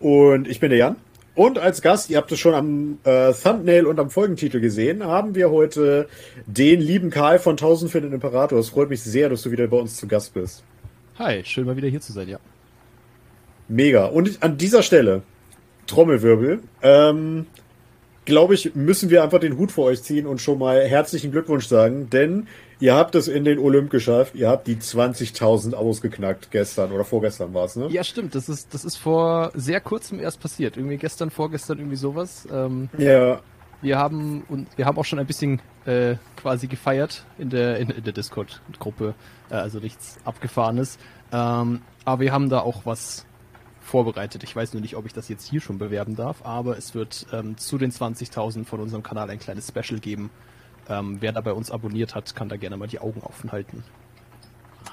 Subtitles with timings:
[0.00, 0.96] Und ich bin der Jan.
[1.34, 5.34] Und als Gast, ihr habt es schon am äh, Thumbnail und am Folgentitel gesehen, haben
[5.34, 6.08] wir heute
[6.46, 8.58] den lieben Karl von 1000 für den Imperator.
[8.58, 10.64] Es freut mich sehr, dass du wieder bei uns zu Gast bist.
[11.18, 12.38] Hi, schön mal wieder hier zu sein, ja.
[13.68, 14.06] Mega.
[14.06, 15.22] Und an dieser Stelle,
[15.86, 17.46] Trommelwirbel, ähm,
[18.24, 21.66] glaube ich, müssen wir einfach den Hut vor euch ziehen und schon mal herzlichen Glückwunsch
[21.66, 22.48] sagen, denn
[22.80, 24.34] ihr habt es in den Olymp geschafft.
[24.34, 27.88] Ihr habt die 20.000 ausgeknackt gestern oder vorgestern war es, ne?
[27.88, 28.34] Ja, stimmt.
[28.34, 30.76] Das ist, das ist vor sehr kurzem erst passiert.
[30.76, 32.46] Irgendwie gestern, vorgestern, irgendwie sowas.
[32.50, 33.40] Ähm, ja.
[33.82, 37.90] Wir haben und wir haben auch schon ein bisschen äh, quasi gefeiert in der in,
[37.90, 39.14] in der Discord-Gruppe,
[39.50, 40.98] äh, also nichts abgefahrenes.
[41.32, 43.26] Ähm, aber wir haben da auch was
[43.80, 44.42] vorbereitet.
[44.42, 47.26] Ich weiß nur nicht, ob ich das jetzt hier schon bewerben darf, aber es wird
[47.32, 50.30] ähm, zu den 20.000 von unserem Kanal ein kleines Special geben.
[50.88, 53.82] Ähm, wer da bei uns abonniert hat, kann da gerne mal die Augen offen halten.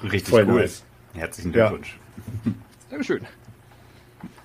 [0.02, 0.62] Richtig Voll cool.
[0.62, 0.84] Nice.
[1.14, 1.98] Herzlichen Glückwunsch.
[2.44, 2.52] Ja.
[2.90, 3.20] Dankeschön.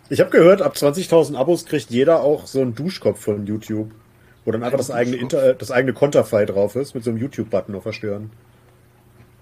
[0.10, 3.92] Ich habe gehört, ab 20.000 Abos kriegt jeder auch so einen Duschkopf von YouTube,
[4.46, 7.76] wo dann einfach das eigene, Inter das eigene Konterfei drauf ist, mit so einem YouTube-Button
[7.76, 8.32] auf Verstören.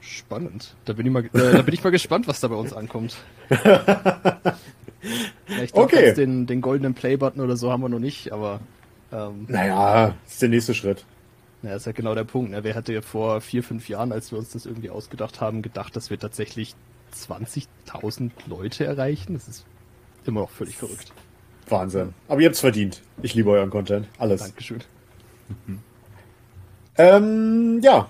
[0.02, 0.75] Spannend.
[0.86, 3.17] Da bin ich mal, äh, da bin ich mal gespannt, was da bei uns ankommt.
[5.47, 6.14] Ja, ich glaube, okay.
[6.14, 8.59] den, den goldenen Play-Button oder so haben wir noch nicht, aber.
[9.11, 11.05] Ähm, naja, ist der nächste Schritt.
[11.63, 12.52] Ja, ist ja genau der Punkt.
[12.52, 12.63] Ne?
[12.63, 15.95] Wer hätte ja vor vier, fünf Jahren, als wir uns das irgendwie ausgedacht haben, gedacht,
[15.95, 16.75] dass wir tatsächlich
[17.16, 19.33] 20.000 Leute erreichen?
[19.33, 19.66] Das ist
[20.25, 21.11] immer noch völlig verrückt.
[21.67, 22.14] Wahnsinn.
[22.27, 23.02] Aber ihr habt's verdient.
[23.22, 24.08] Ich liebe euren Content.
[24.17, 24.41] Alles.
[24.41, 24.83] Dankeschön.
[25.66, 25.80] Mhm.
[26.97, 28.09] Ähm, ja.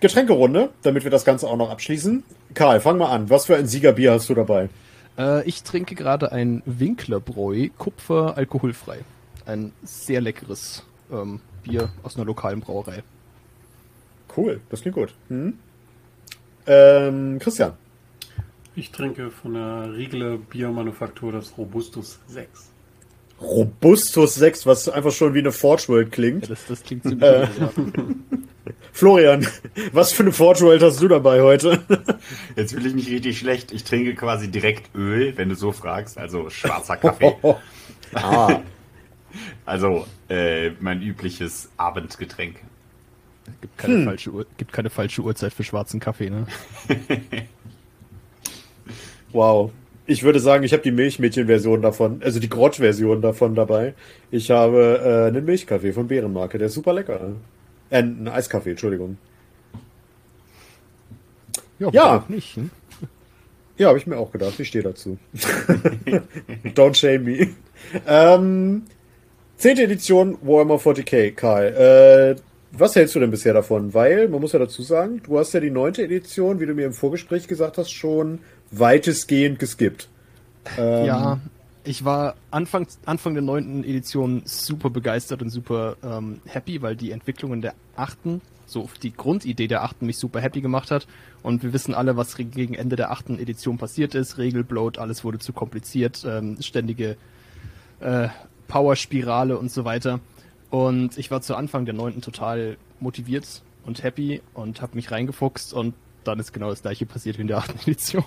[0.00, 2.24] Getränkerunde, damit wir das Ganze auch noch abschließen.
[2.54, 3.28] Karl, fang mal an.
[3.28, 4.70] Was für ein Siegerbier hast du dabei?
[5.18, 9.00] Äh, ich trinke gerade ein Winklerbräu, Kupfer alkoholfrei.
[9.44, 13.02] Ein sehr leckeres ähm, Bier aus einer lokalen Brauerei.
[14.36, 15.14] Cool, das klingt gut.
[15.28, 15.54] Hm?
[16.66, 17.72] Ähm, Christian.
[18.76, 22.70] Ich trinke von der Riegele Biermanufaktur das Robustus 6.
[23.40, 26.42] Robustus 6, was einfach schon wie eine Forge World klingt.
[26.42, 27.48] Ja, das, das klingt ziemlich äh.
[28.92, 29.46] Florian,
[29.92, 31.80] was für eine Forge World hast du dabei heute?
[32.56, 33.72] Jetzt will ich mich richtig schlecht.
[33.72, 37.34] Ich trinke quasi direkt Öl, wenn du so fragst, also schwarzer Kaffee.
[38.14, 38.60] ah.
[39.64, 42.56] Also äh, mein übliches Abendgetränk.
[43.60, 44.04] Gibt keine, hm.
[44.04, 46.46] falsche gibt keine falsche Uhrzeit für schwarzen Kaffee, ne?
[49.32, 49.72] wow.
[50.06, 53.94] Ich würde sagen, ich habe die Milchmädchen-Version davon, also die Grotsch-Version davon dabei.
[54.30, 57.32] Ich habe äh, einen Milchkaffee von Bärenmarke, der ist super lecker.
[57.90, 59.18] Äh, ein Eiskaffee, Entschuldigung.
[61.78, 62.24] Ja, ja.
[62.28, 62.56] nicht.
[62.56, 62.70] Hm?
[63.78, 64.60] Ja, habe ich mir auch gedacht.
[64.60, 65.18] Ich stehe dazu.
[66.74, 67.48] Don't shame me.
[68.06, 68.82] Ähm,
[69.60, 72.36] zehnte Edition Warhammer 40k, Karl.
[72.36, 72.40] Äh,
[72.72, 73.92] was hältst du denn bisher davon?
[73.92, 76.86] Weil, man muss ja dazu sagen, du hast ja die neunte Edition, wie du mir
[76.86, 78.38] im Vorgespräch gesagt hast, schon
[78.70, 80.08] weitestgehend geskippt.
[80.78, 81.40] Ähm, ja,
[81.84, 87.10] ich war Anfang, Anfang der neunten Edition super begeistert und super ähm, happy, weil die
[87.10, 91.06] Entwicklungen der achten, so die Grundidee der achten mich super happy gemacht hat.
[91.42, 94.38] Und wir wissen alle, was gegen Ende der achten Edition passiert ist.
[94.38, 97.16] Regelbloat, alles wurde zu kompliziert, ähm, ständige
[98.00, 98.28] äh,
[98.70, 100.20] Power-Spirale und so weiter.
[100.70, 105.74] Und ich war zu Anfang der neunten total motiviert und happy und habe mich reingefuchst
[105.74, 108.24] und dann ist genau das gleiche passiert wie in der achten Edition.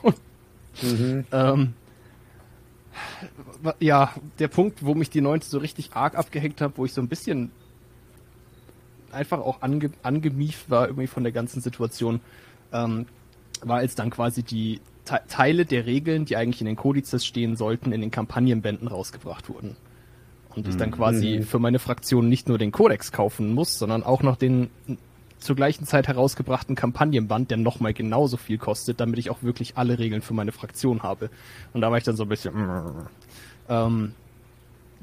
[0.82, 1.26] Mhm.
[1.32, 1.74] ähm,
[3.80, 7.02] ja, der Punkt, wo mich die neunte so richtig arg abgehängt hat, wo ich so
[7.02, 7.52] ein bisschen
[9.12, 12.20] einfach auch ange angemieft war irgendwie von der ganzen Situation,
[12.74, 13.06] ähm,
[13.62, 17.56] war als dann quasi die Te Teile der Regeln, die eigentlich in den Kodizes stehen
[17.56, 19.78] sollten, in den Kampagnenbänden rausgebracht wurden.
[20.56, 20.94] Und ich dann mhm.
[20.94, 21.44] quasi mhm.
[21.44, 24.70] für meine Fraktion nicht nur den Kodex kaufen muss, sondern auch noch den
[25.44, 30.00] zur gleichen Zeit herausgebrachten Kampagnenband, der nochmal genauso viel kostet, damit ich auch wirklich alle
[30.00, 31.30] Regeln für meine Fraktion habe.
[31.74, 32.54] Und da war ich dann so ein bisschen.
[33.68, 34.14] Ähm,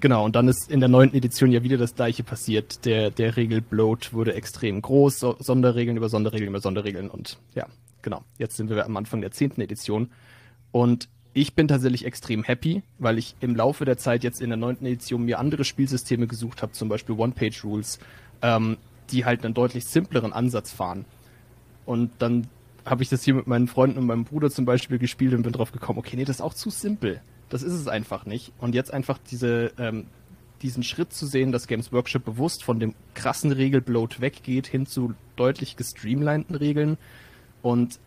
[0.00, 2.84] genau, und dann ist in der neunten Edition ja wieder das gleiche passiert.
[2.86, 7.66] Der, der Regelbloat wurde extrem groß, so Sonderregeln über Sonderregeln über Sonderregeln und ja,
[8.02, 8.22] genau.
[8.38, 10.10] Jetzt sind wir am Anfang der zehnten Edition.
[10.72, 14.56] Und ich bin tatsächlich extrem happy, weil ich im Laufe der Zeit jetzt in der
[14.56, 18.00] neunten Edition mir andere Spielsysteme gesucht habe, zum Beispiel One-Page-Rules,
[18.42, 18.78] ähm,
[19.10, 21.04] die halt einen deutlich simpleren Ansatz fahren.
[21.86, 22.48] Und dann
[22.84, 25.52] habe ich das hier mit meinen Freunden und meinem Bruder zum Beispiel gespielt und bin
[25.52, 27.20] drauf gekommen, okay, nee, das ist auch zu simpel.
[27.48, 28.52] Das ist es einfach nicht.
[28.58, 30.06] Und jetzt einfach diese, ähm,
[30.62, 35.14] diesen Schritt zu sehen, dass Games Workshop bewusst von dem krassen Regelbloat weggeht hin zu
[35.36, 36.98] deutlich gestreamlinten Regeln
[37.62, 37.98] und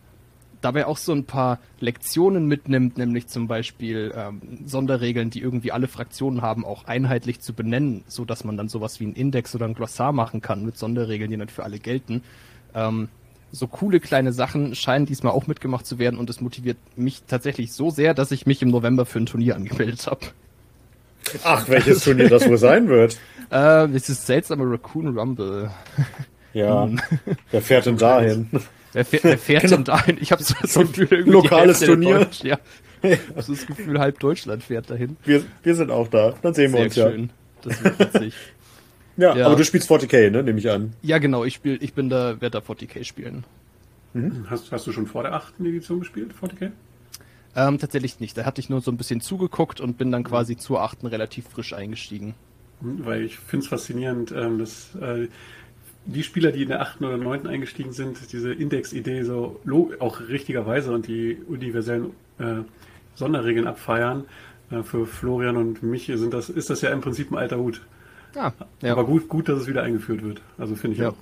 [0.63, 5.87] dabei auch so ein paar Lektionen mitnimmt, nämlich zum Beispiel ähm, Sonderregeln, die irgendwie alle
[5.87, 9.65] Fraktionen haben, auch einheitlich zu benennen, so dass man dann sowas wie ein Index oder
[9.65, 12.23] ein Glossar machen kann mit Sonderregeln, die dann für alle gelten.
[12.73, 13.09] Ähm,
[13.51, 17.71] so coole kleine Sachen scheinen diesmal auch mitgemacht zu werden und es motiviert mich tatsächlich
[17.71, 20.21] so sehr, dass ich mich im November für ein Turnier angemeldet habe.
[21.43, 23.19] Ach, welches Turnier das wohl sein wird.
[23.51, 25.69] Äh, es ist seltsame Raccoon Rumble.
[26.53, 26.89] Ja,
[27.51, 28.49] wer fährt denn dahin?
[28.93, 29.75] Wer fährt, wer fährt Genau.
[29.77, 30.17] denn dahin?
[30.21, 32.19] Ich habe so so ein Gefühl, irgendwie Lokales Turnier.
[32.19, 32.59] Deutsch- Ja.
[33.05, 35.17] Ich habe so das Gefühl, halb Deutschland fährt dahin.
[35.25, 36.35] Wir, wir sind auch da.
[36.41, 37.11] Dann sehen wir Sehr uns ja.
[37.11, 37.29] schön.
[37.61, 38.33] Das wird witzig.
[39.17, 39.35] ja.
[39.35, 39.45] Ja.
[39.47, 40.41] aber du spielst 40k, ne?
[40.41, 40.93] Nehme ich an.
[41.01, 43.43] ja, genau, ich spiel, ich bin da, werde da 40k spielen.
[44.47, 46.71] Hast, hast du schon vor der achten Edition gespielt, 40k?
[47.55, 48.37] Ähm, tatsächlich nicht.
[48.37, 51.45] Da hatte ich nur so ein bisschen zugeguckt und bin dann quasi zur achten relativ
[51.49, 52.35] frisch eingestiegen.
[52.79, 55.27] Weil ich finde es faszinierend, ähm, dass äh,
[56.05, 59.59] die Spieler, die in der achten oder neunten eingestiegen sind, diese Index-Idee so
[59.99, 62.61] auch richtigerweise und die universellen äh,
[63.15, 64.25] Sonderregeln abfeiern.
[64.71, 67.81] Äh, für Florian und mich sind das, ist das ja im Prinzip ein alter Hut.
[68.35, 68.51] Ah,
[68.81, 68.91] ja.
[68.93, 70.41] Aber gut, gut, dass es wieder eingeführt wird.
[70.57, 71.09] Also finde ich Ja.
[71.09, 71.15] auch.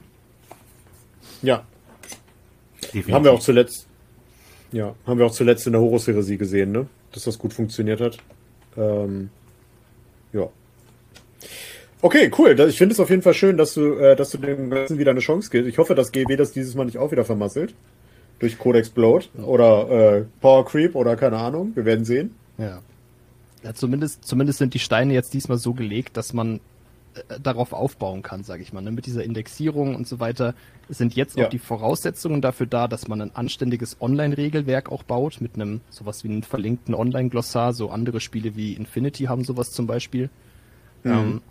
[1.42, 1.66] Ja.
[2.81, 3.13] Definitiv.
[3.13, 3.88] Haben wir auch zuletzt.
[4.72, 6.88] Ja, haben wir auch zuletzt in der Horus-Heresie gesehen, ne?
[7.12, 8.18] Dass das gut funktioniert hat.
[8.77, 9.30] Ähm,
[10.31, 10.48] ja.
[12.01, 12.59] Okay, cool.
[12.68, 15.12] Ich finde es auf jeden Fall schön, dass du, äh, dass du dem Ganzen wieder
[15.12, 15.69] eine Chance gibst.
[15.69, 17.75] Ich hoffe, dass GW das dieses Mal nicht auch wieder vermasselt.
[18.39, 21.74] Durch Codex Bloat oder äh, Power Creep oder keine Ahnung.
[21.75, 22.33] Wir werden sehen.
[22.57, 22.80] Ja.
[23.63, 26.59] ja zumindest, zumindest sind die Steine jetzt diesmal so gelegt, dass man
[27.13, 28.81] äh, darauf aufbauen kann, sage ich mal.
[28.81, 28.92] Ne?
[28.92, 30.56] Mit dieser Indexierung und so weiter
[30.89, 31.45] sind jetzt Ja.
[31.45, 36.24] auch die Voraussetzungen dafür da, dass man ein anständiges Online-Regelwerk auch baut, mit einem sowas
[36.24, 37.74] wie einem verlinkten Online-Glossar.
[37.74, 40.31] So andere Spiele wie Infinity haben sowas zum Beispiel.
[41.06, 41.42] Ähm,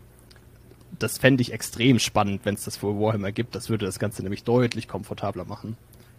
[0.98, 3.54] das fände ich extrem spannend, wenn es das für Warhammer gibt.
[3.54, 5.76] Das würde das Ganze nämlich deutlich komfortabler machen.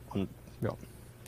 [0.09, 0.27] Und
[0.62, 0.71] ja,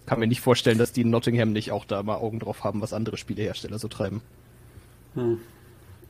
[0.06, 2.82] kann mir nicht vorstellen, dass die in Nottingham nicht auch da mal Augen drauf haben,
[2.82, 4.22] was andere Spielehersteller so treiben.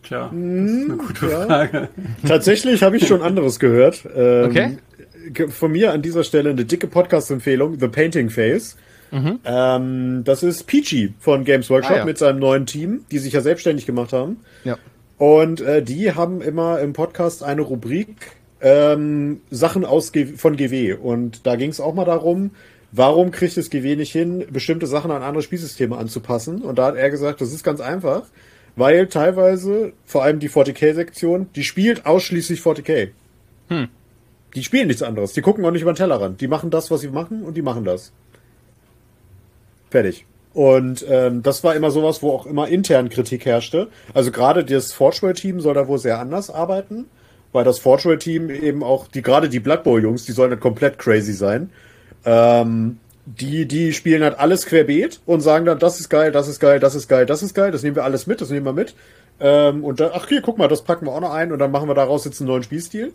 [0.03, 1.45] Tja, das ist eine gute ja.
[1.45, 1.89] Frage.
[2.27, 4.05] Tatsächlich habe ich schon anderes gehört.
[4.15, 4.77] Ähm, Okay.
[5.49, 8.75] Von mir an dieser Stelle eine dicke Podcast-Empfehlung, The Painting Phase.
[9.13, 11.95] Ähm, das ist Peachy von Games Workshop Mhm.
[11.95, 12.05] Ah, ja.
[12.05, 14.37] mit seinem neuen Team, die sich ja selbstständig gemacht haben.
[14.65, 14.77] Ja.
[15.17, 18.15] Und äh, die haben immer im Podcast eine Rubrik
[18.61, 20.93] ähm, Sachen aus G von GW.
[20.93, 22.51] Und da ging es auch mal darum,
[22.91, 26.61] warum kriegt es GW nicht hin, bestimmte Sachen an andere Spielsysteme anzupassen.
[26.61, 28.23] Und da hat er gesagt, das ist ganz einfach,
[28.75, 33.09] weil teilweise, vor allem die 40k-Sektion, die spielt ausschließlich 40k.
[34.55, 35.33] Die spielen nichts anderes.
[35.33, 36.41] Die gucken auch nicht über den Tellerrand.
[36.41, 38.11] Die machen das, was sie machen und die machen das.
[39.89, 40.25] Fertig.
[40.53, 43.87] Und ähm, das war immer sowas, wo auch immer intern Kritik herrschte.
[44.13, 47.05] Also gerade das Forgewell-Team soll da wohl sehr anders arbeiten,
[47.51, 51.33] weil das Forgewell-Team eben auch, die gerade die Blood Bowl-Jungs, die sollen halt komplett crazy
[51.33, 51.71] sein.
[52.23, 56.59] Ähm, die, die spielen halt alles querbeet und sagen dann, das ist geil, das ist
[56.59, 58.73] geil, das ist geil, das ist geil, das nehmen wir alles mit, das nehmen wir
[58.73, 58.95] mit.
[59.39, 61.71] Ähm, und dann, ach hier, guck mal, das packen wir auch noch ein und dann
[61.71, 63.13] machen wir daraus jetzt einen neuen Spielstil.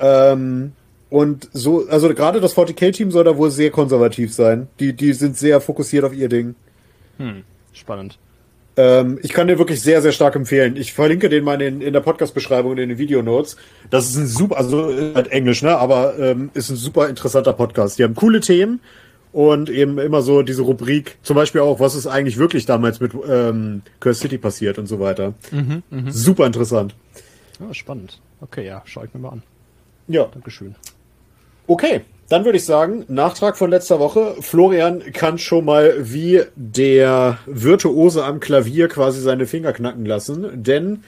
[0.00, 0.72] Ähm,
[1.08, 4.68] und so, also gerade das 40k-Team soll da wohl sehr konservativ sein.
[4.80, 6.54] Die, die sind sehr fokussiert auf ihr Ding.
[7.72, 8.18] Spannend.
[8.76, 10.76] Ähm, ich kann dir wirklich sehr, sehr stark empfehlen.
[10.76, 13.56] Ich verlinke den mal in, in der Podcast-Beschreibung und in den Videonotes.
[13.88, 15.78] Das ist ein super, also ist halt Englisch, ne?
[15.78, 17.98] Aber ähm, ist ein super interessanter Podcast.
[17.98, 18.80] Die haben coole Themen
[19.32, 23.12] und eben immer so diese Rubrik, zum Beispiel auch, was ist eigentlich wirklich damals mit
[23.28, 25.34] ähm, Curse City passiert und so weiter.
[26.08, 26.94] Super interessant.
[27.60, 28.20] Ja, spannend.
[28.40, 29.42] Okay, ja, schau ich mir mal an.
[30.08, 30.24] Ja.
[30.32, 30.74] Dankeschön.
[31.66, 34.36] Okay, dann würde ich sagen, Nachtrag von letzter Woche.
[34.40, 41.04] Florian kann schon mal wie der Virtuose am Klavier quasi seine Finger knacken lassen, denn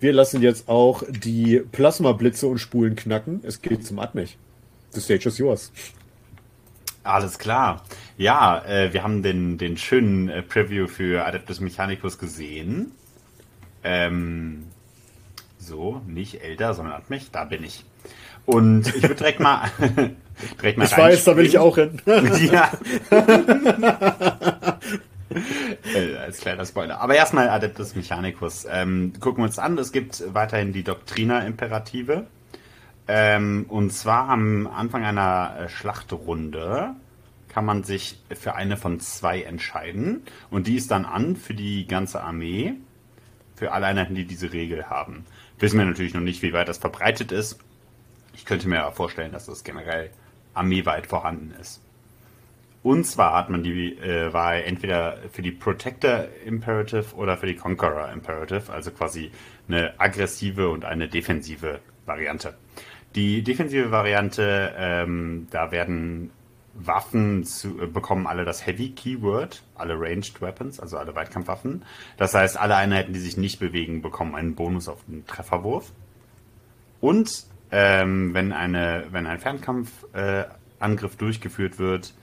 [0.00, 3.40] wir lassen jetzt auch die Plasmablitze und Spulen knacken.
[3.44, 4.38] Es geht zum Admech.
[4.92, 5.72] The stage is yours.
[7.02, 7.84] Alles klar.
[8.16, 12.92] Ja, äh, wir haben den, den schönen äh, Preview für Adeptus Mechanicus gesehen.
[13.82, 14.66] Ähm,
[15.58, 17.84] so, nicht älter, sondern Admech, da bin ich.
[18.46, 19.70] Und ich würde direkt mal,
[20.60, 22.00] direkt mal Ich weiß, da will ich auch hin.
[22.52, 22.70] ja.
[25.94, 27.00] äh, als kleiner Spoiler.
[27.00, 28.66] Aber erstmal Adeptus Mechanicus.
[28.70, 29.78] Ähm, gucken wir uns an.
[29.78, 32.26] Es gibt weiterhin die Doctrina Imperative.
[33.08, 36.94] Ähm, und zwar am Anfang einer äh, Schlachtrunde
[37.48, 40.22] kann man sich für eine von zwei entscheiden.
[40.50, 42.74] Und die ist dann an für die ganze Armee.
[43.56, 45.26] Für alle Einheiten, die diese Regel haben.
[45.58, 47.58] Wissen wir natürlich noch nicht, wie weit das verbreitet ist.
[48.34, 50.10] Ich könnte mir vorstellen, dass das generell
[50.54, 51.82] armeeweit vorhanden ist.
[52.82, 57.54] Und zwar hat man die äh, Wahl entweder für die Protector Imperative oder für die
[57.56, 59.30] Conqueror Imperative, also quasi
[59.68, 62.54] eine aggressive und eine defensive Variante.
[63.14, 66.30] Die defensive Variante, ähm, da werden
[66.74, 71.84] Waffen zu, äh, bekommen alle das Heavy Keyword, alle Ranged Weapons, also alle Weitkampfwaffen.
[72.16, 75.92] Das heißt, alle Einheiten, die sich nicht bewegen, bekommen einen Bonus auf den Trefferwurf.
[77.00, 82.14] Und ähm, wenn eine, wenn ein Fernkampfangriff äh, durchgeführt wird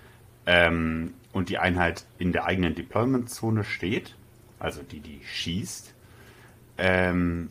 [0.46, 4.16] ähm, und die Einheit in der eigenen Deployment-Zone steht,
[4.60, 5.94] also die, die schießt,
[6.78, 7.50] ähm,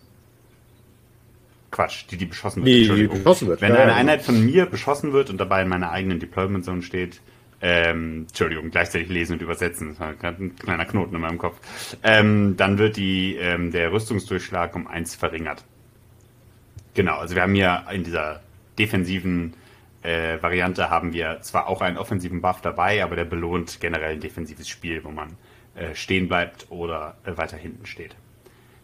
[1.70, 2.88] Quatsch, die, die beschossen wird.
[2.88, 3.60] Nee, die beschossen wird.
[3.60, 3.96] Wenn ja, eine ja.
[3.96, 7.20] Einheit von mir beschossen wird und dabei in meiner eigenen Deployment Zone steht,
[7.60, 11.58] ähm, Entschuldigung, gleichzeitig lesen und übersetzen, das war gerade ein kleiner Knoten in meinem Kopf,
[12.02, 15.64] ähm, dann wird die, ähm, der Rüstungsdurchschlag um eins verringert.
[16.96, 18.40] Genau, also wir haben hier in dieser
[18.78, 19.52] defensiven
[20.02, 24.20] äh, Variante haben wir zwar auch einen offensiven Buff dabei, aber der belohnt generell ein
[24.20, 25.36] defensives Spiel, wo man
[25.74, 28.16] äh, stehen bleibt oder äh, weiter hinten steht.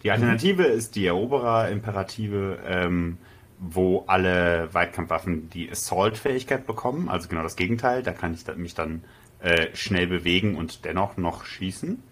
[0.02, 0.74] Die Alternative mhm.
[0.74, 3.16] ist die Eroberer-Imperative, ähm,
[3.58, 8.02] wo alle Weitkampfwaffen die Assault-Fähigkeit bekommen, also genau das Gegenteil.
[8.02, 9.04] Da kann ich mich dann
[9.40, 12.02] äh, schnell bewegen und dennoch noch schießen.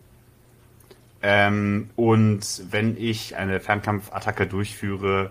[1.21, 5.31] Ähm, und wenn ich eine Fernkampfattacke durchführe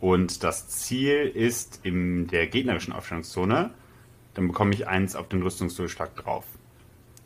[0.00, 3.70] und das Ziel ist in der gegnerischen Aufstellungszone,
[4.34, 6.44] dann bekomme ich eins auf den Rüstungsdurchschlag drauf.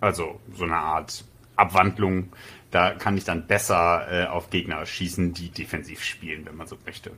[0.00, 1.25] Also so eine Art
[1.57, 2.33] Abwandlung.
[2.71, 6.79] Da kann ich dann besser äh, auf Gegner schießen, die defensiv spielen, wenn man so
[6.87, 7.12] möchte.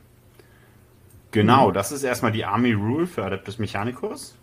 [1.31, 4.37] Genau, das ist erstmal die Army Rule für Adeptus Mechanicus.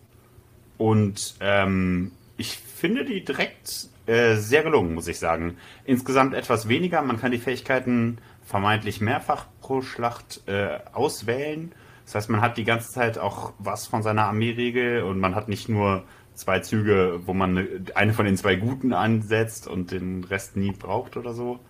[0.78, 5.56] Und ähm, ich finde die direkt äh, sehr gelungen, muss ich sagen.
[5.84, 7.02] Insgesamt etwas weniger.
[7.02, 11.72] Man kann die Fähigkeiten vermeintlich mehrfach pro Schlacht äh, auswählen.
[12.04, 15.48] Das heißt, man hat die ganze Zeit auch was von seiner Armeeregel und man hat
[15.48, 16.02] nicht nur
[16.34, 21.16] zwei Züge, wo man eine von den zwei Guten ansetzt und den Rest nie braucht
[21.16, 21.60] oder so.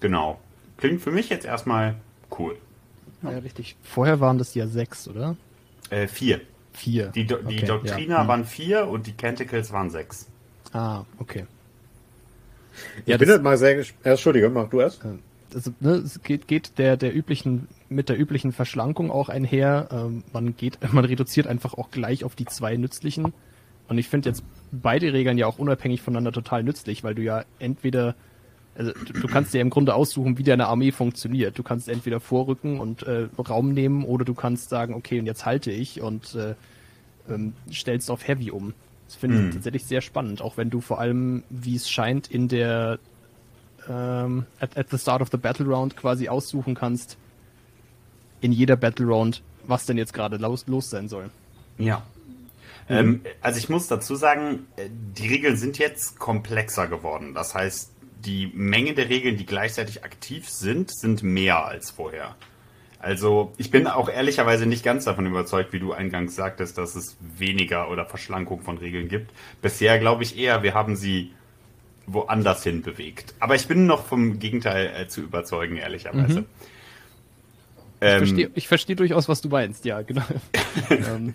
[0.00, 0.38] Genau.
[0.76, 1.96] Klingt für mich jetzt erstmal
[2.38, 2.56] cool.
[3.22, 3.76] Ja, richtig.
[3.82, 5.36] Vorher waren das ja sechs, oder?
[5.90, 6.40] Äh, vier.
[6.72, 7.06] Vier.
[7.08, 8.28] Die, Do die okay, Doktrina ja.
[8.28, 10.28] waren vier und die Canticles waren sechs.
[10.72, 11.46] Ah, okay.
[13.02, 14.04] Ich ja, bin halt mal sehr gespannt.
[14.04, 15.00] Entschuldige, mach du erst.
[15.54, 19.88] Also, ne, es geht, geht der, der üblichen, mit der üblichen Verschlankung auch einher.
[19.92, 23.32] Ähm, man geht, man reduziert einfach auch gleich auf die zwei nützlichen.
[23.88, 24.42] Und ich finde jetzt
[24.72, 28.14] beide Regeln ja auch unabhängig voneinander total nützlich, weil du ja entweder
[28.76, 31.56] also du kannst dir im Grunde aussuchen, wie deine Armee funktioniert.
[31.56, 35.46] Du kannst entweder vorrücken und äh, Raum nehmen oder du kannst sagen, okay, und jetzt
[35.46, 36.54] halte ich und äh,
[37.32, 38.74] ähm, stellst auf Heavy um.
[39.06, 39.50] Das finde ich mhm.
[39.52, 42.98] tatsächlich sehr spannend, auch wenn du vor allem, wie es scheint, in der
[43.88, 47.16] ähm, at, at the start of the Battle Round quasi aussuchen kannst,
[48.40, 51.30] in jeder Battle Round, was denn jetzt gerade los, los sein soll.
[51.78, 52.02] Ja.
[52.88, 57.32] Ähm, also ich muss dazu sagen, äh, die Regeln sind jetzt komplexer geworden.
[57.34, 57.92] Das heißt,
[58.24, 62.34] die Menge der Regeln, die gleichzeitig aktiv sind, sind mehr als vorher.
[62.98, 67.16] Also ich bin auch ehrlicherweise nicht ganz davon überzeugt, wie du eingangs sagtest, dass es
[67.20, 69.30] weniger oder Verschlankung von Regeln gibt.
[69.60, 71.32] Bisher glaube ich eher, wir haben sie
[72.06, 73.34] woanders hin bewegt.
[73.40, 76.40] Aber ich bin noch vom Gegenteil äh, zu überzeugen, ehrlicherweise.
[76.40, 76.46] Mhm.
[78.00, 80.24] Ich, ähm, verstehe, ich verstehe durchaus, was du meinst, ja, genau.
[80.90, 81.34] ähm,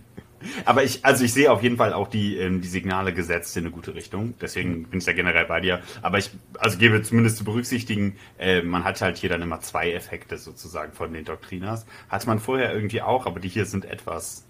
[0.66, 3.66] aber ich, also ich sehe auf jeden Fall auch die, ähm, die Signale gesetzt in
[3.66, 4.36] eine gute Richtung.
[4.42, 5.82] Deswegen bin ich da generell bei dir.
[6.02, 9.92] Aber ich, also gebe zumindest zu berücksichtigen, äh, man hat halt hier dann immer zwei
[9.92, 11.86] Effekte sozusagen von den Doktrinas.
[12.10, 14.46] Hat man vorher irgendwie auch, aber die hier sind etwas,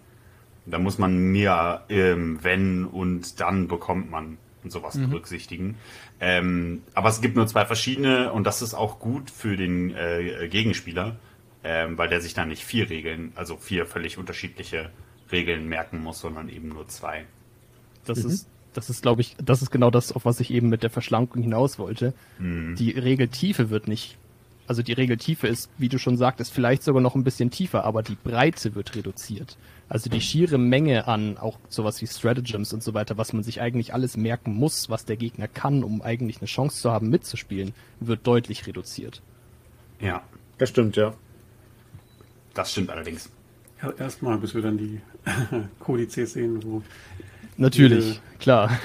[0.66, 5.10] da muss man mehr, ähm, wenn und dann bekommt man und sowas mhm.
[5.10, 5.78] berücksichtigen.
[6.22, 10.48] Ähm, aber es gibt nur zwei verschiedene und das ist auch gut für den äh,
[10.50, 11.18] Gegenspieler,
[11.64, 14.92] ähm, weil der sich dann nicht vier Regeln, also vier völlig unterschiedliche
[15.32, 17.26] Regeln merken muss, sondern eben nur zwei.
[18.06, 18.32] Das mhm.
[18.32, 20.90] ist, das ist, glaube ich, das ist genau das, auf was ich eben mit der
[20.90, 22.14] Verschlankung hinaus wollte.
[22.38, 22.76] Mhm.
[22.76, 24.18] Die Regeltiefe wird nicht,
[24.70, 28.04] also die Regeltiefe ist, wie du schon sagtest, vielleicht sogar noch ein bisschen tiefer, aber
[28.04, 29.58] die Breite wird reduziert.
[29.90, 33.62] Also die schiere Menge an auch sowas wie Stratagems und so weiter, was man sich
[33.62, 37.74] eigentlich alles merken muss, was der Gegner kann, um eigentlich eine Chance zu haben, mitzuspielen,
[38.00, 39.24] wird deutlich reduziert.
[40.00, 40.22] Ja.
[40.60, 41.16] Das stimmt, ja.
[42.54, 43.32] Das stimmt allerdings.
[43.82, 45.02] Ja, erstmal, bis wir dann die
[45.80, 46.84] Kodizes sehen, wo.
[47.60, 48.80] Natürlich, jede, klar.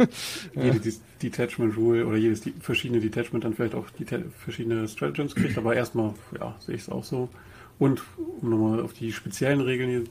[0.54, 0.80] jede
[1.22, 4.06] Detachment Rule oder jedes verschiedene Detachment dann vielleicht auch die
[4.38, 7.28] verschiedene Stratagems kriegt, aber erstmal, ja, sehe ich es auch so.
[7.78, 8.02] Und
[8.40, 10.04] um nochmal auf die speziellen Regeln hier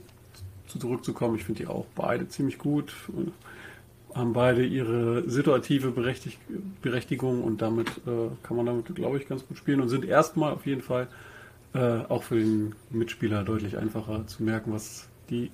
[0.67, 2.93] zurückzukommen, ich finde die auch beide ziemlich gut.
[3.07, 3.33] Und
[4.15, 6.37] haben beide ihre situative Berechtig
[6.81, 10.53] Berechtigung und damit äh, kann man damit, glaube ich, ganz gut spielen und sind erstmal
[10.53, 11.07] auf jeden Fall
[11.73, 15.51] äh, auch für den Mitspieler deutlich einfacher zu merken, was die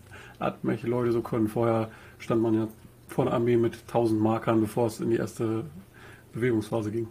[0.63, 1.47] welche Leute so können.
[1.47, 1.89] Vorher
[2.19, 2.67] stand man ja
[3.07, 5.65] vor der Armee mit 1000 Markern, bevor es in die erste
[6.33, 7.07] Bewegungsphase ging.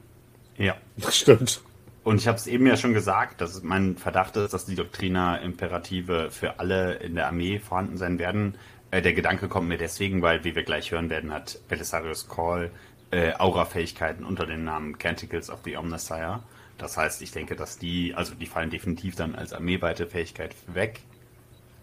[0.57, 1.63] Ja, das stimmt.
[2.05, 5.37] Und ich habe es eben ja schon gesagt, dass mein Verdacht ist, dass die Doktrina
[5.37, 8.55] Imperative für alle in der Armee vorhanden sein werden.
[8.91, 12.71] Äh, der Gedanke kommt mir deswegen, weil, wie wir gleich hören werden, hat Belisarius Call
[13.11, 16.43] äh, Aura-Fähigkeiten unter dem Namen Canticles of the Omnissiah.
[16.79, 21.01] Das heißt, ich denke, dass die, also die fallen definitiv dann als armeeweite Fähigkeit weg.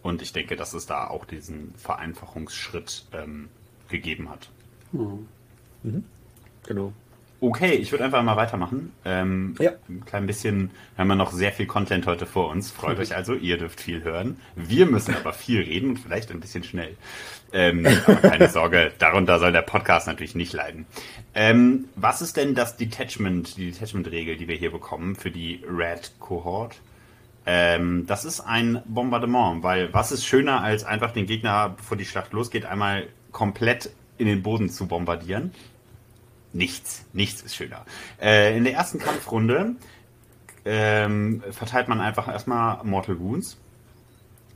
[0.05, 3.49] Und ich denke, dass es da auch diesen Vereinfachungsschritt ähm,
[3.89, 4.49] gegeben hat.
[4.91, 5.27] Mhm.
[5.81, 6.03] Mhm.
[6.67, 6.93] Genau.
[7.41, 8.91] Okay, ich würde einfach mal weitermachen.
[9.03, 9.71] Ähm, Ja.
[9.89, 12.69] Ein klein bisschen, wir haben ja noch sehr viel Content heute vor uns.
[12.69, 14.39] Freut euch also, ihr dürft viel hören.
[14.55, 16.95] Wir müssen aber viel reden und vielleicht ein bisschen schnell.
[17.51, 20.85] Ähm, aber keine Sorge, darunter soll der Podcast natürlich nicht leiden.
[21.33, 26.11] Ähm, was ist denn das Detachment, die Detachment-Regel, die wir hier bekommen für die Red
[26.19, 26.75] Cohort?
[27.45, 32.05] Ähm, das ist ein Bombardement, weil was ist schöner, als einfach den Gegner, bevor die
[32.05, 35.51] Schlacht losgeht, einmal komplett in den Boden zu bombardieren?
[36.53, 37.85] Nichts, nichts ist schöner.
[38.19, 39.75] Äh, in der ersten Kampfrunde
[40.63, 43.57] ähm, verteilt man einfach erstmal Mortal Wounds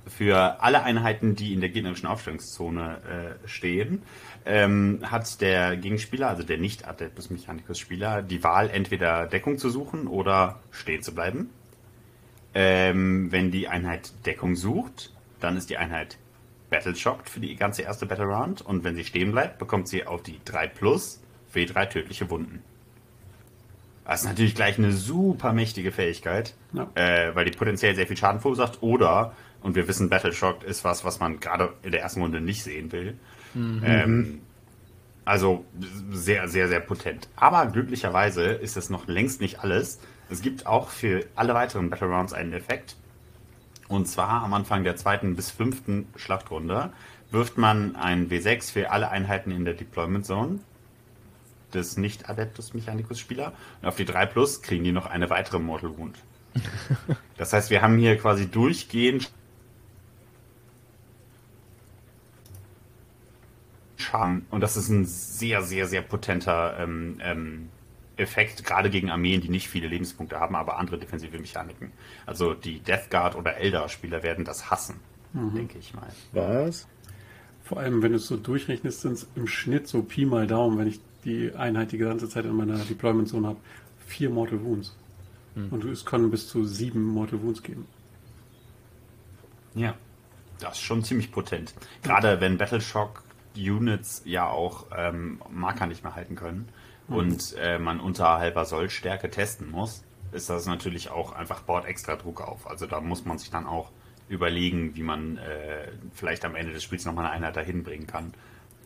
[0.07, 4.01] für alle Einheiten, die in der gegnerischen Aufstellungszone äh, stehen.
[4.45, 9.69] Ähm, hat der Gegenspieler, also der nicht Adeptus Mechanicus Spieler, die Wahl, entweder Deckung zu
[9.69, 11.49] suchen oder stehen zu bleiben.
[12.53, 16.17] Ähm, wenn die Einheit Deckung sucht, dann ist die Einheit
[16.69, 20.05] Battle Shocked für die ganze erste Battle Round und wenn sie stehen bleibt, bekommt sie
[20.05, 22.61] auf die 3 Plus für die drei tödliche Wunden.
[24.05, 26.89] Das ist natürlich gleich eine super mächtige Fähigkeit, Ja.
[26.95, 30.83] äh, weil die potenziell sehr viel Schaden verursacht oder, und wir wissen, Battle Shocked ist
[30.83, 33.17] was, was man gerade in der ersten Runde nicht sehen will.
[33.55, 34.41] Ähm,
[35.25, 35.65] also
[36.11, 37.29] sehr, sehr, sehr potent.
[37.35, 39.99] Aber glücklicherweise ist es noch längst nicht alles.
[40.29, 42.95] Es gibt auch für alle weiteren Battle Rounds einen Effekt.
[43.87, 46.93] Und zwar am Anfang der zweiten bis fünften Schlachtrunde
[47.31, 50.59] wirft man ein W6 für alle Einheiten in der Deployment Zone
[51.73, 53.53] des nicht-Adeptus Mechanicus Spieler.
[53.81, 56.17] Und auf die 3 Plus kriegen die noch eine weitere Mortal Wound.
[57.37, 59.31] Das heißt, wir haben hier quasi durchgehend
[63.97, 64.45] Schaden.
[64.49, 67.69] Und das ist ein sehr, sehr, sehr potenter ähm, ähm,
[68.19, 71.91] Effekt, gerade gegen Armeen, die nicht viele Lebenspunkte haben, aber andere defensive Mechaniken.
[72.25, 74.99] Also die Death Guard oder Eldar-Spieler werden das hassen,
[75.33, 76.09] denke ich mal.
[76.33, 76.87] Was?
[77.63, 80.77] Vor allem, wenn du es so durchrechnest, sind es im Schnitt so Pi mal Daumen,
[80.77, 83.59] wenn ich die Einheit die ganze Zeit in meiner Deployment Zone habe,
[84.07, 84.95] vier Mortal Wounds.
[85.71, 87.85] Und es können bis zu sieben Mortal Wounds geben.
[89.75, 89.93] Ja,
[90.59, 91.73] das ist schon ziemlich potent.
[92.01, 93.23] Gerade wenn Battleshock
[93.57, 96.69] Units ja auch ähm, Marker nicht mehr halten können
[97.09, 102.15] und äh, man unter halber Sollstärke testen muss, ist das natürlich auch einfach baut extra
[102.15, 102.69] Druck auf.
[102.69, 103.91] Also da muss man sich dann auch
[104.27, 108.33] überlegen, wie man äh, vielleicht am Ende des Spiels nochmal eine Einheit dahin bringen kann,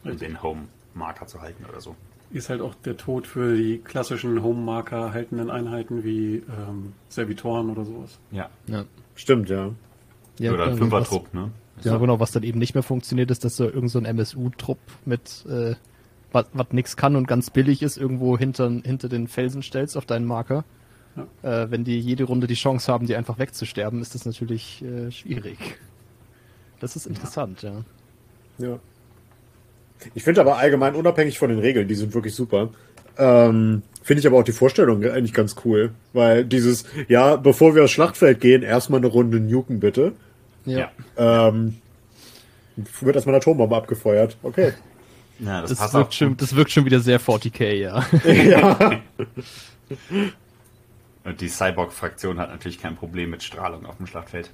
[0.03, 0.29] um Richtig.
[0.29, 1.95] den Home-Marker zu halten oder so.
[2.31, 7.85] Ist halt auch der Tod für die klassischen Home-Marker haltenden Einheiten wie ähm, Servitoren oder
[7.85, 8.17] sowas.
[8.31, 8.49] Ja.
[8.67, 8.85] Ja.
[9.15, 9.71] Stimmt, ja.
[10.39, 11.51] Ja, oder ein klar, Fünfertrupp, ne?
[11.75, 14.05] Was, ja, genau, was dann eben nicht mehr funktioniert, ist, dass so irgend so ein
[14.05, 15.75] MSU-Trupp mit äh,
[16.33, 20.05] was, was nix kann und ganz billig ist, irgendwo hinter, hinter den Felsen stellst auf
[20.05, 20.65] deinen Marker.
[21.43, 25.11] Äh, wenn die jede Runde die Chance haben, die einfach wegzusterben, ist das natürlich äh,
[25.11, 25.57] schwierig.
[26.79, 27.83] Das ist interessant, ja.
[28.57, 28.79] Ja.
[30.15, 32.69] Ich finde aber allgemein unabhängig von den Regeln, die sind wirklich super.
[33.17, 37.83] Ähm, finde ich aber auch die Vorstellung eigentlich ganz cool, weil dieses, ja, bevor wir
[37.83, 40.13] aufs Schlachtfeld gehen, erstmal eine Runde nuken bitte.
[40.65, 40.91] Ja.
[41.15, 41.77] Ähm,
[42.75, 44.37] wird erstmal eine Atombombe abgefeuert.
[44.41, 44.73] Okay.
[45.39, 48.05] Ja das, Das passt wirkt, auch schon, das wirkt schon wieder sehr 40k, ja.
[48.25, 49.01] ja.
[51.25, 54.51] Und die Cyborg-Fraktion hat natürlich kein Problem mit Strahlung auf dem Schlachtfeld.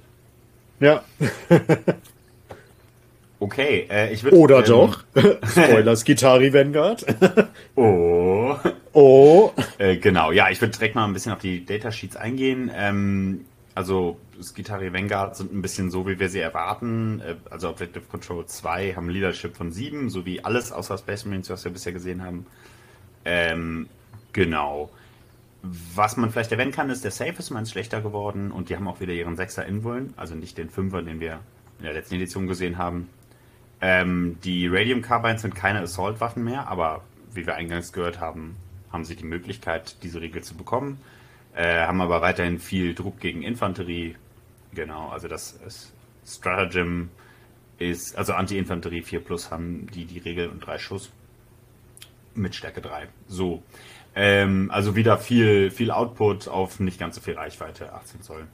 [0.78, 1.02] Ja.
[3.42, 4.36] Okay, äh, ich würde.
[4.36, 5.02] Oder ähm, doch.
[5.50, 7.06] Spoilers, Gitari Vanguard.
[7.74, 8.54] Oh.
[8.92, 9.50] oh.
[9.78, 12.70] Äh, genau, ja, ich würde direkt mal ein bisschen auf die Datasheets eingehen.
[12.74, 17.20] Ähm, also Skitari Vanguard sind ein bisschen so, wie wir sie erwarten.
[17.20, 21.50] Äh, also Objective Control 2 haben Leadership von 7, so wie alles außer Space Marines,
[21.50, 22.46] was wir bisher gesehen haben.
[23.24, 23.88] Ähm,
[24.32, 24.90] genau.
[25.62, 28.88] Was man vielleicht erwähnen kann, ist, der Safe ist meins schlechter geworden und die haben
[28.88, 31.40] auch wieder ihren 6er Invuln, also nicht den 5er, den wir
[31.78, 33.10] in der letzten Edition gesehen haben.
[33.82, 38.56] Ähm, die Radium Carbines sind keine Assault-Waffen mehr, aber wie wir eingangs gehört haben,
[38.92, 40.98] haben sie die Möglichkeit, diese Regel zu bekommen.
[41.54, 44.16] Äh, haben aber weiterhin viel Druck gegen Infanterie.
[44.74, 45.92] Genau, also das ist
[46.26, 47.10] Stratagem
[47.78, 51.10] ist, also Anti-Infanterie 4 Plus haben die die Regel und 3 Schuss
[52.34, 53.08] mit Stärke 3.
[53.26, 53.62] So.
[54.14, 58.46] Ähm, also wieder viel, viel Output auf nicht ganz so viel Reichweite, 18 Zoll.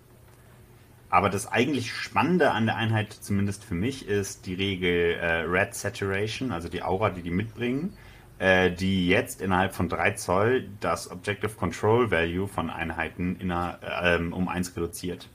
[1.09, 5.75] Aber das eigentlich Spannende an der Einheit, zumindest für mich, ist die Regel äh, Red
[5.75, 7.97] Saturation, also die Aura, die die mitbringen,
[8.39, 14.17] äh, die jetzt innerhalb von 3 Zoll das Objective Control Value von Einheiten inner, äh,
[14.17, 15.29] ähm, um 1 reduziert.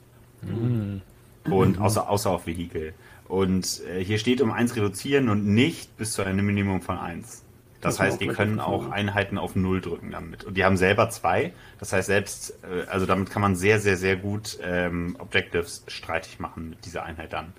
[1.44, 2.94] Und außer, außer auf Vehikel.
[3.28, 7.44] Und äh, hier steht um 1 reduzieren und nicht bis zu einem Minimum von 1.
[7.80, 8.90] Das Das heißt, die können auch.
[8.90, 10.44] Einheiten auf Null drücken damit.
[10.44, 11.52] Und die haben selber zwei.
[11.80, 16.38] Das heißt, selbst, äh, also damit kann man sehr, sehr, sehr gut ähm, Objectives streitig
[16.38, 17.52] machen mit dieser Einheit dann.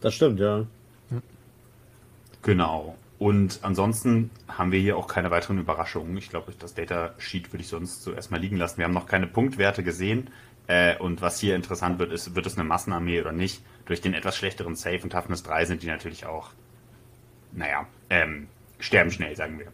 [0.00, 0.66] Das stimmt, ja.
[2.42, 2.96] Genau.
[3.18, 6.16] Und ansonsten haben wir hier auch keine weiteren Überraschungen.
[6.16, 8.78] Ich glaube, das Data Sheet würde ich sonst so erstmal liegen lassen.
[8.78, 10.30] Wir haben noch keine Punktwerte gesehen.
[10.68, 13.62] Äh, und was hier interessant wird, ist, wird es eine Massenarmee oder nicht?
[13.86, 16.50] Durch den etwas schlechteren Safe und Toughness 3 sind die natürlich auch,
[17.52, 19.66] naja, ähm, sterben schnell, sagen wir.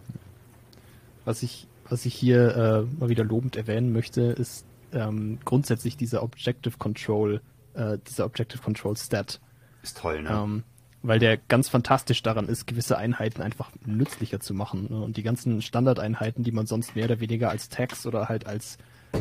[1.24, 6.22] Was ich, was ich hier äh, mal wieder lobend erwähnen möchte, ist ähm, grundsätzlich dieser
[6.22, 7.40] Objective Control,
[7.74, 9.40] äh, dieser Objective Control Stat.
[9.83, 10.30] Ist toll, ne?
[10.30, 10.62] Ähm,
[11.02, 14.87] weil der ganz fantastisch daran ist, gewisse Einheiten einfach nützlicher zu machen.
[14.88, 15.02] Ne?
[15.02, 18.78] Und die ganzen Standardeinheiten, die man sonst mehr oder weniger als Tags oder halt als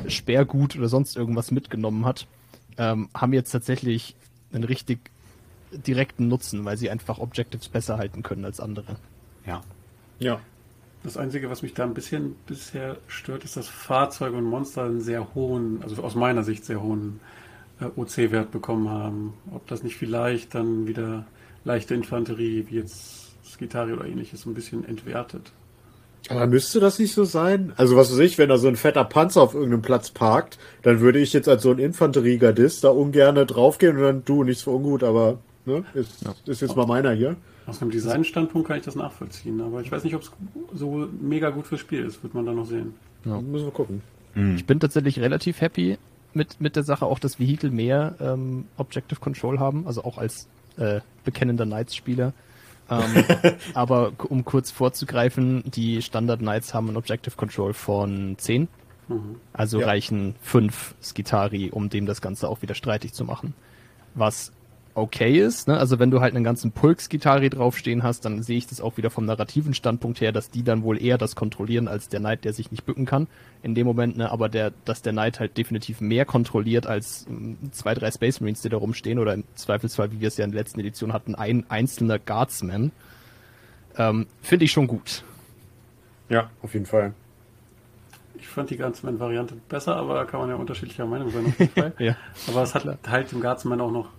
[0.08, 2.28] Sperrgut oder sonst irgendwas mitgenommen hat,
[2.78, 4.16] ähm, haben jetzt tatsächlich
[4.52, 5.12] einen richtig
[5.72, 8.96] direkten Nutzen, weil sie einfach Objectives besser halten können als andere.
[9.46, 9.62] Ja.
[10.20, 10.40] Ja.
[11.04, 15.02] Das Einzige, was mich da ein bisschen bisher stört, ist, dass Fahrzeuge und Monster einen
[15.02, 17.20] sehr hohen, also aus meiner Sicht sehr hohen
[17.82, 19.34] äh, OC-Wert bekommen haben.
[19.52, 21.26] Ob das nicht vielleicht dann wieder
[21.66, 25.52] leichte Infanterie, wie jetzt Skitari oder ähnliches, ein bisschen entwertet.
[26.30, 27.74] Aber müsste das nicht so sein?
[27.76, 31.02] Also was weiß ich, wenn da so ein fetter Panzer auf irgendeinem Platz parkt, dann
[31.02, 34.72] würde ich jetzt als so ein Infanteriegardist da ungern draufgehen und dann du, nichts für
[34.72, 36.34] ungut, aber ne, ist, ja.
[36.46, 37.36] ist jetzt mal meiner hier.
[37.66, 40.32] Aus einem Designstandpunkt kann ich das nachvollziehen, aber ich weiß nicht, ob es
[40.74, 42.94] so mega gut fürs Spiel ist, wird man dann noch sehen.
[43.26, 43.40] Ja.
[43.42, 44.02] Müssen wir gucken.
[44.36, 44.56] Mhm.
[44.56, 45.98] Ich bin tatsächlich relativ happy
[46.34, 50.48] mit, mit der Sache, auch dass Vehikel mehr ähm, Objective Control haben, also auch als
[50.78, 52.34] äh, bekennender Knights-Spieler.
[52.90, 53.26] Ähm,
[53.74, 58.68] aber um kurz vorzugreifen, die Standard Knights haben ein Objective Control von 10.
[59.08, 59.36] Mhm.
[59.52, 59.88] Also ja.
[59.88, 63.54] reichen 5 Skitari, um dem das Ganze auch wieder streitig zu machen.
[64.16, 64.52] Was
[64.96, 65.68] okay ist.
[65.68, 65.78] Ne?
[65.78, 69.10] Also wenn du halt einen ganzen Pulks-Gitarre draufstehen hast, dann sehe ich das auch wieder
[69.10, 72.54] vom narrativen Standpunkt her, dass die dann wohl eher das kontrollieren als der Knight, der
[72.54, 73.28] sich nicht bücken kann.
[73.64, 77.58] In dem Moment, ne, aber der, dass der Knight halt definitiv mehr kontrolliert als ähm,
[77.72, 80.52] zwei, drei Space Marines, die da rumstehen, oder im Zweifelsfall, wie wir es ja in
[80.52, 82.92] der letzten Edition hatten, ein einzelner Guardsman.
[83.98, 85.24] Ähm, Finde ich schon gut.
[86.30, 87.14] Ja, auf jeden Fall.
[88.36, 91.74] Ich fand die Guardsman-Variante besser, aber da kann man ja unterschiedlicher Meinung sein auf jeden
[91.82, 91.94] Fall.
[91.98, 92.16] ja.
[92.48, 94.10] Aber es hat halt dem Guardsman auch noch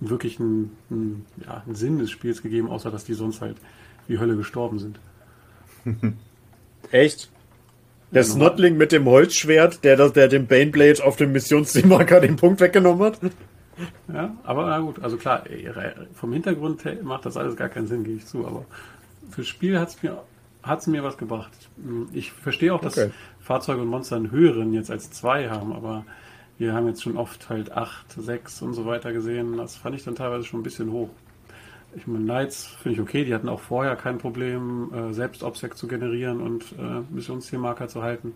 [0.00, 3.56] wirklich einen, einen, ja, einen Sinn des Spiels gegeben, außer dass die sonst halt
[4.08, 4.98] wie Hölle gestorben sind.
[6.90, 7.30] Echt?
[8.12, 12.60] Der ja, Snotling mit dem Holzschwert, der, der dem Baneblade auf dem Missionszielmarker den Punkt
[12.60, 13.20] weggenommen hat?
[14.12, 15.44] Ja, aber na gut, also klar,
[16.14, 18.64] vom Hintergrund macht das alles gar keinen Sinn, gehe ich zu, aber
[19.30, 20.22] fürs Spiel hat es mir,
[20.62, 21.52] hat's mir was gebracht.
[22.12, 23.10] Ich verstehe auch, dass okay.
[23.40, 26.04] Fahrzeuge und Monster einen höheren jetzt als zwei haben, aber
[26.60, 29.56] wir haben jetzt schon oft halt 8, 6 und so weiter gesehen.
[29.56, 31.08] Das fand ich dann teilweise schon ein bisschen hoch.
[31.96, 35.74] Ich meine, Knights finde ich okay, die hatten auch vorher kein Problem, äh, selbst Obsec
[35.78, 38.34] zu generieren und äh, Missionszielmarker zu halten.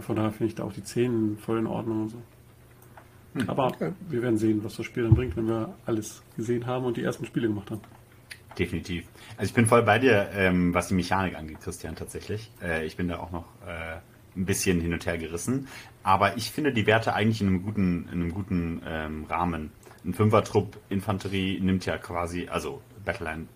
[0.00, 2.22] Von daher finde ich da auch die 10 voll in Ordnung und so.
[3.34, 3.92] Hm, Aber okay.
[4.08, 7.02] wir werden sehen, was das Spiel dann bringt, wenn wir alles gesehen haben und die
[7.02, 7.82] ersten Spiele gemacht haben.
[8.58, 9.04] Definitiv.
[9.36, 12.50] Also ich bin voll bei dir, ähm, was die Mechanik angeht, Christian, tatsächlich.
[12.62, 13.98] Äh, ich bin da auch noch äh,
[14.38, 15.68] ein bisschen hin und her gerissen.
[16.08, 19.70] Aber ich finde die Werte eigentlich in einem guten, in einem guten ähm, Rahmen.
[20.06, 23.46] Ein Fünfertrupp Infanterie nimmt ja quasi, also Battleline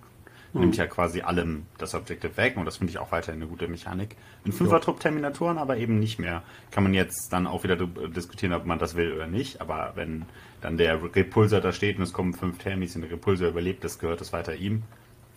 [0.52, 0.60] mhm.
[0.60, 3.68] nimmt ja quasi allem das Objective weg und das finde ich auch weiterhin eine gute
[3.68, 4.16] Mechanik.
[4.44, 6.42] Ein Fünfertrupp Terminatoren aber eben nicht mehr.
[6.70, 10.26] Kann man jetzt dann auch wieder diskutieren, ob man das will oder nicht, aber wenn
[10.60, 13.98] dann der Repulsor da steht und es kommen fünf Termis und der Repulsor überlebt, das
[13.98, 14.82] gehört das weiter ihm,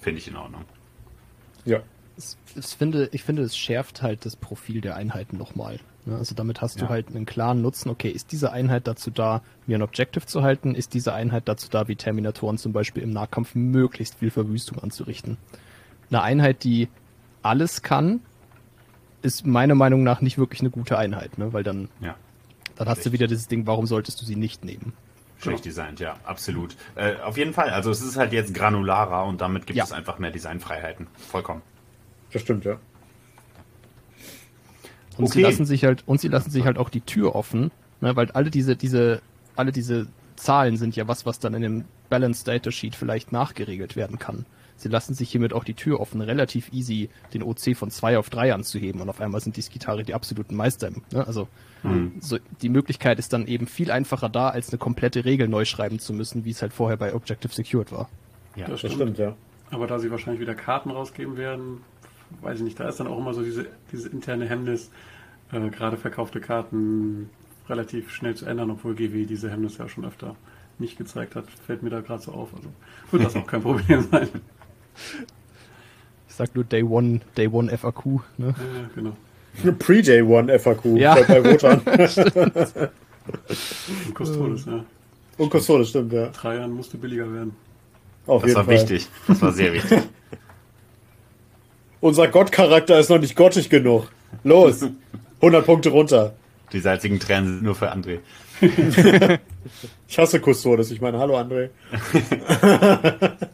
[0.01, 0.65] finde ich in Ordnung.
[1.63, 1.81] Ja,
[2.17, 5.79] es finde, ich finde, es schärft halt das Profil der Einheiten nochmal.
[6.05, 6.15] Ne?
[6.17, 6.85] Also damit hast ja.
[6.85, 7.89] du halt einen klaren Nutzen.
[7.89, 10.75] Okay, ist diese Einheit dazu da, mir ein Objective zu halten?
[10.75, 15.37] Ist diese Einheit dazu da, wie Terminatoren zum Beispiel im Nahkampf möglichst viel Verwüstung anzurichten?
[16.09, 16.89] Eine Einheit, die
[17.41, 18.21] alles kann,
[19.21, 21.51] ist meiner Meinung nach nicht wirklich eine gute Einheit, ne?
[21.51, 22.15] weil dann, ja.
[22.75, 24.93] dann hast du wieder dieses Ding, warum solltest du sie nicht nehmen?
[25.37, 25.75] Schlecht genau.
[25.75, 26.75] designt, ja, absolut.
[26.95, 29.83] Äh, auf jeden Fall, also es ist halt jetzt granularer und damit gibt ja.
[29.83, 31.07] es einfach mehr Designfreiheiten.
[31.17, 31.61] Vollkommen.
[32.31, 32.77] Das stimmt, ja.
[35.17, 35.33] Und okay.
[35.33, 38.31] sie lassen sich halt, und sie lassen sich halt auch die Tür offen, ne, weil
[38.31, 39.21] alle diese, diese,
[39.55, 43.95] alle diese Zahlen sind ja was, was dann in dem Balance Data Sheet vielleicht nachgeregelt
[43.95, 44.45] werden kann.
[44.77, 48.29] Sie lassen sich hiermit auch die Tür offen, relativ easy den OC von zwei auf
[48.29, 50.89] drei anzuheben und auf einmal sind die Skitari die absoluten Meister.
[50.89, 51.25] Ne?
[51.25, 51.47] Also
[51.83, 52.13] mhm.
[52.19, 55.99] so, die Möglichkeit ist dann eben viel einfacher da, als eine komplette Regel neu schreiben
[55.99, 58.09] zu müssen, wie es halt vorher bei Objective Secured war.
[58.57, 59.35] Ja, das, das stimmt, ja.
[59.71, 61.81] Aber da sie wahrscheinlich wieder Karten rausgeben werden,
[62.41, 64.91] weiß ich nicht, da ist dann auch immer so diese, diese interne Hemmnis,
[65.51, 67.29] äh, gerade verkaufte Karten
[67.69, 70.35] relativ schnell zu ändern, obwohl GW diese Hemmnis ja schon öfter
[70.77, 72.53] nicht gezeigt hat, fällt mir da gerade so auf.
[72.53, 72.69] Also
[73.11, 74.29] wird das auch kein Problem sein.
[76.27, 78.05] Ich sag nur Day One, Day One FAQ.
[78.37, 78.53] Ne?
[78.57, 79.15] Ja, genau.
[79.79, 81.15] Pre-Day One FAQ ja.
[81.15, 81.81] bei Rotan.
[84.07, 84.85] Und Custodes, ja.
[85.37, 86.27] Und Custodes, stimmt, ja.
[86.27, 87.55] Drei Jahren musste billiger werden.
[88.27, 88.75] Auf das war Fall.
[88.75, 89.07] wichtig.
[89.27, 89.99] Das war sehr wichtig.
[92.01, 94.11] Unser Gottcharakter ist noch nicht gottig genug.
[94.43, 94.85] Los.
[95.41, 96.33] 100 Punkte runter.
[96.71, 98.19] Die salzigen Tränen sind nur für André.
[100.07, 100.91] ich hasse Custodes.
[100.91, 101.69] Ich meine, hallo André.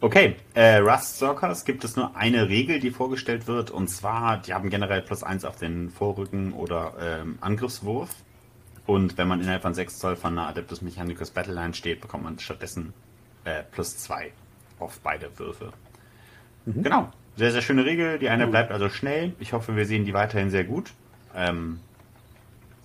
[0.00, 3.70] okay, äh, Rust Stalkers gibt es nur eine Regel, die vorgestellt wird.
[3.70, 8.10] Und zwar, die haben generell plus eins auf den Vorrücken oder ähm, Angriffswurf.
[8.86, 12.38] Und wenn man innerhalb von 6 Zoll von einer Adeptus Mechanicus Battleline steht, bekommt man
[12.38, 12.94] stattdessen
[13.44, 14.32] äh, plus 2
[14.78, 15.72] auf beide Würfe.
[16.66, 16.82] Mhm.
[16.82, 17.12] Genau.
[17.36, 18.18] Sehr, sehr schöne Regel.
[18.18, 19.34] Die eine bleibt also schnell.
[19.40, 20.92] Ich hoffe, wir sehen die weiterhin sehr gut.
[21.34, 21.80] Ähm,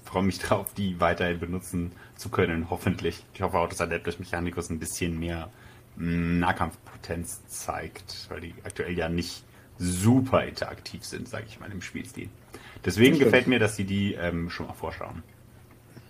[0.03, 3.23] freue mich darauf, die weiterhin benutzen zu können, hoffentlich.
[3.33, 5.49] Ich hoffe auch, dass Adeptus Mechanicus ein bisschen mehr
[5.95, 9.43] mm, Nahkampfpotenz zeigt, weil die aktuell ja nicht
[9.77, 12.29] super interaktiv sind, sage ich mal, im Spielstil.
[12.85, 15.23] Deswegen gefällt mir, dass sie die ähm, schon mal vorschauen.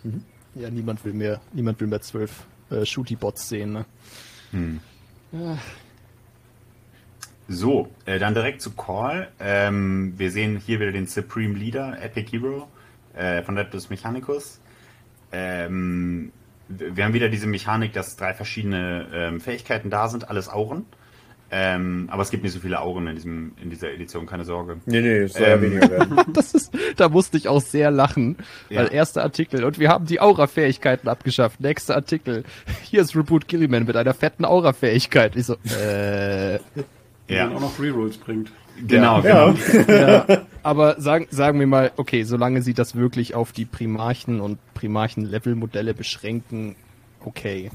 [0.03, 0.23] Mhm.
[0.55, 3.73] Ja, niemand will mehr, niemand will mehr zwölf äh, Shooty-Bots sehen.
[3.73, 3.85] Ne?
[4.51, 4.79] Hm.
[5.31, 5.57] Ja.
[7.51, 9.27] So, äh, dann direkt zu Call.
[9.37, 12.69] Ähm, wir sehen hier wieder den Supreme Leader, Epic Hero
[13.13, 14.61] äh, von Adeptus Mechanicus.
[15.33, 16.31] Ähm,
[16.69, 20.85] wir haben wieder diese Mechanik, dass drei verschiedene ähm, Fähigkeiten da sind, alles Auren.
[21.53, 24.77] Ähm, aber es gibt nicht so viele Auren in, diesem, in dieser Edition, keine Sorge.
[24.85, 26.19] Nee, nee, es soll ähm, ja weniger werden.
[26.33, 28.37] das ist, da musste ich auch sehr lachen.
[28.69, 28.79] Ja.
[28.79, 31.59] Weil erster Artikel, und wir haben die Aura-Fähigkeiten abgeschafft.
[31.59, 32.45] Nächster Artikel,
[32.83, 35.35] hier ist Reboot Gilliman mit einer fetten Aura-Fähigkeit.
[35.35, 36.59] Ich so, äh...
[37.31, 37.45] Die ja.
[37.47, 38.51] dann auch noch Rerolls bringt.
[38.85, 39.51] Genau, ja.
[39.51, 39.91] genau.
[39.91, 40.25] Ja.
[40.63, 45.93] Aber sagen, sagen wir mal, okay, solange sie das wirklich auf die Primarchen und Primarchen-Level-Modelle
[45.93, 46.75] beschränken,
[47.25, 47.71] okay.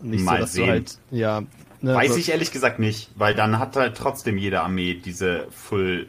[0.00, 0.66] Nicht mal so, dass sehen.
[0.66, 1.42] du halt, ja,
[1.82, 6.06] Ne, Weiß ich ehrlich gesagt nicht, weil dann hat halt trotzdem jede Armee diese Full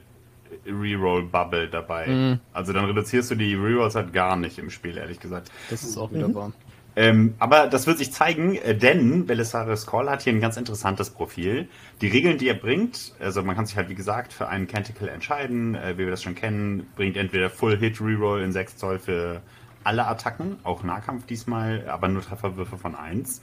[0.68, 2.08] Reroll Bubble dabei.
[2.08, 2.40] Mhm.
[2.54, 5.52] Also dann reduzierst du die Rerolls halt gar nicht im Spiel, ehrlich gesagt.
[5.72, 6.36] Das ist auch wieder mhm.
[6.36, 6.52] wahr.
[6.96, 11.10] Ähm, aber das wird sich zeigen, äh, denn Belisarius Call hat hier ein ganz interessantes
[11.10, 11.68] Profil.
[12.02, 15.10] Die Regeln, die er bringt, also man kann sich halt wie gesagt für einen Canticle
[15.10, 19.00] entscheiden, äh, wie wir das schon kennen, bringt entweder Full Hit Reroll in 6 Zoll
[19.00, 19.42] für
[19.84, 23.42] alle Attacken, auch Nahkampf diesmal, aber nur Trefferwürfe von 1.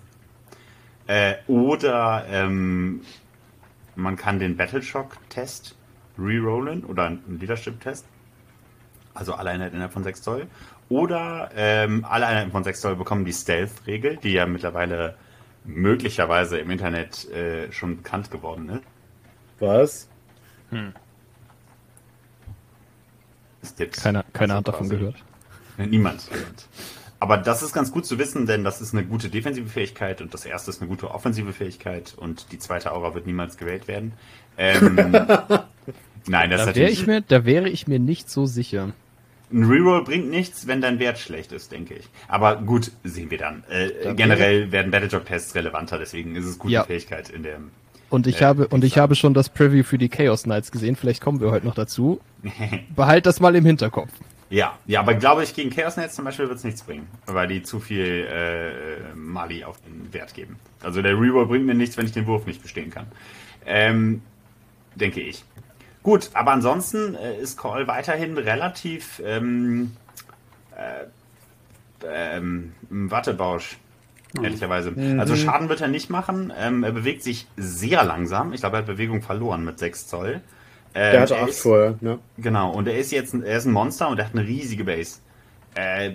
[1.08, 3.02] Äh, oder ähm,
[3.96, 5.74] man kann den Battleshock-Test
[6.16, 8.06] rerollen oder einen Leadership-Test.
[9.12, 10.46] Also alle Einheiten innerhalb von 6 Zoll.
[10.90, 15.14] Oder ähm, alle Einheiten von 6 Zoll bekommen die Stealth-Regel, die ja mittlerweile
[15.64, 18.82] möglicherweise im Internet äh, schon bekannt geworden ist.
[19.60, 20.08] Was?
[20.70, 20.92] Hm.
[23.92, 25.16] Keiner, keiner hat davon gehört.
[25.78, 26.28] Niemand.
[26.30, 26.68] niemand.
[27.20, 30.34] Aber das ist ganz gut zu wissen, denn das ist eine gute defensive Fähigkeit und
[30.34, 34.14] das erste ist eine gute offensive Fähigkeit und die zweite Aura wird niemals gewählt werden.
[34.58, 34.96] Ähm,
[36.26, 38.92] nein, das da wäre ich mir, da wäre ich mir nicht so sicher.
[39.52, 42.08] Ein Reroll bringt nichts, wenn dein Wert schlecht ist, denke ich.
[42.28, 43.64] Aber gut, sehen wir dann.
[43.68, 46.84] Äh, da generell werden Battlejock-Tests relevanter, deswegen ist es gute ja.
[46.84, 47.58] Fähigkeit in der.
[48.10, 50.94] Und ich äh, habe und ich habe schon das Preview für die Chaos Knights gesehen.
[50.94, 52.20] Vielleicht kommen wir heute noch dazu.
[52.94, 54.10] Behalt das mal im Hinterkopf.
[54.50, 57.46] Ja, ja, aber glaube ich, gegen Chaos Chaosnet zum Beispiel wird es nichts bringen, weil
[57.46, 60.56] die zu viel äh, Mali auf den Wert geben.
[60.82, 63.06] Also der Reroll bringt mir nichts, wenn ich den Wurf nicht bestehen kann.
[63.64, 64.22] Ähm,
[64.96, 65.44] denke ich.
[66.02, 69.92] Gut, aber ansonsten äh, ist Call weiterhin relativ ähm,
[70.76, 71.04] äh,
[72.08, 73.76] ähm, Wattebausch,
[74.34, 74.44] mhm.
[74.44, 74.94] ehrlicherweise.
[75.18, 76.52] Also Schaden wird er nicht machen.
[76.58, 78.52] Ähm, er bewegt sich sehr langsam.
[78.52, 80.40] Ich glaube, er hat Bewegung verloren mit 6 Zoll.
[80.94, 82.18] Ähm, der hatte 8 vorher, ne?
[82.38, 85.20] Genau, und er ist jetzt er ist ein Monster und er hat eine riesige Base.
[85.74, 86.14] Äh,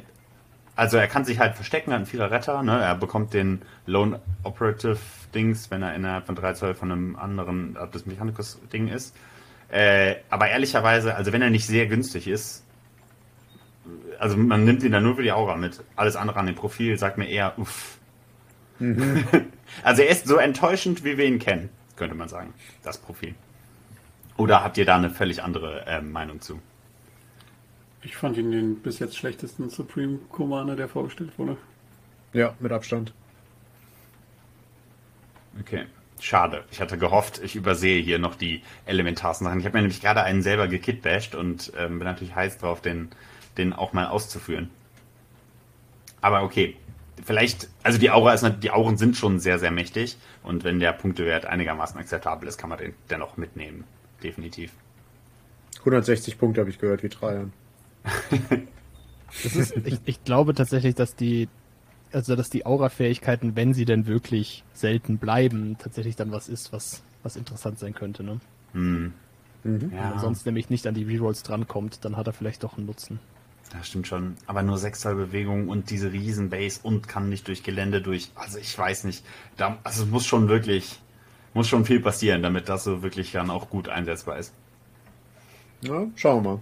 [0.76, 2.82] also er kann sich halt verstecken, hat einen vieler Retter, ne?
[2.82, 4.98] Er bekommt den Lone Operative
[5.34, 9.15] Dings, wenn er innerhalb von 3 Zoll von einem anderen das Mechanicus Ding ist.
[9.69, 12.63] Äh, aber ehrlicherweise, also wenn er nicht sehr günstig ist,
[14.19, 15.84] also man nimmt ihn dann nur für die Aura mit.
[15.95, 17.97] Alles andere an dem Profil sagt mir eher, uff.
[18.80, 19.25] Mhm.
[19.84, 23.36] also er ist so enttäuschend, wie wir ihn kennen, könnte man sagen, das Profil.
[24.38, 26.62] Oder habt ihr da eine völlig andere äh, Meinung zu?
[28.01, 31.58] Ich fand ihn den bis jetzt schlechtesten Supreme Commander, der vorgestellt wurde.
[32.34, 33.13] Ja, mit Abstand.
[35.60, 35.86] Okay.
[36.19, 36.63] Schade.
[36.71, 39.60] Ich hatte gehofft, ich übersehe hier noch die elementarsten Sachen.
[39.60, 43.10] Ich habe mir nämlich gerade einen selber gekitbasht und ähm, bin natürlich heiß drauf, den,
[43.58, 44.69] den auch mal auszuführen.
[46.21, 46.78] Aber okay.
[47.23, 50.91] Vielleicht, also die Aura ist die Auren sind schon sehr, sehr mächtig und wenn der
[50.91, 53.86] Punktewert einigermaßen akzeptabel ist, kann man den dennoch mitnehmen
[54.25, 54.71] definitiv.
[55.80, 57.54] 160 Punkte habe ich gehört, wie Trajan.
[59.43, 61.47] ist, ich, ich glaube tatsächlich, dass die,
[62.15, 67.04] also dass die Aura-Fähigkeiten, wenn sie denn wirklich selten bleiben, tatsächlich dann was ist, was,
[67.23, 68.39] was interessant sein könnte, ne?
[68.73, 69.13] Hm.
[69.63, 69.91] Mhm.
[69.91, 70.04] Ja.
[70.04, 72.86] Wenn man sonst nämlich nicht an die Rerolls drankommt, dann hat er vielleicht doch einen
[72.86, 73.19] Nutzen.
[73.71, 74.36] Das stimmt schon.
[74.45, 78.32] Aber nur 6 Zoll Bewegung und diese riesen Base und kann nicht durch Gelände durch.
[78.36, 79.25] Also ich weiß nicht.
[79.58, 80.99] Da, also es muss schon wirklich
[81.54, 84.54] muss schon viel passieren, damit das so wirklich dann auch gut einsetzbar ist.
[85.82, 86.62] Ja, schauen wir mal.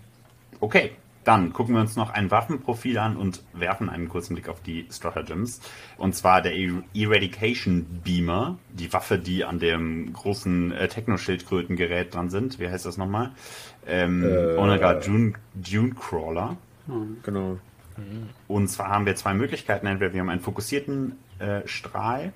[0.60, 0.92] Okay,
[1.24, 4.88] dann gucken wir uns noch ein Waffenprofil an und werfen einen kurzen Blick auf die
[4.92, 5.62] Stratagems.
[5.98, 6.54] Und zwar der
[6.94, 12.60] Eradication Beamer, die Waffe, die an dem großen äh, Techno-Schildkrötengerät dran sind.
[12.60, 13.32] Wie heißt das nochmal?
[13.88, 16.58] Ähm, äh, Onega Dune, Dune Crawler.
[17.24, 17.58] Genau.
[18.48, 19.88] Und zwar haben wir zwei Möglichkeiten.
[19.88, 22.34] Entweder wir haben einen fokussierten äh, Strahl,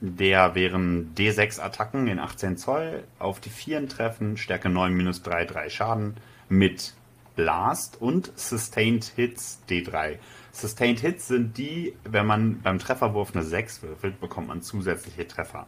[0.00, 5.46] der wären D6 Attacken in 18 Zoll auf die Vieren treffen, Stärke 9 minus 3,
[5.46, 6.16] 3 Schaden
[6.48, 6.92] mit
[7.36, 10.18] Blast und Sustained Hits D3.
[10.52, 15.66] Sustained Hits sind die, wenn man beim Trefferwurf eine 6 würfelt, bekommt man zusätzliche Treffer.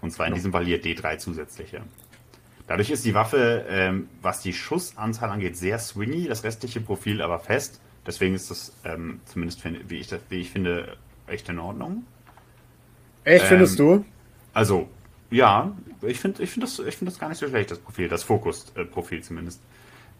[0.00, 0.36] Und zwar in ja.
[0.36, 1.82] diesem Fall hier D3 zusätzliche.
[2.66, 7.38] Dadurch ist die Waffe, ähm, was die Schussanzahl angeht, sehr swingy, das restliche Profil aber
[7.38, 7.80] fest.
[8.06, 12.04] Deswegen ist das ähm, zumindest, wie ich, das, wie ich finde, echt in Ordnung.
[13.24, 14.04] Echt, findest ähm, du?
[14.52, 14.88] Also,
[15.30, 18.22] ja, ich finde ich find das, find das gar nicht so schlecht, das Profil, das
[18.24, 19.60] Fokus-Profil zumindest.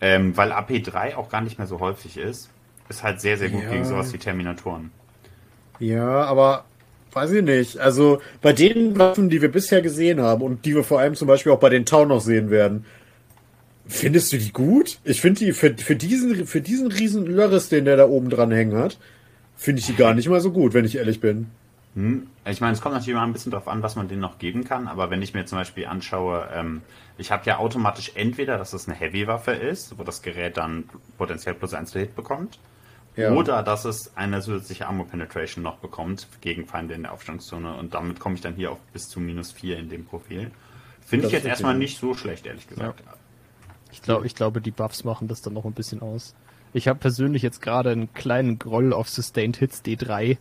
[0.04, 2.50] Ähm, weil AP3 auch gar nicht mehr so häufig ist.
[2.90, 3.70] Ist halt sehr, sehr gut ja.
[3.70, 4.90] gegen sowas wie Terminatoren.
[5.78, 6.66] Ja, aber
[7.14, 7.78] weiß ich nicht.
[7.78, 11.26] Also bei den Waffen, die wir bisher gesehen haben und die wir vor allem zum
[11.26, 12.84] Beispiel auch bei den Tau noch sehen werden,
[13.86, 14.98] findest du die gut?
[15.04, 18.50] Ich finde die für, für diesen für diesen riesen Lörres, den der da oben dran
[18.50, 18.98] hängen hat,
[19.56, 21.46] finde ich die gar nicht mal so gut, wenn ich ehrlich bin.
[21.94, 22.26] Hm.
[22.44, 24.64] Ich meine, es kommt natürlich immer ein bisschen darauf an, was man denen noch geben
[24.64, 26.82] kann, aber wenn ich mir zum Beispiel anschaue, ähm,
[27.18, 30.84] ich habe ja automatisch entweder, dass es eine Heavy-Waffe ist, wo das Gerät dann
[31.16, 32.58] potenziell plus 1 Hit bekommt,
[33.16, 33.32] ja.
[33.32, 37.94] oder dass es eine zusätzliche Armor Penetration noch bekommt gegen Feinde in der Aufstandszone und
[37.94, 40.50] damit komme ich dann hier auf bis zu minus 4 in dem Profil.
[41.06, 43.00] Finde ich jetzt erstmal nicht so schlecht, ehrlich gesagt.
[43.06, 43.14] Ja.
[43.92, 46.34] Ich, glaub, ich glaube, die Buffs machen das dann noch ein bisschen aus.
[46.72, 50.38] Ich habe persönlich jetzt gerade einen kleinen Groll auf Sustained Hits D3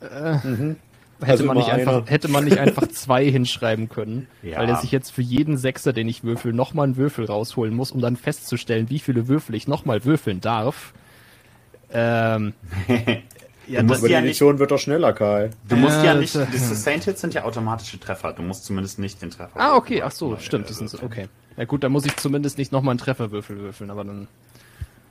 [0.00, 0.76] äh, mhm.
[1.20, 4.58] Hätte, also man nicht einfach, hätte man nicht einfach zwei hinschreiben können, ja.
[4.58, 7.92] weil er sich jetzt für jeden Sechser, den ich würfel, nochmal einen Würfel rausholen muss,
[7.92, 10.94] um dann festzustellen, wie viele Würfel ich nochmal würfeln darf.
[11.92, 12.54] Ähm,
[13.66, 15.50] ja, das die Edition wird doch schneller, Kai.
[15.68, 18.98] Du musst ja, ja nicht, die Sustained Hits sind ja automatische Treffer, du musst zumindest
[18.98, 21.28] nicht den Treffer Ah, okay, ach so, stimmt, das sind so, okay.
[21.58, 24.28] Ja gut, dann muss ich zumindest nicht nochmal einen Trefferwürfel würfeln, aber dann,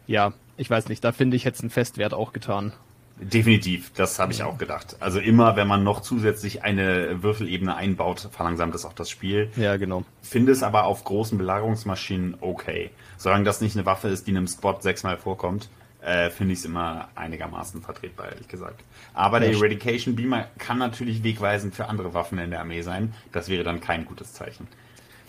[0.07, 2.73] ja, ich weiß nicht, da finde ich jetzt einen Festwert auch getan.
[3.21, 4.95] Definitiv, das habe ich auch gedacht.
[5.01, 9.49] Also immer, wenn man noch zusätzlich eine Würfelebene einbaut, verlangsamt das auch das Spiel.
[9.57, 10.05] Ja, genau.
[10.21, 12.91] Finde es aber auf großen Belagerungsmaschinen okay.
[13.17, 15.69] Solange das nicht eine Waffe ist, die in einem Squad sechsmal vorkommt,
[16.01, 18.83] äh, finde ich es immer einigermaßen vertretbar, ehrlich gesagt.
[19.13, 23.13] Aber der Eradication Beamer kann natürlich wegweisend für andere Waffen in der Armee sein.
[23.33, 24.67] Das wäre dann kein gutes Zeichen.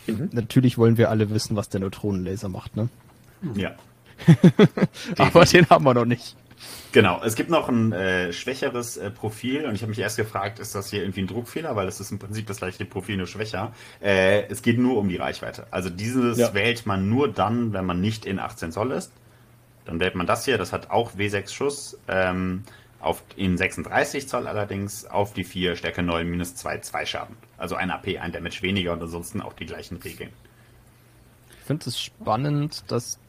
[0.07, 0.31] Mhm.
[0.33, 2.89] Natürlich wollen wir alle wissen, was der Neutronenlaser macht, ne?
[3.55, 3.73] Ja.
[5.19, 6.37] aber den haben wir noch nicht.
[6.93, 10.59] Genau, es gibt noch ein äh, schwächeres äh, Profil und ich habe mich erst gefragt,
[10.59, 13.27] ist das hier irgendwie ein Druckfehler, weil es ist im Prinzip das gleiche Profil, nur
[13.27, 13.73] schwächer.
[14.03, 15.67] Äh, es geht nur um die Reichweite.
[15.71, 16.53] Also dieses ja.
[16.53, 19.13] wählt man nur dann, wenn man nicht in 18 Zoll ist.
[19.85, 22.65] Dann wählt man das hier, das hat auch W6 Schuss, ähm,
[22.99, 27.37] auf, in 36 Zoll allerdings, auf die 4 Stärke 9 minus 2, 2 Schaden.
[27.57, 30.31] Also ein AP, ein Damage weniger und ansonsten auch die gleichen Regeln.
[31.61, 33.20] Ich finde es spannend, dass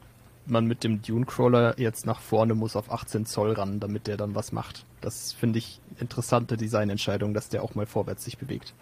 [0.46, 4.18] man mit dem Dune Crawler jetzt nach vorne muss auf 18 Zoll ran, damit der
[4.18, 4.86] dann was macht.
[5.02, 8.74] Das finde ich interessante Designentscheidung, dass der auch mal vorwärts sich bewegt.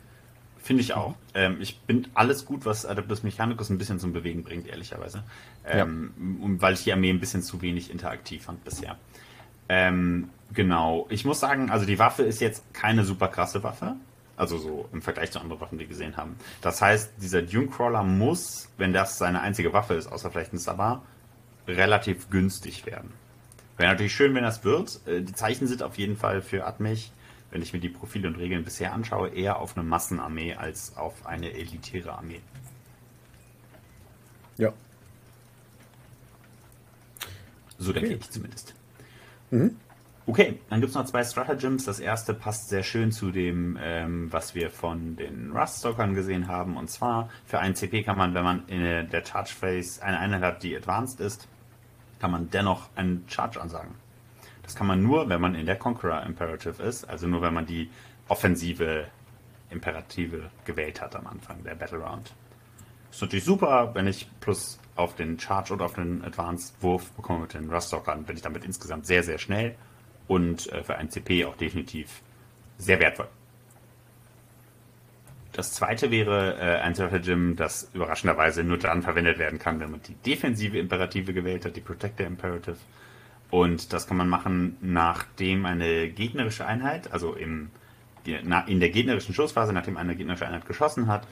[0.62, 1.16] Finde ich auch.
[1.34, 5.24] Ähm, ich bin alles gut, was Adeptus Mechanicus ein bisschen zum Bewegen bringt, ehrlicherweise.
[5.66, 6.62] Ähm, ja.
[6.62, 8.98] Weil ich die Armee ein bisschen zu wenig interaktiv fand bisher.
[9.70, 11.08] Ähm, genau.
[11.10, 13.96] Ich muss sagen, also die Waffe ist jetzt keine super krasse Waffe.
[14.36, 16.36] Also so im Vergleich zu anderen Waffen, die wir gesehen haben.
[16.62, 20.58] Das heißt, dieser Dune Crawler muss, wenn das seine einzige Waffe ist, außer vielleicht ein
[20.58, 21.04] Sabar,
[21.76, 23.12] relativ günstig werden.
[23.78, 25.00] Wäre natürlich schön, wenn das wird.
[25.08, 27.12] Äh, die Zeichen sind auf jeden Fall für Admech,
[27.52, 31.26] wenn ich mir die Profile und Regeln bisher anschaue, eher auf eine Massenarmee als auf
[31.26, 32.42] eine elitäre Armee.
[34.58, 34.74] Ja.
[37.78, 38.20] So denke okay.
[38.20, 38.76] ich zumindest.
[39.52, 39.78] Mhm.
[40.26, 41.86] Okay, dann gibt es noch zwei Stratagems.
[41.86, 46.78] Das erste passt sehr schön zu dem, ähm, was wir von den Rust-Stalkern gesehen haben.
[46.78, 50.44] Und zwar, für einen CP kann man, wenn man in der Charge Phase eine Einheit
[50.44, 51.48] hat, die advanced ist,
[52.20, 53.96] kann man dennoch einen Charge ansagen.
[54.64, 57.66] Das kann man nur, wenn man in der Conqueror Imperative ist, also nur wenn man
[57.66, 57.90] die
[58.28, 59.08] offensive
[59.72, 62.34] Imperative gewählt hat am Anfang der Battle Round.
[63.12, 67.40] Ist natürlich super, wenn ich plus auf den Charge oder auf den Advanced Wurf bekomme
[67.42, 69.76] mit den Rust-Stalkern, bin ich damit insgesamt sehr, sehr schnell
[70.28, 72.22] und äh, für ein CP auch definitiv
[72.78, 73.28] sehr wertvoll.
[75.60, 80.02] Das zweite wäre äh, ein Stratagem, das überraschenderweise nur dann verwendet werden kann, wenn man
[80.02, 82.78] die defensive Imperative gewählt hat, die Protector Imperative.
[83.52, 87.72] Und das kann man machen, nachdem eine gegnerische Einheit, also im
[88.24, 91.28] in der gegnerischen Schussphase, nachdem eine gegnerische Einheit geschossen hat,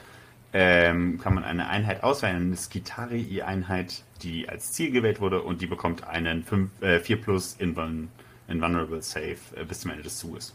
[0.52, 5.66] ähm, kann man eine Einheit auswählen, eine Skitari-Einheit, die als Ziel gewählt wurde und die
[5.66, 8.08] bekommt einen 5, äh, 4 plus Invul
[8.46, 10.54] Invulnerable Save äh, bis zum Ende des Zuges.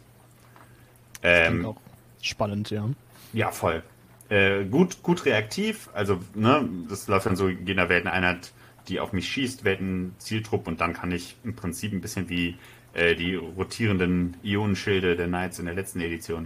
[1.24, 1.78] Ähm, auch
[2.22, 2.88] spannend, ja.
[3.34, 3.84] Ja, voll.
[4.30, 8.54] Äh, gut, gut reaktiv, also ne, das läuft dann so, jeder wählt eine Einheit,
[8.88, 12.30] die auf mich schießt, wählt einen Zieltrupp und dann kann ich im Prinzip ein bisschen
[12.30, 12.58] wie
[12.94, 16.44] äh, die rotierenden Ionenschilde der Knights in der letzten Edition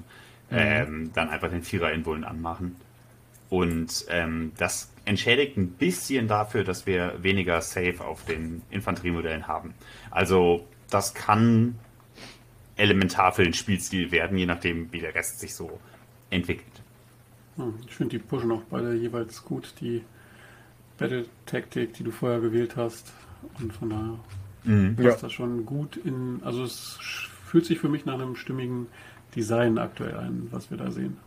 [0.49, 0.57] mhm.
[0.57, 2.75] ähm, dann einfach den Vierer-Invuln anmachen.
[3.49, 9.73] Und ähm, das entschädigt ein bisschen dafür, dass wir weniger Safe auf den Infanteriemodellen haben.
[10.11, 11.79] Also das kann
[12.75, 15.79] elementar für den Spielstil werden, je nachdem, wie der Rest sich so
[16.29, 16.76] entwickelt.
[17.57, 20.03] Hm, ich finde, die pushen auch beide jeweils gut die
[20.97, 23.11] Battle-Taktik, die du vorher gewählt hast.
[23.59, 24.19] Und von daher
[24.63, 24.95] mhm.
[24.95, 25.15] passt ja.
[25.21, 26.41] das schon gut in.
[26.43, 26.97] Also es
[27.45, 28.87] fühlt sich für mich nach einem stimmigen
[29.35, 31.17] Design aktuell ein, was wir da sehen.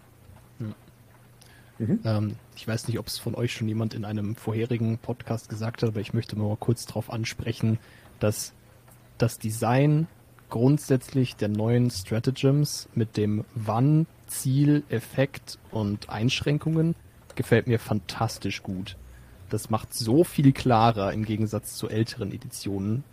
[1.80, 2.00] Mhm.
[2.04, 5.82] Ähm, ich weiß nicht, ob es von euch schon jemand in einem vorherigen Podcast gesagt
[5.82, 7.78] hat, aber ich möchte mal kurz darauf ansprechen,
[8.18, 8.52] dass
[9.16, 10.06] das Design
[10.50, 16.94] grundsätzlich der neuen Stratagems mit dem Wann, Ziel, Effekt und Einschränkungen
[17.34, 18.96] gefällt mir fantastisch gut.
[19.50, 23.04] Das macht so viel klarer im Gegensatz zu älteren Editionen,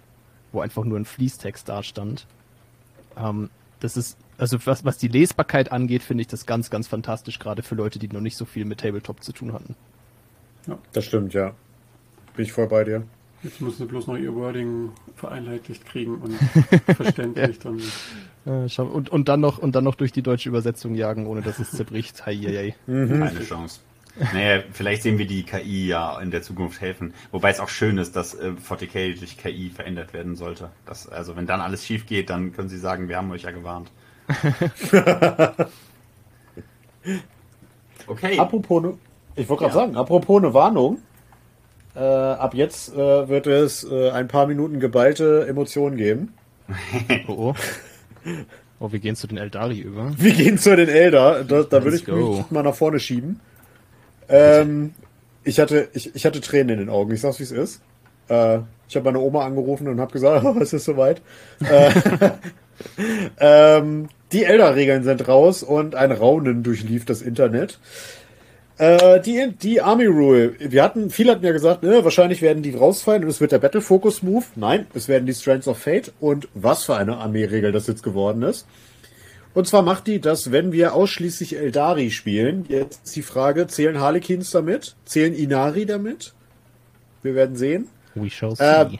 [0.51, 2.27] wo einfach nur ein Fließtext dastand.
[3.17, 3.49] Ähm,
[3.79, 7.63] das ist also was, was die Lesbarkeit angeht, finde ich das ganz, ganz fantastisch, gerade
[7.63, 9.75] für Leute, die noch nicht so viel mit Tabletop zu tun hatten.
[10.67, 10.77] Ja.
[10.93, 11.55] Das stimmt, ja.
[12.35, 13.03] Bin ich voll bei dir.
[13.43, 16.33] Jetzt müssen sie bloß noch ihr Wording vereinheitlicht kriegen und
[16.95, 17.63] verständlich ja.
[17.63, 17.81] dann.
[18.67, 21.59] Ja, und, und, dann noch, und dann noch durch die deutsche Übersetzung jagen, ohne dass
[21.59, 22.25] es zerbricht.
[22.25, 22.75] Hei, hei, hei.
[22.91, 23.19] Mhm.
[23.19, 23.81] Keine Chance.
[24.33, 27.13] Naja, vielleicht sehen wir die KI ja in der Zukunft helfen.
[27.31, 30.71] Wobei es auch schön ist, dass äh, 40k durch KI verändert werden sollte.
[30.85, 33.51] Das, also wenn dann alles schief geht, dann können sie sagen, wir haben euch ja
[33.51, 33.91] gewarnt.
[38.07, 38.39] okay.
[38.39, 38.93] Apropos, ne,
[39.35, 39.81] ich wollte gerade ja.
[39.81, 40.97] sagen, apropos eine Warnung.
[41.97, 46.33] Äh, ab jetzt äh, wird es äh, ein paar Minuten geballte Emotionen geben.
[47.27, 47.55] oh, oh.
[48.79, 50.11] Oh, wir gehen zu den Eldari über.
[50.15, 51.43] Wir gehen zu den Elder.
[51.43, 52.37] Da, da würde ich go.
[52.37, 53.39] mich mal nach vorne schieben.
[54.29, 54.93] Ähm,
[55.43, 57.11] ich, hatte, ich, ich hatte Tränen in den Augen.
[57.13, 57.81] Ich sag's, wie es ist.
[58.29, 61.21] Äh, ich habe meine Oma angerufen und habe gesagt, oh, es ist soweit.
[61.67, 61.91] äh,
[63.39, 67.79] ähm, die Elder-Regeln sind raus und ein Raunen durchlief das Internet.
[68.77, 70.53] Äh, die, die Army Rule.
[70.59, 73.59] Wir hatten, viele hatten ja gesagt, ne, wahrscheinlich werden die rausfallen und es wird der
[73.59, 74.45] Battle Focus Move.
[74.55, 78.43] Nein, es werden die Strands of Fate und was für eine Armeeregel das jetzt geworden
[78.43, 78.67] ist.
[79.55, 83.99] Und zwar macht die, dass wenn wir ausschließlich Eldari spielen, jetzt ist die Frage, zählen
[83.99, 84.95] Harlequins damit?
[85.05, 86.33] Zählen Inari damit?
[87.23, 87.87] Wir werden sehen.
[88.13, 88.63] We shall äh, see.
[88.63, 88.97] Äh,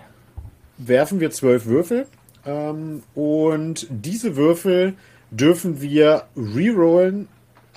[0.79, 2.07] werfen wir zwölf Würfel.
[2.47, 4.95] Ähm, und diese Würfel
[5.29, 7.27] dürfen wir rerollen,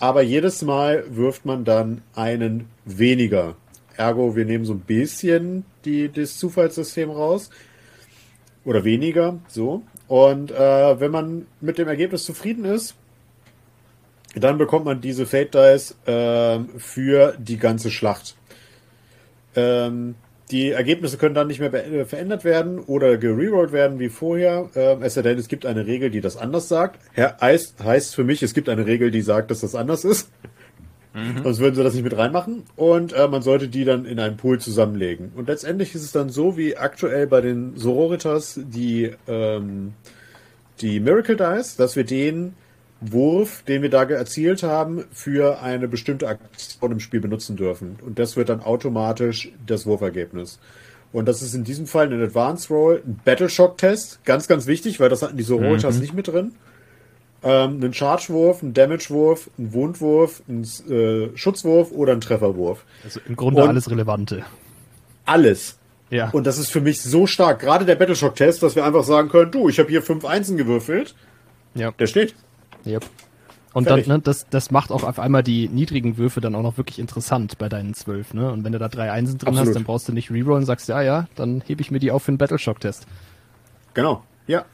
[0.00, 3.56] aber jedes Mal wirft man dann einen weniger.
[3.96, 7.50] Ergo, wir nehmen so ein bisschen die, das Zufallssystem raus.
[8.64, 9.82] Oder weniger, so.
[10.08, 12.94] Und äh, wenn man mit dem Ergebnis zufrieden ist,
[14.34, 18.36] dann bekommt man diese Fate Dice äh, für die ganze Schlacht.
[19.54, 20.14] Ähm,
[20.50, 24.70] die Ergebnisse können dann nicht mehr äh, verändert werden oder gererollt werden wie vorher.
[24.74, 27.00] Äh, es sei denn, es gibt eine Regel, die das anders sagt.
[27.16, 30.30] Heißt, heißt für mich, es gibt eine Regel, die sagt, dass das anders ist.
[31.14, 31.42] Mhm.
[31.42, 32.64] Sonst würden sie das nicht mit reinmachen.
[32.76, 35.32] Und äh, man sollte die dann in einen Pool zusammenlegen.
[35.34, 39.94] Und letztendlich ist es dann so, wie aktuell bei den Sororitas die, ähm,
[40.80, 42.54] die Miracle Dice, dass wir den
[43.00, 47.98] Wurf, den wir da erzielt haben, für eine bestimmte Aktion im Spiel benutzen dürfen.
[48.04, 50.58] Und das wird dann automatisch das Wurfergebnis.
[51.12, 55.08] Und das ist in diesem Fall ein Advanced Roll, ein Battleshock-Test, ganz, ganz wichtig, weil
[55.08, 56.00] das hatten die Sororitas mhm.
[56.00, 56.52] nicht mit drin.
[57.42, 62.84] Ähm, ein Charge-Wurf, ein Damage-Wurf, ein Wundwurf, ein äh, Schutzwurf oder ein Trefferwurf.
[63.02, 64.44] Also im Grunde Und alles Relevante.
[65.24, 65.78] Alles.
[66.10, 66.28] Ja.
[66.30, 67.60] Und das ist für mich so stark.
[67.60, 71.14] Gerade der Battleshock-Test, dass wir einfach sagen können, du, ich habe hier fünf Einsen gewürfelt.
[71.74, 71.92] Ja.
[71.92, 72.34] Der steht.
[72.86, 73.04] Yep.
[73.72, 74.06] Und Fertig.
[74.06, 76.98] dann, ne, das, das macht auch auf einmal die niedrigen Würfe dann auch noch wirklich
[76.98, 78.50] interessant bei deinen zwölf, ne?
[78.50, 79.68] Und wenn du da drei Einsen drin Absolut.
[79.68, 82.10] hast, dann brauchst du nicht rerollen und sagst, ja, ja, dann hebe ich mir die
[82.10, 83.06] auf für einen Battleshock-Test.
[83.94, 84.64] Genau, ja.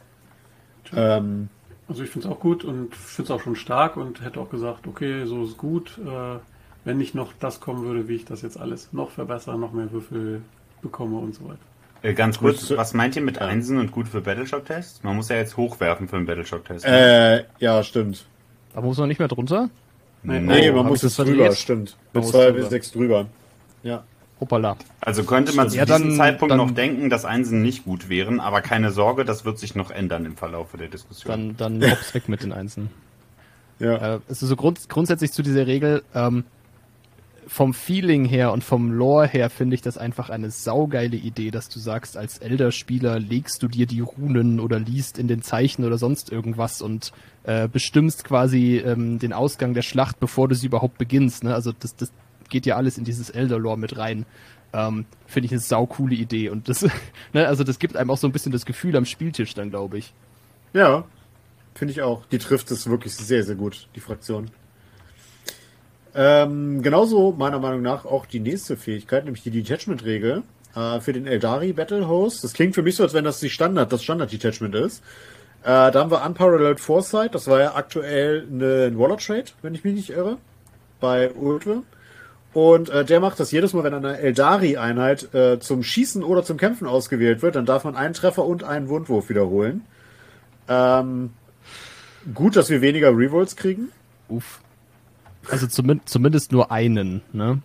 [0.95, 1.49] Ähm,
[1.89, 4.49] also ich finde es auch gut und finde es auch schon stark und hätte auch
[4.49, 6.39] gesagt, okay, so ist gut, äh,
[6.85, 9.93] wenn nicht noch das kommen würde, wie ich das jetzt alles noch verbessere, noch mehr
[9.93, 10.41] Würfel
[10.81, 11.59] bekomme und so weiter.
[12.07, 15.03] Äh, ganz kurz, was meint ihr mit Einsen und gut für Battleshock-Tests?
[15.03, 16.87] Man muss ja jetzt hochwerfen für einen Battleshock-Test.
[16.87, 17.41] Ne?
[17.41, 18.27] Äh, ja, stimmt.
[18.75, 19.71] Aber muss man nicht mehr drunter?
[20.23, 21.97] Nee, nee man muss jetzt drüber, stimmt.
[22.13, 23.27] Mit zwei bis sechs drüber.
[23.83, 24.05] Ja.
[24.39, 24.77] Hoppala.
[25.01, 28.09] Also könnte man zu ja, diesem dann, Zeitpunkt dann, noch denken, dass Einsen nicht gut
[28.09, 31.57] wären, aber keine Sorge, das wird sich noch ändern im Verlauf der Diskussion.
[31.57, 32.91] Dann, dann hops weg mit den Einsen.
[33.79, 34.17] Ja.
[34.17, 36.45] Äh, also so grund grundsätzlich zu dieser Regel, ähm,
[37.47, 41.69] vom Feeling her und vom Lore her finde ich das einfach eine saugeile Idee, dass
[41.69, 45.97] du sagst, als Elder-Spieler legst du dir die Runen oder liest in den Zeichen oder
[45.97, 47.13] sonst irgendwas und
[47.45, 51.45] äh, bestimmst quasi ähm, den Ausgang der Schlacht, bevor du sie überhaupt beginnst.
[51.45, 51.55] Ne?
[51.55, 52.11] Also das, das
[52.49, 54.27] geht ja alles in dieses Elder-Lore mit rein.
[54.73, 56.83] Ähm, finde ich eine saukoole Idee und das,
[57.33, 59.99] ne, also das gibt einem auch so ein bisschen das Gefühl am Spieltisch dann, glaube
[59.99, 60.13] ich.
[60.73, 61.05] Ja,
[61.75, 62.27] finde ich auch.
[62.27, 64.51] Die trifft es wirklich sehr, sehr gut, die Fraktion.
[66.19, 70.45] Ähm, genauso meiner Meinung nach auch die nächste Fähigkeit, nämlich die Detachment-Regel
[70.75, 72.43] äh, für den Eldari Battle Host.
[72.43, 75.03] Das klingt für mich so, als wenn das die Standard, das Standard-Detachment ist.
[75.63, 79.85] Äh, da haben wir Unparalleled Foresight, das war ja aktuell ein Waller Trade, wenn ich
[79.85, 80.39] mich nicht irre,
[81.01, 81.83] bei Ultra.
[82.55, 86.57] Und äh, der macht das jedes Mal, wenn eine Eldari-Einheit äh, zum Schießen oder zum
[86.57, 89.85] Kämpfen ausgewählt wird, dann darf man einen Treffer und einen Wundwurf wiederholen.
[90.67, 91.35] Ähm,
[92.33, 93.93] gut, dass wir weniger Rerolls kriegen.
[94.31, 94.61] Uff.
[95.51, 97.61] Also zum, zumindest nur einen, ne?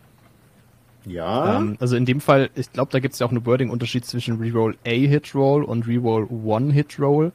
[1.06, 1.58] Ja.
[1.58, 4.40] Ähm, also in dem Fall, ich glaube, da gibt es ja auch einen Wording-Unterschied zwischen
[4.40, 7.32] Reroll A Hit Roll und Reroll One Hit Roll.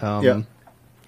[0.00, 0.42] Ähm, ja.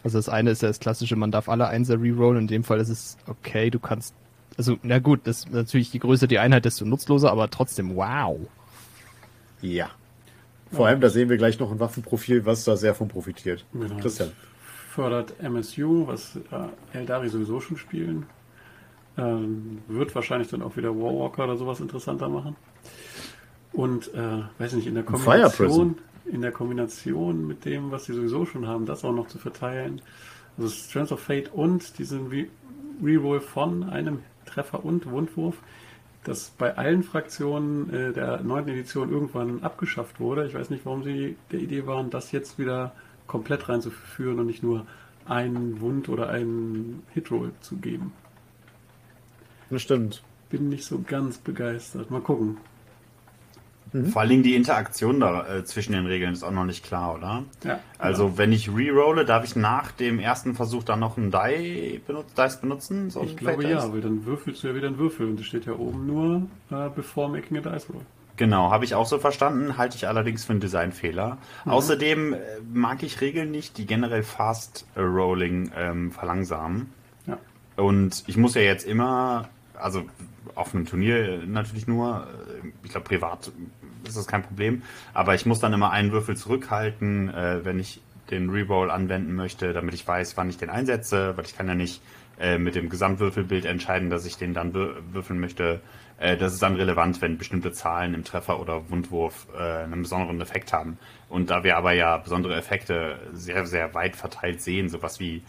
[0.05, 2.43] Also das eine ist ja das klassische, man darf alle Einser rerollen.
[2.43, 4.15] In dem Fall ist es okay, du kannst.
[4.59, 8.39] Also, na gut, das ist natürlich je größer die Einheit, desto nutzloser, aber trotzdem, wow.
[9.63, 9.91] Ja.
[10.71, 13.65] Vor allem, da sehen wir gleich noch ein Waffenprofil, was da sehr von profitiert.
[13.73, 13.97] Genau.
[13.97, 14.33] Christian
[14.93, 18.27] fördert MSU, was äh, Eldari sowieso schon spielen.
[19.17, 22.57] Ähm, wird wahrscheinlich dann auch wieder Warwalker oder sowas interessanter machen.
[23.73, 28.45] Und äh, weiß nicht, in der Kombination, in der Kombination mit dem, was sie sowieso
[28.45, 30.03] schon haben, das auch noch zu verteilen.
[30.59, 32.47] Also Strands of Fate und diesen Re
[33.03, 35.57] Reroll von einem Treffer und Wundwurf,
[36.25, 40.47] das bei allen Fraktionen äh, der neunten Edition irgendwann abgeschafft wurde.
[40.47, 42.93] Ich weiß nicht, warum sie der Idee waren, das jetzt wieder
[43.27, 44.87] komplett reinzuführen und nicht nur
[45.27, 48.13] einen Wund oder einen Hitroll zu geben.
[49.71, 50.23] Das stimmt.
[50.51, 52.11] Bin nicht so ganz begeistert.
[52.11, 52.59] Mal gucken.
[53.93, 54.07] Mhm.
[54.07, 57.45] Vor allem die Interaktion da, äh, zwischen den Regeln ist auch noch nicht klar, oder?
[57.63, 57.81] Ja.
[57.99, 58.39] Also ja.
[58.39, 62.57] wenn ich rerolle, darf ich nach dem ersten Versuch dann noch ein Die benut Dice
[62.57, 63.11] benutzen?
[63.11, 65.67] So ich glaube ja, weil dann würfelst du ja wieder einen Würfel und es steht
[65.67, 68.03] ja oben nur äh, before making a dice roll.
[68.37, 71.39] Genau, habe ich auch so verstanden, halte ich allerdings für einen Designfehler.
[71.65, 71.71] Mhm.
[71.71, 72.39] Außerdem äh,
[72.73, 76.93] mag ich Regeln nicht, die generell Fast Rolling ähm, verlangsamen.
[77.27, 77.39] Ja.
[77.77, 80.05] Und ich muss ja jetzt immer, also
[80.55, 82.27] auf einem Turnier natürlich nur,
[82.63, 83.53] äh, ich glaube privat
[84.07, 84.83] ist das kein Problem,
[85.15, 89.73] aber ich muss dann immer einen Würfel zurückhalten, äh, wenn ich den Reroll anwenden möchte,
[89.73, 92.03] damit ich weiß, wann ich den einsetze, weil ich kann ja nicht
[92.41, 95.81] äh, mit dem Gesamtwürfelbild entscheiden, dass ich den dann würfeln möchte
[96.23, 100.41] äh, das ist dann relevant, wenn bestimmte Zahlen im Treffer oder Wundwurf äh, einen besonderen
[100.41, 100.99] Effekt haben.
[101.29, 105.43] Und da wir aber ja besondere Effekte sehr, sehr weit verteilt sehen, sowas wie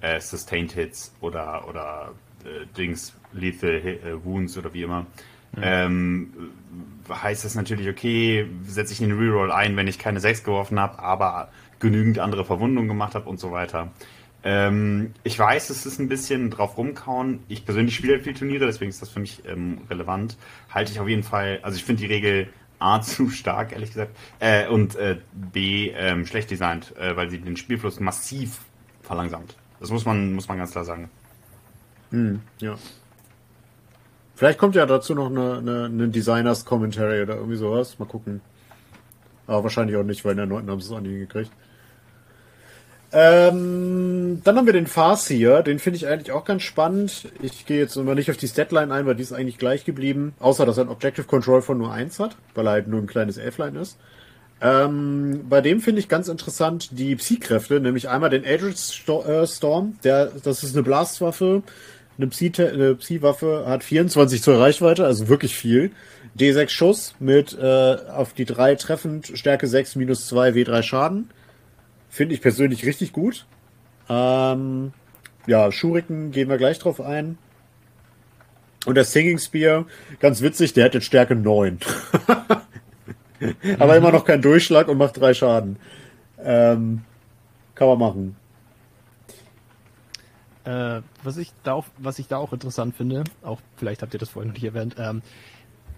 [0.00, 2.12] äh, Sustained Hits oder, oder
[2.44, 5.00] äh, Dings, Lethal Hit, äh, Wounds oder wie immer,
[5.56, 5.62] mhm.
[5.62, 6.32] ähm,
[7.10, 11.00] heißt das natürlich, okay, setze ich den Reroll ein, wenn ich keine 6 geworfen habe,
[11.00, 11.48] aber
[11.80, 13.90] genügend andere Verwundungen gemacht habe und so weiter.
[14.42, 17.40] Ähm, ich weiß, es ist ein bisschen drauf rumkauen.
[17.48, 20.36] Ich persönlich spiele halt viel Turniere, deswegen ist das für mich ähm, relevant.
[20.70, 24.16] Halte ich auf jeden Fall, also ich finde die Regel A zu stark, ehrlich gesagt,
[24.38, 28.60] äh, und äh, B ähm, schlecht designt, äh, weil sie den Spielfluss massiv
[29.02, 29.56] verlangsamt.
[29.78, 31.10] Das muss man, muss man ganz klar sagen.
[32.10, 32.76] Hm, ja.
[34.34, 37.98] Vielleicht kommt ja dazu noch eine, eine, eine Designers Commentary oder irgendwie sowas.
[37.98, 38.40] Mal gucken.
[39.46, 40.70] Aber wahrscheinlich auch nicht, weil in der 9.
[40.70, 41.50] haben sie es auch nie gekriegt.
[43.12, 47.28] Ähm, dann haben wir den Farseer, den finde ich eigentlich auch ganz spannend.
[47.42, 50.34] Ich gehe jetzt immer nicht auf die Statline ein, weil die ist eigentlich gleich geblieben,
[50.38, 53.08] außer dass er ein Objective Control von nur 1 hat, weil er halt nur ein
[53.08, 53.98] kleines Elfline ist.
[54.60, 59.98] Ähm, bei dem finde ich ganz interessant die Psi-Kräfte, nämlich einmal den Eldritch äh, Storm,
[60.04, 61.62] der, das ist eine Blastwaffe,
[62.18, 65.90] eine Psi-Waffe, hat 24 zur Reichweite, also wirklich viel.
[66.38, 71.30] D6 Schuss mit äh, auf die 3 treffend, Stärke 6 minus 2 W3 Schaden.
[72.10, 73.46] Finde ich persönlich richtig gut.
[74.08, 74.92] Ähm,
[75.46, 77.38] ja, Schuriken gehen wir gleich drauf ein.
[78.84, 79.86] Und der Singing Spear,
[80.18, 81.78] ganz witzig, der hat jetzt Stärke 9.
[83.78, 83.98] Aber mhm.
[83.98, 85.76] immer noch kein Durchschlag und macht drei Schaden.
[86.42, 87.04] Ähm,
[87.74, 88.36] kann man machen.
[90.64, 94.20] Äh, was, ich da auch, was ich da auch interessant finde, auch vielleicht habt ihr
[94.20, 95.22] das vorhin noch nicht erwähnt, ähm,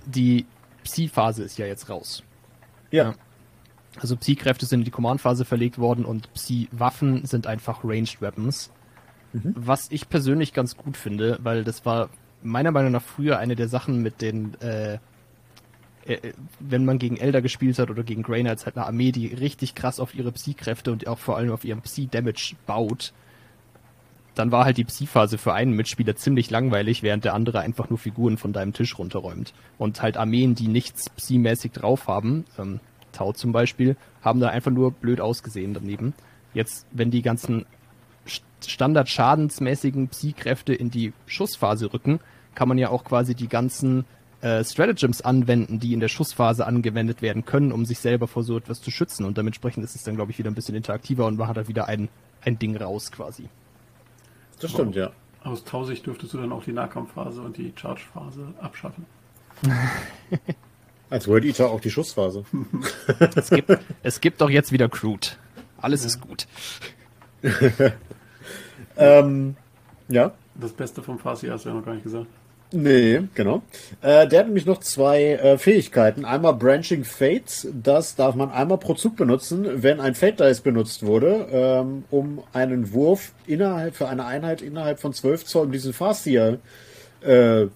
[0.06, 0.46] die
[0.84, 2.22] Psi-Phase ist ja jetzt raus.
[2.90, 3.04] Ja.
[3.04, 3.14] ja.
[3.98, 8.70] Also Psi-Kräfte sind in die Command-Phase verlegt worden und Psi-Waffen sind einfach Ranged Weapons.
[9.32, 9.54] Mhm.
[9.56, 12.08] Was ich persönlich ganz gut finde, weil das war
[12.42, 14.98] meiner Meinung nach früher eine der Sachen mit den, äh,
[16.06, 19.26] äh, wenn man gegen Elder gespielt hat oder gegen Grey Knights, halt eine Armee, die
[19.26, 23.12] richtig krass auf ihre Psi-Kräfte und auch vor allem auf ihren Psi-Damage baut.
[24.34, 27.98] dann war halt die Psi-Phase für einen Mitspieler ziemlich langweilig, während der andere einfach nur
[27.98, 29.52] Figuren von deinem Tisch runterräumt.
[29.76, 32.80] Und halt Armeen, die nichts Psi-mäßig drauf haben, ähm,
[33.12, 36.14] Tau zum Beispiel, haben da einfach nur blöd ausgesehen daneben.
[36.54, 37.66] Jetzt, wenn die ganzen
[38.66, 42.20] standard-schadensmäßigen Psi-Kräfte in die Schussphase rücken,
[42.54, 44.04] kann man ja auch quasi die ganzen
[44.40, 48.56] äh, Stratagems anwenden, die in der Schussphase angewendet werden können, um sich selber vor so
[48.56, 49.24] etwas zu schützen.
[49.24, 51.68] Und dementsprechend ist es dann, glaube ich, wieder ein bisschen interaktiver und man hat halt
[51.68, 52.08] wieder ein,
[52.42, 53.48] ein Ding raus quasi.
[54.60, 55.10] Das stimmt, ja.
[55.44, 59.06] Aus Tausicht dürftest du dann auch die Nahkampfphase und die Charge-Phase abschaffen.
[61.12, 62.46] Als World Eater auch die Schussphase.
[63.36, 63.70] es, gibt,
[64.02, 65.28] es gibt doch jetzt wieder Crude.
[65.78, 66.06] Alles ja.
[66.06, 66.46] ist gut.
[68.96, 69.54] ähm,
[70.08, 70.32] ja.
[70.54, 72.28] Das Beste vom Farsi hast du ja noch gar nicht gesagt.
[72.72, 73.60] Nee, genau.
[74.00, 76.24] Äh, der hat nämlich noch zwei äh, Fähigkeiten.
[76.24, 77.68] Einmal Branching Fates.
[77.70, 82.42] Das darf man einmal pro Zug benutzen, wenn ein Fate Dice benutzt wurde, ähm, um
[82.54, 86.58] einen Wurf innerhalb für eine Einheit innerhalb von 12 Zoll, um diesen Farsier
[87.20, 87.66] äh,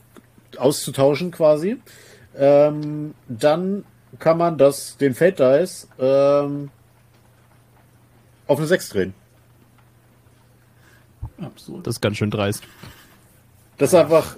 [0.57, 1.77] auszutauschen quasi.
[2.39, 3.85] Ähm, dann
[4.19, 6.71] kann man das, den Fate Dice ähm,
[8.47, 9.15] auf eine 6 drehen.
[11.41, 11.87] Absurd.
[11.87, 12.63] Das ist ganz schön dreist.
[13.79, 14.37] Das ist einfach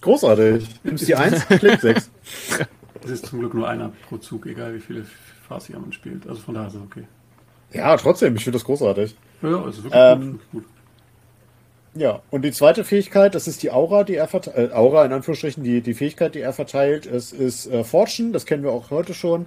[0.00, 0.66] großartig.
[0.82, 2.10] Nimmst die 1, klick 6.
[3.02, 5.06] Es ist zum Glück nur einer pro Zug, egal wie viele
[5.48, 6.28] Farsi man spielt.
[6.28, 7.04] Also von daher ist es okay.
[7.72, 9.16] Ja, trotzdem, ich finde das großartig.
[9.40, 10.64] Ja, ja, es ist wirklich ähm, gut.
[11.94, 15.12] Ja, und die zweite Fähigkeit, das ist die Aura, die er verteilt, äh, Aura in
[15.12, 18.90] Anführungsstrichen, die, die Fähigkeit, die er verteilt, es ist äh, Fortune, das kennen wir auch
[18.90, 19.46] heute schon.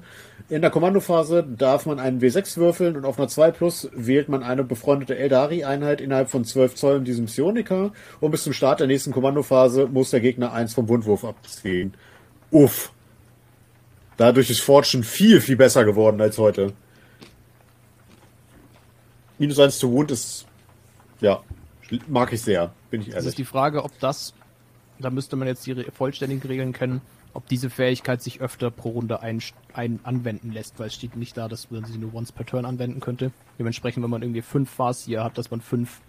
[0.50, 4.44] In der Kommandophase darf man einen W6 würfeln und auf einer 2 plus wählt man
[4.44, 8.88] eine befreundete Eldari-Einheit innerhalb von 12 Zoll in diesem Psioniker und bis zum Start der
[8.88, 11.94] nächsten Kommandophase muss der Gegner eins vom Wundwurf abziehen.
[12.52, 12.92] Uff.
[14.18, 16.74] Dadurch ist Fortune viel, viel besser geworden als heute.
[19.40, 20.46] Minus 1 zu Wound ist,
[21.22, 21.42] ja,
[22.08, 23.18] mag ich sehr, bin ich ehrlich.
[23.18, 24.34] Das ist die Frage, ob das,
[25.00, 27.02] da müsste man jetzt die vollständigen Regeln kennen,
[27.34, 29.42] ob diese Fähigkeit sich öfter pro Runde ein,
[29.74, 32.66] ein anwenden lässt, weil es steht nicht da, dass man sie nur once per turn
[32.66, 33.32] anwenden könnte.
[33.58, 36.02] Dementsprechend, wenn man irgendwie fünf Fars hier hat, dass man fünf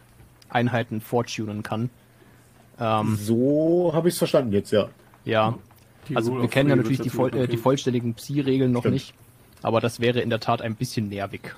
[0.51, 1.91] Einheiten fortunen kann.
[2.79, 4.89] Ähm, so habe ich es verstanden jetzt, ja.
[5.25, 5.59] Ja.
[6.09, 8.95] Die also wir kennen ja natürlich die, voll, äh, die vollständigen Psi-Regeln noch Stimmt.
[8.95, 9.15] nicht,
[9.63, 11.55] aber das wäre in der Tat ein bisschen nervig.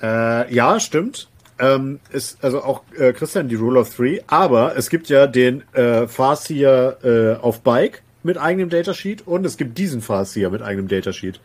[0.00, 1.28] Äh, ja, stimmt.
[1.58, 5.62] Ähm, ist also auch äh, Christian die Rule of Three, aber es gibt ja den
[5.72, 10.88] äh, Farseer äh, auf Bike mit eigenem Datasheet und es gibt diesen Farseer mit eigenem
[10.88, 11.40] Datasheet.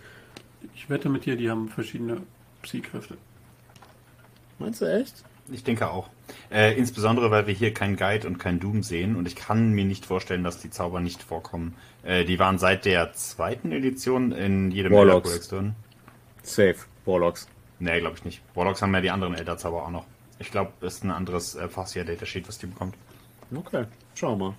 [0.76, 2.18] Ich wette mit dir, die haben verschiedene
[2.62, 3.16] Psy-Kräfte.
[4.60, 5.24] Meinst du echt?
[5.50, 6.10] Ich denke auch.
[6.50, 9.86] Äh, insbesondere, weil wir hier keinen Guide und keinen Doom sehen und ich kann mir
[9.86, 11.76] nicht vorstellen, dass die Zauber nicht vorkommen.
[12.04, 15.48] Äh, die waren seit der zweiten Edition in jedem Warlocks.
[15.48, 15.76] drin.
[16.44, 16.76] Safe.
[17.06, 17.48] Warlocks.
[17.82, 18.42] Nee, glaube ich nicht.
[18.54, 20.06] Warlocks haben ja die anderen Elderzauber auch noch.
[20.38, 22.96] Ich glaube, es ist ein anderes äh, Farseer Datasheet, was die bekommt.
[23.54, 24.54] Okay, schauen wir mal.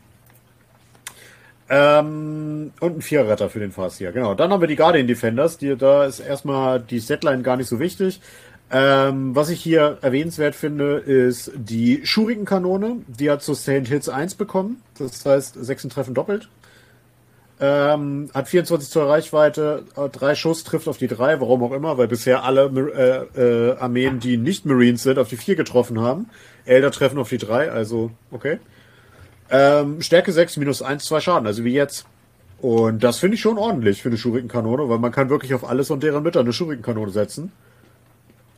[1.70, 4.34] Ähm, und ein Vierretter für den Farseer, genau.
[4.34, 7.78] Dann haben wir die Guardian Defenders, die, da ist erstmal die Setline gar nicht so
[7.78, 8.20] wichtig.
[8.72, 13.02] Ähm, was ich hier erwähnenswert finde, ist die Shuriken-Kanone.
[13.06, 13.86] Die hat zu St.
[13.86, 14.82] Hills 1 bekommen.
[14.98, 16.48] Das heißt, sechs Treffen doppelt.
[17.64, 21.96] Ähm, hat 24 Zoll Reichweite, äh, drei Schuss, trifft auf die drei, warum auch immer,
[21.96, 22.64] weil bisher alle
[23.36, 26.28] äh, äh, Armeen, die nicht Marines sind, auf die vier getroffen haben.
[26.64, 28.58] Elder treffen auf die drei, also okay.
[29.48, 32.04] Ähm, Stärke 6, minus 1, 2 Schaden, also wie jetzt.
[32.60, 35.88] Und das finde ich schon ordentlich für eine Schurikenkanone, weil man kann wirklich auf alles
[35.92, 37.52] und deren Mütter eine Schurikenkanone setzen.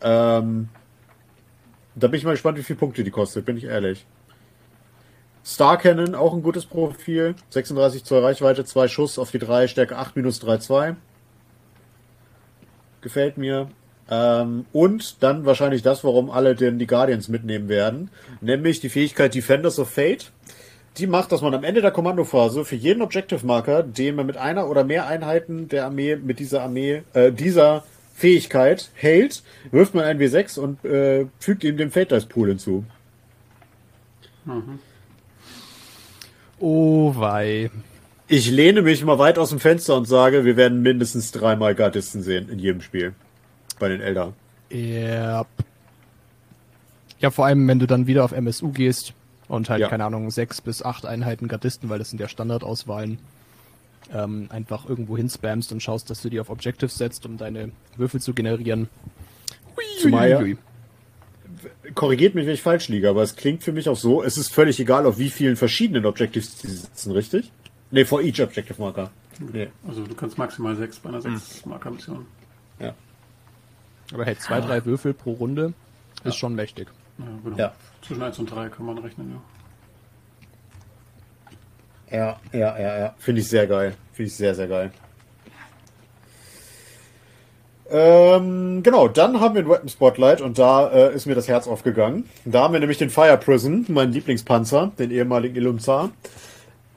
[0.00, 0.70] Ähm,
[1.94, 4.06] da bin ich mal gespannt, wie viele Punkte die kostet, bin ich ehrlich.
[5.44, 7.34] Star Cannon, auch ein gutes Profil.
[7.50, 10.96] 36 Zoll Reichweite, 2 Schuss auf die 3, Stärke 8, minus 3, 2.
[13.02, 13.68] Gefällt mir.
[14.10, 18.10] Ähm, und dann wahrscheinlich das, warum alle denn die Guardians mitnehmen werden.
[18.40, 20.32] Nämlich die Fähigkeit Defenders of Fate.
[20.96, 24.36] Die macht, dass man am Ende der Kommandophase für jeden Objective Marker, den man mit
[24.36, 27.84] einer oder mehr Einheiten der Armee, mit dieser Armee, äh, dieser
[28.14, 29.42] Fähigkeit hält,
[29.72, 32.84] wirft man ein W6 und äh, fügt ihm den Fate Dice Pool hinzu.
[34.44, 34.78] Mhm.
[36.66, 37.70] Oh wei.
[38.26, 42.22] Ich lehne mich mal weit aus dem Fenster und sage, wir werden mindestens dreimal Gardisten
[42.22, 43.12] sehen in jedem Spiel.
[43.78, 44.32] Bei den Elder.
[44.70, 45.44] Ja.
[47.18, 49.12] Ja, vor allem, wenn du dann wieder auf MSU gehst
[49.46, 49.88] und halt, ja.
[49.88, 53.18] keine Ahnung, sechs bis acht Einheiten Gardisten, weil das sind ja Standardauswahlen,
[54.14, 58.22] ähm, einfach irgendwo hinspammst und schaust, dass du die auf Objectives setzt, um deine Würfel
[58.22, 58.88] zu generieren.
[60.00, 60.56] Zumal,
[61.94, 64.52] korrigiert mich, wenn ich falsch liege, aber es klingt für mich auch so, es ist
[64.52, 67.52] völlig egal, auf wie vielen verschiedenen Objectives sie sitzen, richtig?
[67.90, 69.10] Ne, for each Objective Marker.
[69.52, 69.68] Nee.
[69.86, 72.26] Also du kannst maximal sechs bei einer sechs Marker Mission.
[72.78, 72.94] Ja.
[74.12, 75.74] Aber hey, zwei, drei Würfel pro Runde
[76.18, 76.32] ist ja.
[76.32, 76.88] schon mächtig.
[77.18, 77.56] Ja, genau.
[77.56, 77.74] Ja.
[78.02, 79.40] Zwischen 1 und 3 kann man rechnen,
[82.10, 82.18] ja.
[82.18, 83.14] Ja, ja, ja, ja.
[83.18, 83.96] Finde ich sehr geil.
[84.12, 84.92] Finde ich sehr, sehr geil.
[87.96, 91.68] Ähm, genau, dann haben wir ein Weapon Spotlight und da äh, ist mir das Herz
[91.68, 92.28] aufgegangen.
[92.44, 96.10] Da haben wir nämlich den Fire Prison, meinen Lieblingspanzer, den ehemaligen Ilumzar.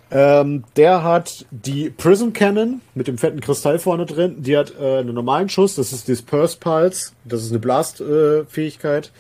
[0.10, 4.38] Ähm, der hat die Prism Cannon mit dem fetten Kristall vorne drin.
[4.42, 9.12] Die hat äh, einen normalen Schuss, das ist Disperse Pulse, das ist eine Blast-Fähigkeit.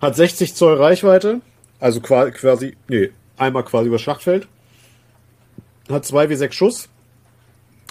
[0.00, 1.42] hat 60 Zoll Reichweite,
[1.80, 4.48] also qua- quasi, nee, einmal quasi über Schlachtfeld.
[5.90, 6.88] Hat 2 wie 6 Schuss.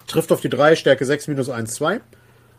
[0.07, 1.99] Trifft auf die 3, Stärke 6 minus 1, 2.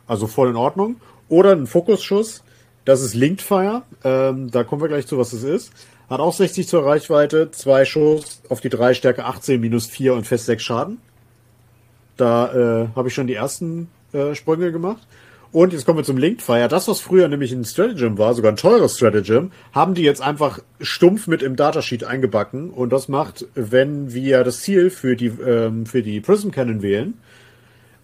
[0.06, 0.96] Also voll in Ordnung.
[1.28, 2.42] Oder ein Fokusschuss.
[2.84, 3.82] Das ist Linked Fire.
[4.04, 5.72] Ähm, da kommen wir gleich zu, was es ist.
[6.08, 7.50] Hat auch 60 zur Reichweite.
[7.50, 10.98] Zwei Schuss auf die 3, Stärke 18 minus 4 und fest 6 Schaden.
[12.16, 15.06] Da äh, habe ich schon die ersten äh, Sprünge gemacht.
[15.52, 16.68] Und jetzt kommen wir zum Linked Fire.
[16.68, 20.60] Das, was früher nämlich ein Stratagem war, sogar ein teures Stratagem, haben die jetzt einfach
[20.80, 22.70] stumpf mit im Datasheet eingebacken.
[22.70, 27.14] Und das macht, wenn wir das Ziel für die, ähm, für die Prism Cannon wählen,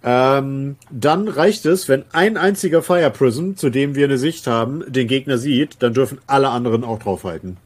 [0.05, 4.83] ähm, dann reicht es, wenn ein einziger Fire Prism, zu dem wir eine Sicht haben,
[4.91, 7.57] den Gegner sieht, dann dürfen alle anderen auch draufhalten.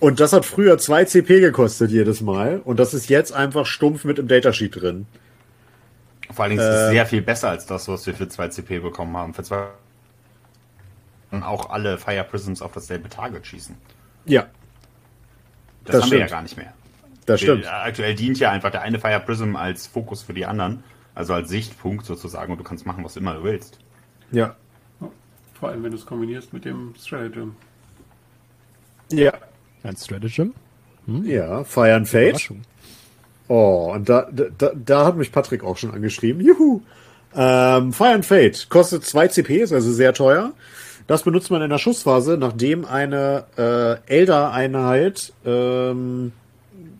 [0.00, 2.60] Und das hat früher 2 CP gekostet jedes Mal.
[2.64, 5.06] Und das ist jetzt einfach stumpf mit im Datasheet drin.
[6.32, 8.80] Vor allen Dingen ist es sehr viel besser als das, was wir für 2 CP
[8.80, 9.34] bekommen haben.
[9.34, 9.68] Für 2
[11.42, 13.76] auch alle Fire Prisms auf dasselbe Target schießen.
[14.26, 14.46] Ja,
[15.84, 16.30] Das, Das haben wir ja stimmt.
[16.36, 16.72] gar nicht mehr.
[17.26, 17.62] Das stimmt.
[17.64, 20.82] Wir- Aktuell dient ja einfach der eine Fire Prism als Fokus für die anderen.
[21.14, 23.78] Also als Sichtpunkt sozusagen und du kannst machen, was immer du willst.
[24.32, 24.54] Ja.
[25.58, 27.56] Vor allem, wenn du es kombinierst mit dem Stratagem.
[29.10, 29.32] Ja.
[29.82, 30.52] Ein Stratagem?
[31.06, 32.50] Ja, Fire and Fate.
[33.48, 36.44] Oh, und da, da, da hat mich Patrick auch schon angeschrieben.
[36.44, 36.82] Juhu!
[37.34, 40.52] Ähm, Fire and Fate kostet 2 CP, ist also sehr teuer.
[41.06, 46.32] Das benutzt man in der Schussphase, nachdem eine äh, Elder-Einheit ähm,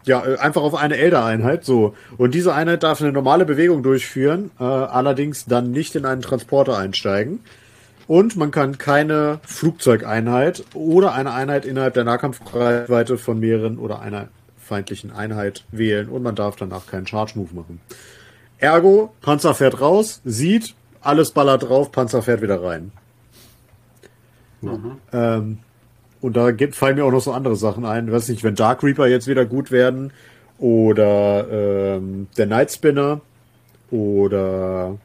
[0.07, 1.95] ja, äh, einfach auf eine Elder-Einheit, so.
[2.17, 6.79] Und diese Einheit darf eine normale Bewegung durchführen, äh, allerdings dann nicht in einen Transporter
[6.79, 7.41] einsteigen.
[8.07, 14.29] Und man kann keine Flugzeugeinheit oder eine Einheit innerhalb der Nahkampfreichweite von mehreren oder einer
[14.59, 17.81] feindlichen Einheit wählen und man darf danach keinen Charge-Move machen.
[18.59, 22.93] Ergo, Panzer fährt raus, sieht, alles ballert drauf, Panzer fährt wieder rein.
[25.13, 25.59] Ähm,
[26.21, 28.07] und da gibt, fallen mir auch noch so andere Sachen ein.
[28.09, 30.12] Ich weiß nicht, wenn Dark Reaper jetzt wieder gut werden
[30.59, 33.21] oder ähm, der Night Spinner
[33.91, 34.99] oder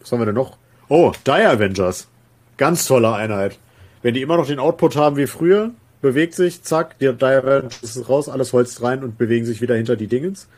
[0.00, 0.56] was haben wir denn noch?
[0.88, 2.08] Oh, Dire Avengers.
[2.56, 3.58] Ganz tolle Einheit.
[4.02, 7.82] Wenn die immer noch den Output haben wie früher, bewegt sich, zack, der Dire Avengers
[7.82, 10.48] ist raus, alles holzt rein und bewegen sich wieder hinter die Dingens,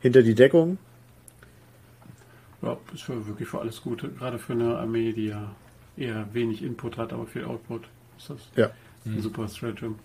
[0.00, 0.78] hinter die Deckung.
[2.62, 4.08] Ja, ist für, wirklich für alles Gute.
[4.08, 5.54] Gerade für eine Armee, die ja
[5.96, 7.82] eher wenig Input hat, aber viel Output.
[8.16, 8.70] Ist das Ja.
[9.04, 9.96] Ein super Stratagem.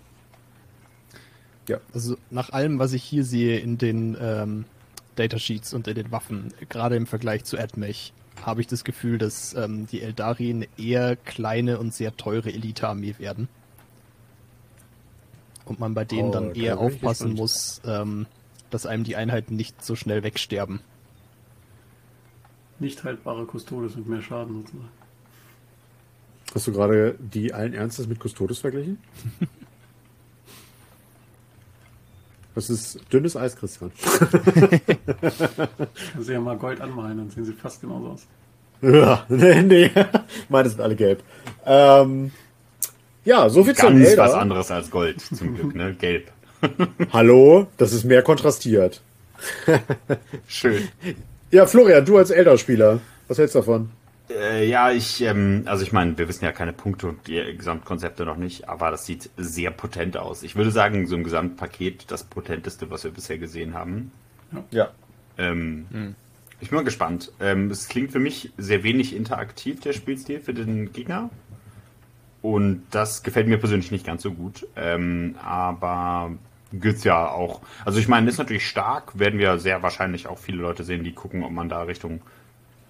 [1.93, 4.65] Also nach allem, was ich hier sehe in den ähm,
[5.15, 8.13] Datasheets und in den Waffen, gerade im Vergleich zu AdMech,
[8.45, 13.15] habe ich das Gefühl, dass ähm, die Eldari eine eher kleine und sehr teure Elite-Armee
[13.19, 13.49] werden.
[15.65, 18.25] Und man bei denen Oh, dann da eher aufpassen muss, ähm,
[18.69, 20.79] dass einem die Einheiten nicht so schnell wegsterben.
[22.79, 24.98] Nicht haltbare Kustodes und mehr Schaden sozusagen.
[26.53, 28.97] Hast du gerade die allen Ernstes mit Custodes verglichen?
[32.55, 33.91] Das ist dünnes Eis, Christian.
[36.17, 38.25] Du ja mal Gold anmalen, dann sehen sie fast genauso aus.
[38.81, 39.91] Ja, nee, nee.
[40.49, 41.23] Meine sind alle gelb.
[41.65, 42.31] Ähm,
[43.23, 44.23] ja, so viel zum Ganz Elder.
[44.23, 45.93] was anderes als Gold, zum Glück, ne?
[45.93, 46.31] Gelb.
[47.13, 49.01] Hallo, das ist mehr kontrastiert.
[50.47, 50.89] Schön.
[51.51, 53.89] Ja, Florian, du als Elder-Spieler, was hältst du davon?
[54.29, 58.25] Äh, ja, ich, ähm, also ich meine, wir wissen ja keine Punkte und die Gesamtkonzepte
[58.25, 60.43] noch nicht, aber das sieht sehr potent aus.
[60.43, 64.11] Ich würde sagen, so im Gesamtpaket das potenteste, was wir bisher gesehen haben.
[64.71, 64.89] Ja.
[65.37, 65.87] Ähm,
[66.59, 67.31] Ich bin mal gespannt.
[67.39, 71.29] Ähm, es klingt für mich sehr wenig interaktiv, der Spielstil für den Gegner.
[72.41, 74.67] Und das gefällt mir persönlich nicht ganz so gut.
[74.75, 76.31] Ähm, aber
[76.71, 77.61] gibt's ja auch.
[77.85, 81.13] Also ich meine, ist natürlich stark, werden wir sehr wahrscheinlich auch viele Leute sehen, die
[81.13, 82.21] gucken, ob man da Richtung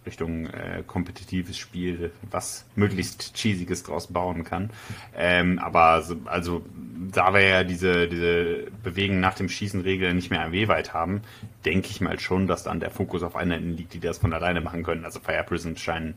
[0.06, 4.70] Richtung äh, kompetitives Spiel was möglichst cheesiges draus bauen kann.
[5.16, 6.64] Ähm, aber so, also
[7.12, 11.22] da wir ja diese, diese Bewegen nach dem Schießen Regel nicht mehr AW-weit haben,
[11.66, 14.62] denke ich mal schon, dass dann der Fokus auf Einheiten liegt, die das von alleine
[14.62, 15.06] machen können.
[15.06, 16.16] Also Fire Prisms scheinen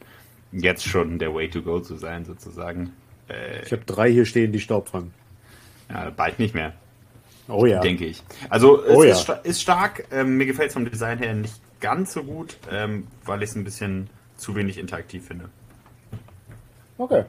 [0.53, 2.93] jetzt schon der Way to go zu sein, sozusagen.
[3.29, 5.13] Äh, Ich habe drei hier stehen, die Staub fangen.
[5.91, 6.73] ja, bald nicht mehr
[7.49, 7.81] Oh ja.
[7.81, 8.23] denke ich.
[8.49, 9.13] Also es Oh ja.
[9.13, 10.05] ist, ist stark.
[10.13, 13.57] Ähm, mir gefällt es vom Design her nicht ganz so gut, ähm, weil ich es
[13.57, 14.09] ein bisschen
[14.39, 15.51] zu wenig interaktiv finde.
[16.97, 17.25] Okay.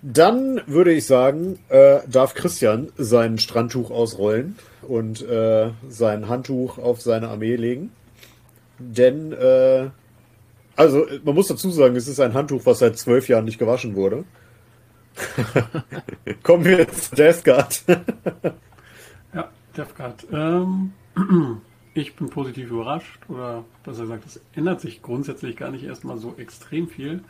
[0.00, 7.00] Dann würde ich sagen, äh, darf Christian sein Strandtuch ausrollen und äh, sein Handtuch auf
[7.00, 7.90] seine Armee legen.
[8.78, 9.88] Denn, äh,
[10.76, 13.96] also man muss dazu sagen, es ist ein Handtuch, was seit zwölf Jahren nicht gewaschen
[13.96, 14.24] wurde.
[16.42, 17.84] Kommen wir zu Death Guard.
[19.32, 20.26] ja, Death Guard.
[20.32, 20.92] Ähm,
[21.94, 26.34] ich bin positiv überrascht, oder besser gesagt, es ändert sich grundsätzlich gar nicht erstmal so
[26.36, 27.22] extrem viel.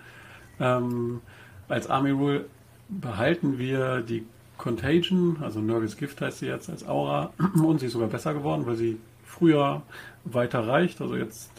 [0.60, 1.20] Ähm,
[1.68, 2.46] als Army Rule
[2.88, 4.24] behalten wir die
[4.56, 8.66] Contagion, also Nurgles Gift heißt sie jetzt als Aura, und sie ist sogar besser geworden,
[8.66, 9.82] weil sie früher
[10.24, 11.00] weiter reicht.
[11.00, 11.50] Also jetzt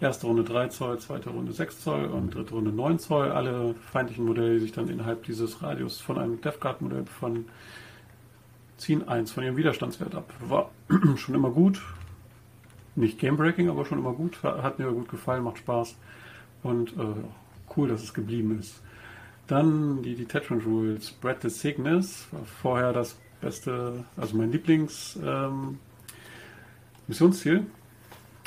[0.00, 3.30] erste Runde 3 Zoll, zweite Runde 6 Zoll und dritte Runde 9 Zoll.
[3.30, 7.46] Alle feindlichen Modelle, die sich dann innerhalb dieses Radius von einem Death Guard Modell von
[8.76, 10.32] ziehen 1 von ihrem Widerstandswert ab.
[10.40, 10.70] War
[11.16, 11.82] schon immer gut.
[12.96, 14.42] Nicht Game-Breaking, aber schon immer gut.
[14.42, 15.96] Hat mir gut gefallen, macht Spaß.
[16.62, 17.14] Und äh,
[17.76, 18.80] cool, dass es geblieben ist.
[19.46, 21.08] Dann die Detachment Rules.
[21.08, 25.78] Spread the Sickness war vorher das beste, also mein Lieblings ähm.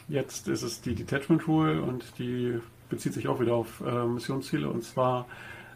[0.10, 2.60] Jetzt ist es die Detachment Rule und die
[2.90, 5.28] bezieht sich auch wieder auf äh, Missionsziele und zwar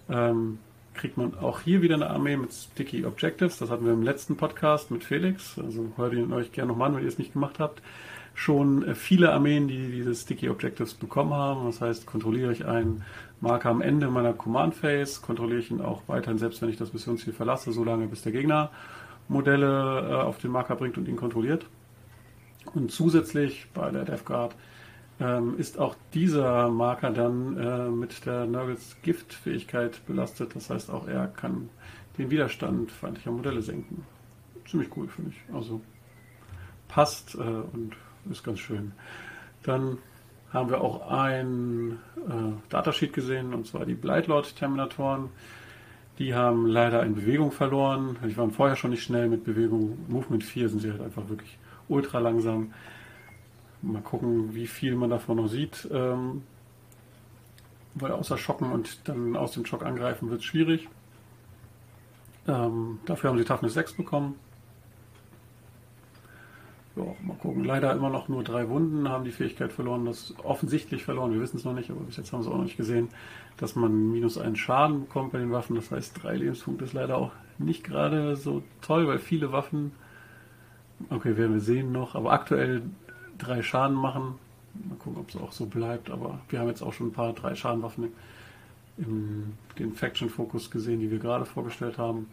[0.09, 0.57] ähm,
[0.93, 3.57] kriegt man auch hier wieder eine Armee mit Sticky Objectives.
[3.57, 5.57] Das hatten wir im letzten Podcast mit Felix.
[5.57, 7.81] Also hört ihn euch gerne nochmal an, wenn ihr es nicht gemacht habt.
[8.33, 11.65] Schon äh, viele Armeen, die diese Sticky Objectives bekommen haben.
[11.65, 13.03] Das heißt, kontrolliere ich einen
[13.39, 16.93] Marker am Ende meiner Command Phase, kontrolliere ich ihn auch weiterhin, selbst wenn ich das
[16.93, 18.69] Missionsziel verlasse, solange bis der Gegner
[19.27, 21.65] Modelle äh, auf den Marker bringt und ihn kontrolliert.
[22.73, 24.55] Und zusätzlich bei der Death Guard
[25.21, 30.55] ähm, ist auch dieser Marker dann äh, mit der Nurgles Giftfähigkeit belastet.
[30.55, 31.69] Das heißt, auch er kann
[32.17, 34.03] den Widerstand feindlicher Modelle senken.
[34.67, 35.55] Ziemlich cool, finde ich.
[35.55, 35.79] Also
[36.87, 37.95] passt äh, und
[38.29, 38.93] ist ganz schön.
[39.63, 39.99] Dann
[40.51, 45.29] haben wir auch ein äh, Datasheet gesehen, und zwar die Blightlord-Terminatoren.
[46.19, 48.17] Die haben leider in Bewegung verloren.
[48.27, 49.97] Die waren vorher schon nicht schnell mit Bewegung.
[50.07, 51.57] Movement 4 sind sie halt einfach wirklich
[51.87, 52.73] ultra langsam.
[53.81, 55.87] Mal gucken, wie viel man davon noch sieht.
[55.91, 56.43] Ähm,
[57.95, 60.87] weil außer Schocken und dann aus dem Schock angreifen wird es schwierig.
[62.47, 64.35] Ähm, dafür haben sie Toughness 6 bekommen.
[66.95, 67.63] Ja, mal gucken.
[67.63, 71.57] Leider immer noch nur drei Wunden, haben die Fähigkeit verloren, das offensichtlich verloren, wir wissen
[71.57, 73.07] es noch nicht, aber bis jetzt haben sie auch noch nicht gesehen,
[73.57, 75.75] dass man minus einen Schaden bekommt bei den Waffen.
[75.75, 79.93] Das heißt, drei Lebenspunkte ist leider auch nicht gerade so toll, weil viele Waffen,
[81.09, 82.81] okay, werden wir sehen noch, aber aktuell
[83.41, 84.35] drei Schaden machen.
[84.73, 87.33] Mal gucken, ob es auch so bleibt, aber wir haben jetzt auch schon ein paar
[87.33, 88.09] drei Schadenwaffen
[88.97, 92.27] in den Faction-Fokus gesehen, die wir gerade vorgestellt haben.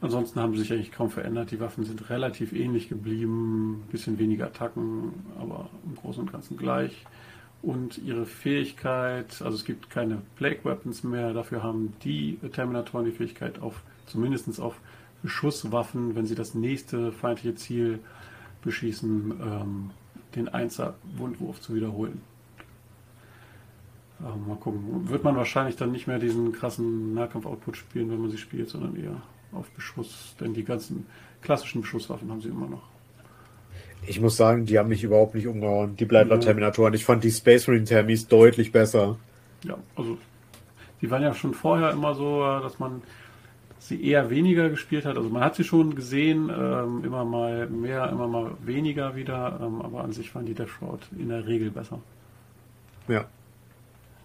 [0.00, 1.50] Ansonsten haben sie sich eigentlich kaum verändert.
[1.50, 6.56] Die Waffen sind relativ ähnlich geblieben, ein bisschen weniger Attacken, aber im Großen und Ganzen
[6.56, 7.04] gleich.
[7.62, 13.12] Und ihre Fähigkeit, also es gibt keine Plague Weapons mehr, dafür haben die Terminatoren die
[13.12, 14.80] Fähigkeit auf, zumindest auf
[15.22, 17.98] Beschusswaffen, wenn sie das nächste feindliche Ziel
[18.62, 19.90] beschießen, ähm,
[20.34, 22.22] den Einser-Wundwurf zu wiederholen.
[24.20, 25.08] Ähm, mal gucken.
[25.08, 28.96] Wird man wahrscheinlich dann nicht mehr diesen krassen Nahkampf-Output spielen, wenn man sie spielt, sondern
[28.96, 29.22] eher
[29.52, 31.06] auf Beschuss, denn die ganzen
[31.42, 32.82] klassischen Beschusswaffen haben sie immer noch.
[34.06, 36.94] Ich muss sagen, die haben mich überhaupt nicht umgehauen, die Bleibler-Terminatoren.
[36.94, 39.18] Ich fand die Space Marine Thermis deutlich besser.
[39.64, 40.16] Ja, also
[41.00, 43.02] die waren ja schon vorher immer so, dass man
[43.80, 45.16] sie eher weniger gespielt hat.
[45.16, 49.80] Also man hat sie schon gesehen, ähm, immer mal mehr, immer mal weniger wieder, ähm,
[49.80, 51.98] aber an sich waren die Death Shroud in der Regel besser.
[53.08, 53.24] Ja.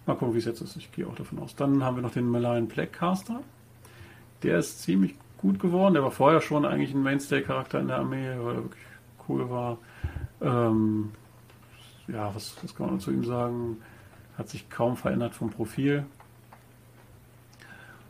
[0.04, 0.76] Mal gucken, wie es jetzt ist.
[0.76, 1.56] Ich gehe auch davon aus.
[1.56, 3.40] Dann haben wir noch den Malign Plague Caster.
[4.42, 5.94] Der ist ziemlich gut geworden.
[5.94, 8.84] Der war vorher schon eigentlich ein Mainstay-Charakter in der Armee, weil er wirklich
[9.28, 9.78] cool war.
[10.40, 11.12] Ähm,
[12.08, 13.78] ja, was, was kann man zu ihm sagen?
[14.36, 16.04] Hat sich kaum verändert vom Profil.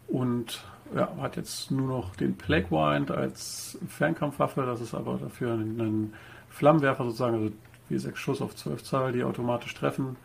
[0.09, 0.65] Und
[0.95, 4.65] ja, hat jetzt nur noch den Plague Wind als Fernkampfwaffe.
[4.67, 6.13] Das ist aber dafür ein, ein
[6.49, 7.53] Flammenwerfer sozusagen, also
[7.91, 10.17] W6 Schuss auf 12 Zahl, die automatisch treffen.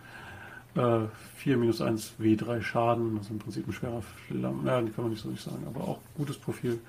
[0.74, 5.04] 4 minus 1 W3 Schaden, das ist im Prinzip ein schwerer Flamm, ja, die kann
[5.04, 6.80] man nicht so nicht sagen, aber auch gutes Profil.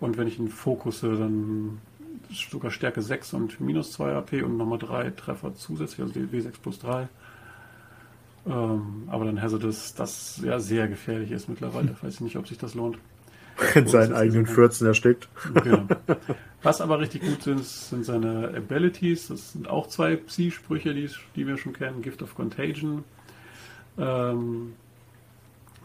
[0.00, 1.78] Und wenn ich ihn fokusse, dann
[2.30, 6.52] sogar Stärke 6 und minus 2 AP und nochmal 3 Treffer zusätzlich, also die W6
[6.60, 7.08] plus 3.
[8.46, 11.94] Ähm, aber dann Hazardous, das ja sehr gefährlich ist mittlerweile.
[12.02, 12.98] Weiß ich nicht, ob sich das lohnt.
[13.74, 15.28] In seinen eigenen 14 erstickt.
[15.64, 15.86] Genau.
[16.62, 19.28] Was aber richtig gut sind, sind seine Abilities.
[19.28, 22.02] Das sind auch zwei Psi-Sprüche, die, die wir schon kennen.
[22.02, 23.04] Gift of Contagion
[23.96, 24.74] ähm,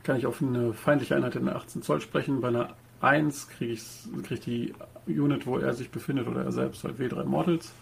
[0.04, 2.42] kann ich auf eine feindliche Einheit in 18 Zoll sprechen.
[2.42, 3.84] Bei einer 1 kriege ich
[4.24, 4.74] krieg die
[5.08, 7.74] Unit, wo er sich befindet oder er selbst halt W3 Models.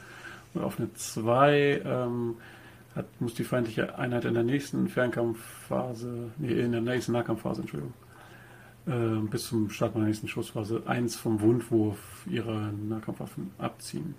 [0.54, 2.36] Und auf eine 2 ähm,
[2.96, 7.94] hat, muss die feindliche Einheit in der nächsten Fernkampfphase, nee, in der nächsten Nahkampfphase, Entschuldigung,
[8.86, 14.16] bis zum Start meiner nächsten Schussphase eins vom Wundwurf ihrer Nahkampfwaffen abziehen.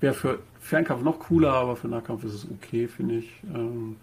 [0.00, 3.30] Wäre für Fernkampf noch cooler, aber für Nahkampf ist es okay, finde ich.
[3.54, 3.96] Ähm,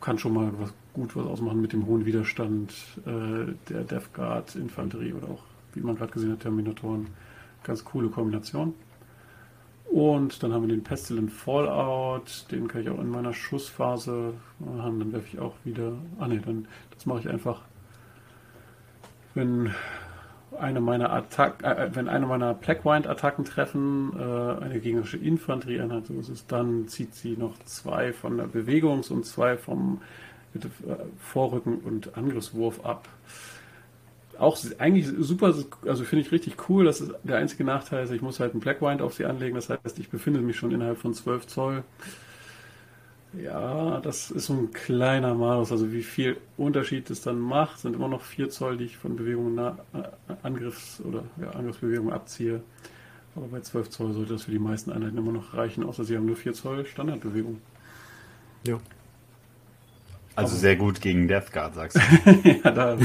[0.00, 2.72] kann schon mal was gut was ausmachen mit dem hohen Widerstand
[3.04, 5.42] äh, der Death Guard Infanterie oder auch,
[5.74, 7.08] wie man gerade gesehen hat, Terminatoren.
[7.64, 8.74] Ganz coole Kombination.
[9.90, 15.00] Und dann haben wir den Pestilent Fallout, den kann ich auch in meiner Schussphase machen.
[15.00, 15.92] Dann werfe ich auch wieder.
[16.18, 17.62] Ah ne, dann das mache ich einfach,
[19.36, 19.72] wenn
[20.58, 26.28] eine meiner Attack, äh, wenn eine meiner Blackwind-Attacken treffen, äh, eine gegnerische Infanterieeinheit, so ist
[26.28, 30.00] es, dann zieht sie noch zwei von der Bewegungs- und zwei vom
[30.54, 30.58] äh,
[31.18, 33.08] Vorrücken und Angriffswurf ab
[34.38, 35.54] auch eigentlich super,
[35.86, 36.84] also finde ich richtig cool.
[36.84, 39.54] Das ist der einzige Nachteil, ist, ich muss halt einen Blackwind auf sie anlegen.
[39.54, 41.84] Das heißt, ich befinde mich schon innerhalb von 12 Zoll.
[43.42, 45.70] Ja, das ist so ein kleiner Malus.
[45.72, 49.16] Also wie viel Unterschied es dann macht, sind immer noch 4 Zoll, die ich von
[49.16, 49.72] Bewegungen, äh,
[50.42, 52.62] Angriffs- oder ja, Angriffsbewegungen abziehe.
[53.34, 56.16] Aber bei 12 Zoll sollte das für die meisten Einheiten immer noch reichen, außer sie
[56.16, 57.60] haben nur 4 Zoll Standardbewegung.
[58.66, 58.78] Ja.
[60.36, 62.30] Also sehr gut gegen Death Guard, sagst du.
[62.64, 62.96] ja, da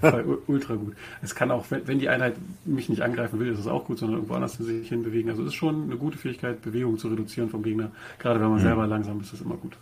[0.00, 0.96] Fall, ultra gut.
[1.22, 2.34] Es kann auch, wenn, wenn die Einheit
[2.64, 5.30] mich nicht angreifen will, ist es auch gut, sondern irgendwo anders sich hinbewegen.
[5.30, 7.92] Also es ist schon eine gute Fähigkeit, Bewegung zu reduzieren vom Gegner.
[8.18, 8.64] Gerade wenn man mhm.
[8.64, 9.76] selber langsam ist, ist es immer gut.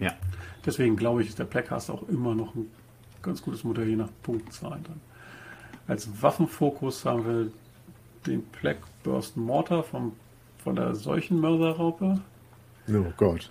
[0.00, 0.12] Ja.
[0.66, 2.66] Deswegen glaube ich, ist der Blackcast auch immer noch ein
[3.22, 5.00] ganz gutes Modell, je nach Punktzahl dann.
[5.86, 7.52] Als Waffenfokus haben wir
[8.26, 10.12] den Black Burst Mortar vom,
[10.62, 12.20] von der Seuchenmörserraupe.
[12.88, 13.50] Oh Gott.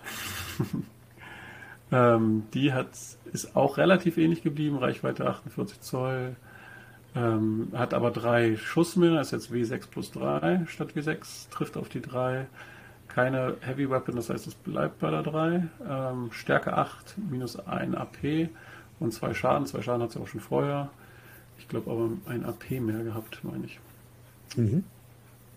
[1.90, 2.90] Ähm, die hat,
[3.32, 6.36] ist auch relativ ähnlich geblieben, Reichweite 48 Zoll,
[7.16, 11.88] ähm, hat aber drei Schuss mehr, ist jetzt W6 plus 3 statt W6, trifft auf
[11.88, 12.46] die 3.
[13.08, 15.66] Keine Heavy Weapon, das heißt, es bleibt bei der 3.
[15.88, 18.50] Ähm, Stärke 8, minus 1 AP
[19.00, 19.66] und zwei Schaden.
[19.66, 20.90] Zwei Schaden hat sie auch schon vorher.
[21.58, 23.80] Ich glaube aber ein AP mehr gehabt, meine ich.
[24.56, 24.84] Mhm.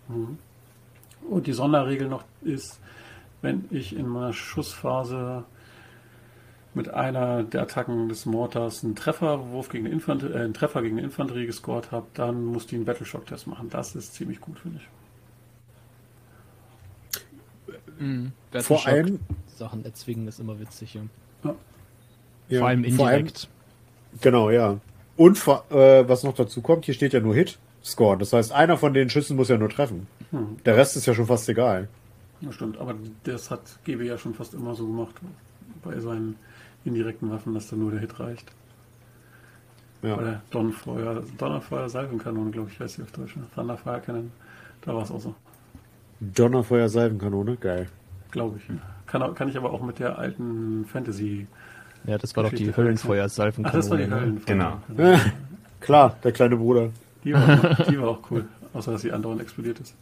[0.07, 0.37] Mhm.
[1.29, 2.79] Und die Sonderregel noch ist,
[3.41, 5.43] wenn ich in meiner Schussphase
[6.73, 10.97] mit einer der Attacken des Mortars einen Trefferwurf gegen eine Infanterie, äh, einen Treffer gegen
[10.97, 13.69] eine Infanterie gescored habe, dann muss die einen Battleshock-Test machen.
[13.69, 14.87] Das ist ziemlich gut, finde ich.
[17.99, 18.31] Mhm.
[18.61, 21.01] Vor allem Sachen erzwingen ist immer witzig, ja.
[21.43, 21.55] ja.
[22.49, 22.97] ja vor allem indirekt.
[22.97, 24.79] Vor allem, genau, ja.
[25.17, 28.17] Und äh, was noch dazu kommt, hier steht ja nur Hit Score.
[28.17, 30.07] Das heißt, einer von den Schüssen muss ja nur treffen.
[30.31, 30.57] Hm.
[30.65, 31.89] Der Rest ist ja schon fast egal.
[32.41, 35.15] Ja, stimmt, aber das hat GW ja schon fast immer so gemacht
[35.83, 36.37] bei seinen
[36.85, 38.51] indirekten Waffen, dass da nur der Hit reicht.
[40.01, 40.17] Ja.
[40.17, 43.35] Oder Donnerfeuer, Donnerfeuer Salvenkanone, glaube ich, heißt sie auf Deutsch.
[43.35, 43.43] Ne?
[43.53, 44.31] Thunderfire Cannon,
[44.81, 45.35] da war es auch so.
[46.19, 47.87] Donnerfeuer Salvenkanone, geil.
[48.31, 48.63] Glaube ich.
[49.05, 51.47] Kann, kann ich aber auch mit der alten Fantasy.
[52.05, 53.69] Ja, das war doch die Höllenfeuer Salvenkanone.
[53.69, 54.15] Ach, das war die ne?
[54.19, 54.55] Höllenfeuer.
[54.55, 54.81] Genau.
[54.95, 55.19] genau.
[55.81, 56.89] Klar, der kleine Bruder.
[57.23, 59.95] Die war, die war auch cool, außer dass sie andauernd explodiert ist.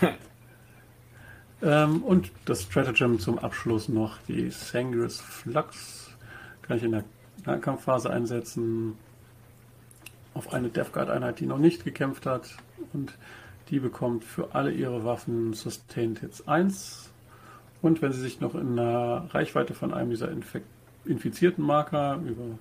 [1.62, 6.03] ähm, und das Stratagem zum Abschluss noch die Sangris Flux
[6.66, 7.04] kann ich in der
[7.44, 8.96] Nahkampfphase einsetzen
[10.32, 12.56] auf eine Death Guard Einheit, die noch nicht gekämpft hat
[12.92, 13.16] und
[13.70, 17.10] die bekommt für alle ihre Waffen Sustained Hits 1
[17.82, 20.64] und wenn sie sich noch in einer Reichweite von einem dieser Infek
[21.04, 22.58] infizierten Marker über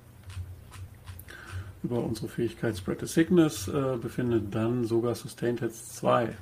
[1.83, 6.35] über unsere Fähigkeit Spread the Sickness äh, befindet, dann sogar Sustained Hits 2.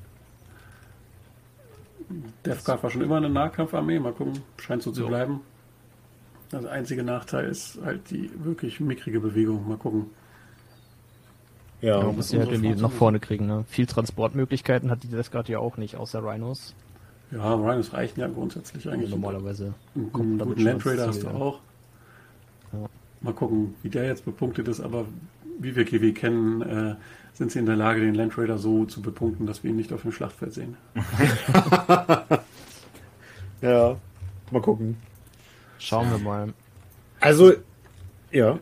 [2.45, 5.41] Death Guard war schon immer eine Nahkampfarmee, mal gucken, scheint so zu bleiben.
[6.52, 9.68] Das einzige Nachteil ist halt die wirklich mickrige Bewegung.
[9.68, 10.08] Mal gucken.
[11.82, 13.47] Ja, ja muss sie halt irgendwie nach vorne kriegen.
[13.47, 13.66] Ne?
[13.68, 16.76] Viel Transportmöglichkeiten hat die das gerade ja auch nicht, außer Rhinos.
[17.32, 19.10] Ja, Rhinos reichen ja grundsätzlich eigentlich.
[19.10, 19.74] Ja, normalerweise.
[19.95, 21.60] Einen guten Land Raider hast du auch.
[22.74, 22.89] Ja.
[23.22, 25.06] Mal gucken, wie der jetzt bepunktet ist, aber
[25.60, 26.95] wie wir GW kennen, äh,
[27.34, 29.93] sind sie in der Lage, den Land Raider so zu bepunkten, dass wir ihn nicht
[29.93, 30.76] auf dem Schlachtfeld sehen.
[33.62, 33.95] ja,
[34.52, 34.97] mal gucken.
[35.82, 36.53] Schauen wir mal.
[37.19, 37.53] Also,
[38.32, 38.59] ja.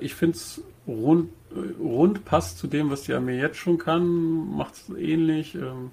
[0.00, 1.30] ich finde es rund,
[1.78, 5.54] rund passt zu dem, was die Armee jetzt schon kann, macht es ähnlich.
[5.54, 5.90] Ähm,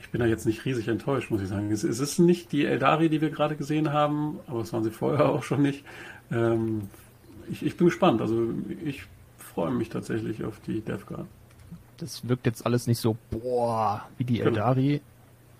[0.00, 1.70] ich bin da jetzt nicht riesig enttäuscht, muss ich sagen.
[1.70, 5.28] Es, ist nicht die Eldari, die wir gerade gesehen haben, aber es waren sie vorher
[5.30, 5.84] auch schon nicht.
[6.30, 6.88] Ähm,
[7.50, 8.20] ich, ich bin gespannt.
[8.20, 8.48] Also
[8.84, 9.04] ich
[9.36, 11.26] freue mich tatsächlich auf die Death Guard.
[11.98, 14.50] Das wirkt jetzt alles nicht so, boah, wie die genau.
[14.50, 14.88] Eldari.
[14.88, 15.02] Genau.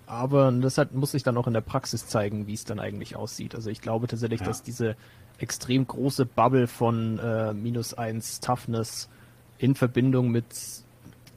[0.07, 3.17] Aber das hat, muss sich dann auch in der Praxis zeigen, wie es dann eigentlich
[3.17, 3.53] aussieht.
[3.53, 4.45] Also ich glaube tatsächlich, ja.
[4.45, 4.95] dass diese
[5.37, 9.09] extrem große Bubble von äh, minus eins Toughness
[9.57, 10.45] in Verbindung mit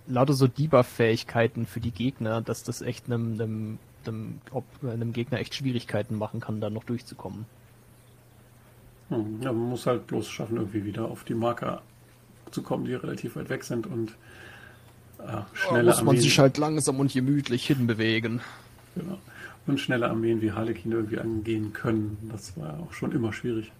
[0.06, 4.40] lauter so Debuff-Fähigkeiten für die Gegner, dass das echt einem, einem, einem,
[4.82, 7.46] einem Gegner echt Schwierigkeiten machen kann, da noch durchzukommen.
[9.08, 11.82] Hm, ja, man muss halt bloß schaffen, irgendwie wieder auf die Marker
[12.50, 14.16] zu kommen, die relativ weit weg sind und
[15.26, 15.82] äh, schneller.
[15.84, 16.22] muss man Armeen.
[16.22, 18.40] sich halt langsam und gemütlich hinbewegen.
[18.94, 19.18] Genau.
[19.66, 22.16] Und schnelle Armeen wie Harlequin irgendwie angehen können.
[22.30, 23.70] Das war auch schon immer schwierig.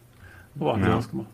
[0.59, 0.97] Aber haben ja.
[0.97, 1.29] ausgemacht.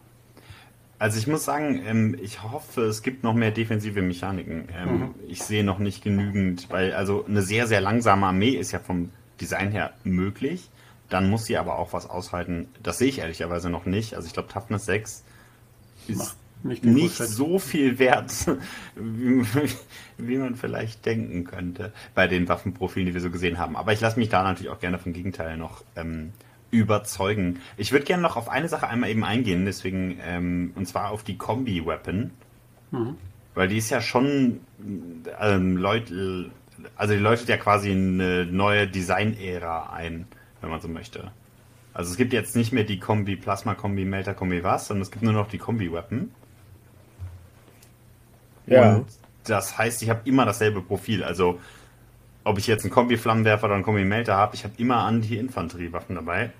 [0.99, 4.69] Also ich muss sagen, ähm, ich hoffe, es gibt noch mehr defensive Mechaniken.
[4.75, 5.15] Ähm, mhm.
[5.29, 9.11] Ich sehe noch nicht genügend, weil also eine sehr, sehr langsame Armee ist ja vom
[9.41, 10.71] Design her möglich.
[11.11, 12.69] Dann muss sie aber auch was aushalten.
[12.83, 14.15] Das sehe ich ehrlicherweise noch nicht.
[14.15, 15.25] Also ich glaube, Toughness 6
[16.09, 16.37] ist
[16.67, 18.33] nicht, nicht so viel wert,
[18.95, 19.45] wie,
[20.19, 23.77] wie, man vielleicht denken könnte bei den Waffenprofilen, die wir so gesehen haben.
[23.77, 26.33] Aber ich lasse mich da natürlich auch gerne vom Gegenteil noch ähm,
[26.71, 27.61] überzeugen.
[27.77, 31.23] Ich würde gerne noch auf eine Sache einmal eben eingehen, deswegen, ähm, und zwar auf
[31.23, 32.31] die Kombi-Weapon.
[32.91, 33.17] Mhm.
[33.55, 34.61] Weil die ist ja schon
[35.41, 36.51] ähm, Leute,
[36.97, 40.27] also die läutet ja quasi eine neue Design-Ära ein,
[40.61, 41.31] wenn man so möchte.
[41.95, 45.11] Also es gibt jetzt nicht mehr die Kombi Plasma, Kombi Melter, Kombi was, sondern es
[45.11, 46.31] gibt nur noch die Kombi-Weapon.
[48.67, 48.97] Ja.
[48.97, 49.07] Und
[49.45, 51.23] das heißt, ich habe immer dasselbe Profil.
[51.23, 51.61] Also
[52.45, 56.53] ob ich jetzt einen Kombi-Flammenwerfer oder einen Kombi-Melter habe, ich habe immer Anti-Infanteriewaffen dabei.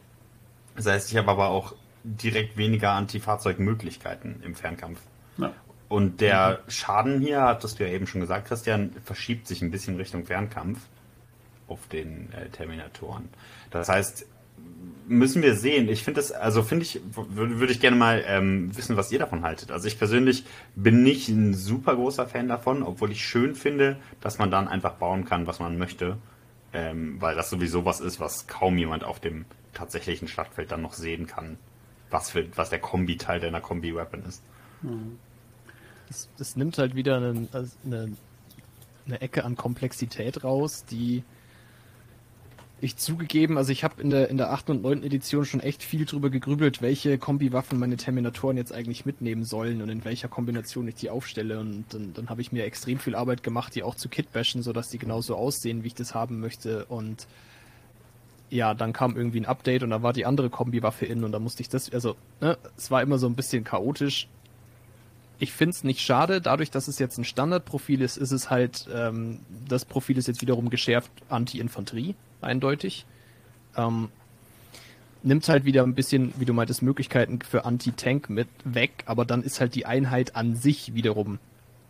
[0.75, 5.01] Das heißt, ich habe aber auch direkt weniger Anti-Fahrzeugmöglichkeiten im Fernkampf.
[5.39, 5.53] Ja.
[5.89, 6.71] Und der mhm.
[6.71, 10.81] Schaden hier, hattest du ja eben schon gesagt, Christian, verschiebt sich ein bisschen Richtung Fernkampf
[11.69, 13.29] auf den äh, Terminatoren.
[13.71, 14.27] Das heißt,
[15.09, 15.89] müssen wir sehen.
[15.89, 19.19] Ich finde das, also finde ich, würde würd ich gerne mal ähm, wissen, was ihr
[19.19, 19.71] davon haltet.
[19.71, 20.45] Also ich persönlich
[20.75, 24.95] bin nicht ein super großer Fan davon, obwohl ich schön finde, dass man dann einfach
[24.95, 26.19] bauen kann, was man möchte.
[26.73, 30.95] Ähm, weil das sowieso was ist, was kaum jemand auf dem tatsächlichen Schlachtfeld dann noch
[30.95, 31.59] sehen kann,
[32.11, 34.43] was, für, was der Kombi-Teil deiner Kombi-Weapon ist.
[34.83, 35.19] Mhm.
[36.09, 37.49] Das, das, nimmt halt wieder eine,
[37.85, 38.13] eine,
[39.07, 41.25] eine Ecke an Komplexität raus, die
[42.81, 44.71] ich zugegeben, also ich habe in der, in der 8.
[44.71, 45.03] und 9.
[45.03, 49.89] Edition schon echt viel drüber gegrübelt, welche Kombi-Waffen meine Terminatoren jetzt eigentlich mitnehmen sollen und
[49.89, 51.59] in welcher Kombination ich die aufstelle.
[51.59, 54.91] Und dann, dann habe ich mir extrem viel Arbeit gemacht, die auch zu kitbashen, sodass
[54.91, 56.85] die genauso aussehen, wie ich das haben möchte.
[56.85, 57.27] Und
[58.51, 61.39] ja, dann kam irgendwie ein Update und da war die andere Kombi-Waffe in und da
[61.39, 64.29] musste ich das, also, ne, es war immer so ein bisschen chaotisch.
[65.39, 68.87] Ich finde es nicht schade, dadurch, dass es jetzt ein Standardprofil ist, ist es halt,
[68.95, 72.15] ähm, das Profil ist jetzt wiederum geschärft Anti-Infanterie
[72.47, 73.05] eindeutig.
[73.77, 74.09] Ähm,
[75.23, 79.43] nimmt halt wieder ein bisschen, wie du meintest, Möglichkeiten für Anti-Tank mit weg, aber dann
[79.43, 81.39] ist halt die Einheit an sich wiederum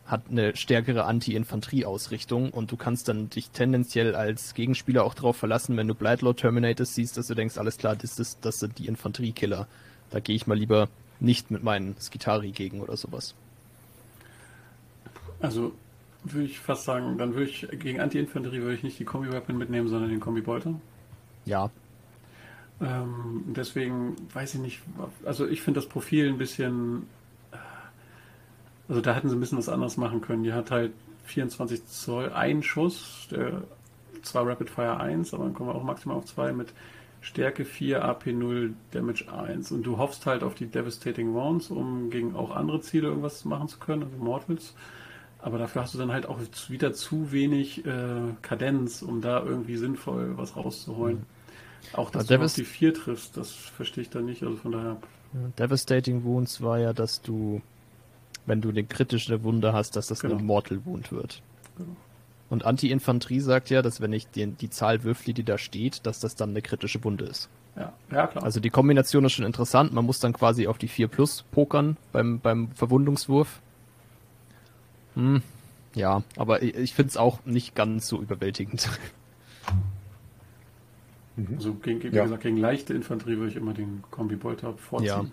[0.07, 5.77] hat eine stärkere Anti-Infanterie-Ausrichtung und du kannst dann dich tendenziell als Gegenspieler auch darauf verlassen,
[5.77, 8.87] wenn du Blightlord Terminators siehst, dass du denkst, alles klar, das, ist, das sind die
[8.87, 9.67] Infanteriekiller.
[10.11, 10.89] Da gehe ich mal lieber
[11.19, 13.35] nicht mit meinen Skitari gegen oder sowas.
[15.41, 15.73] Also
[16.33, 19.89] würde ich fast sagen, dann würde ich gegen Anti-Infanterie würde ich nicht die Kombi-Weapon mitnehmen,
[19.89, 20.75] sondern den Kombi-Bolter.
[21.45, 21.71] Ja.
[22.81, 24.83] Ähm, deswegen weiß ich nicht,
[25.25, 27.07] also ich finde das Profil ein bisschen,
[28.89, 30.43] also da hätten sie ein bisschen was anderes machen können.
[30.43, 30.93] Die hat halt
[31.25, 33.63] 24 Zoll, ein Schuss, der
[34.23, 36.73] zwar Rapid Fire 1, aber dann kommen wir auch maximal auf 2 mit
[37.21, 39.73] Stärke 4, AP 0, Damage 1.
[39.73, 43.69] Und du hoffst halt auf die Devastating Wounds, um gegen auch andere Ziele irgendwas machen
[43.69, 44.75] zu können, also Mortals.
[45.47, 46.41] Aber dafür hast du dann halt auch
[46.71, 51.19] wieder zu wenig äh, Kadenz, um da irgendwie sinnvoll was rauszuholen.
[51.19, 51.97] Mhm.
[51.97, 54.43] Auch dass ja, du auf die 4 triffst, das verstehe ich dann nicht.
[54.43, 54.97] Also von daher.
[55.57, 57.63] Devastating Wounds war ja, dass du,
[58.47, 60.35] wenn du eine kritische Wunde hast, dass das genau.
[60.35, 61.41] eine Mortal Wound wird.
[61.79, 61.95] Genau.
[62.51, 66.19] Und Anti-Infanterie sagt ja, dass wenn ich die, die Zahl würfle, die da steht, dass
[66.19, 67.49] das dann eine kritische Wunde ist.
[67.77, 68.43] Ja, ja, klar.
[68.43, 69.93] Also die Kombination ist schon interessant.
[69.93, 73.61] Man muss dann quasi auf die 4 plus pokern beim, beim Verwundungswurf.
[75.17, 75.43] Hm,
[75.95, 78.89] ja, aber ich, ich finde es auch nicht ganz so überwältigend.
[81.37, 81.57] Mhm.
[81.57, 82.25] Also gegen, wie ja.
[82.25, 85.09] gesagt, gegen leichte Infanterie würde ich immer den Kombi-Bolter vorziehen.
[85.09, 85.31] Ja.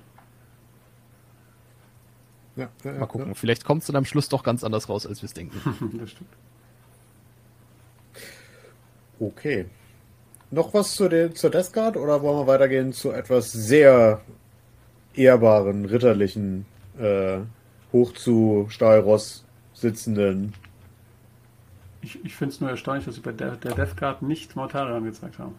[2.56, 5.28] Ja, Mal gucken, vielleicht kommt es dann am Schluss doch ganz anders raus, als wir
[5.28, 5.60] es denken.
[6.00, 6.30] das stimmt.
[9.20, 9.66] Okay.
[10.52, 14.22] Noch was zu den, zur Death Guard oder wollen wir weitergehen zu etwas sehr
[15.16, 16.66] ehrbaren, ritterlichen,
[17.00, 17.40] äh,
[17.92, 19.44] hoch zu Stahlross
[19.84, 20.54] sitzenden.
[22.02, 25.04] Ich, ich finde es nur erstaunlich, dass sie bei der, der Death Guard nicht Mortarion
[25.04, 25.56] gezeigt haben.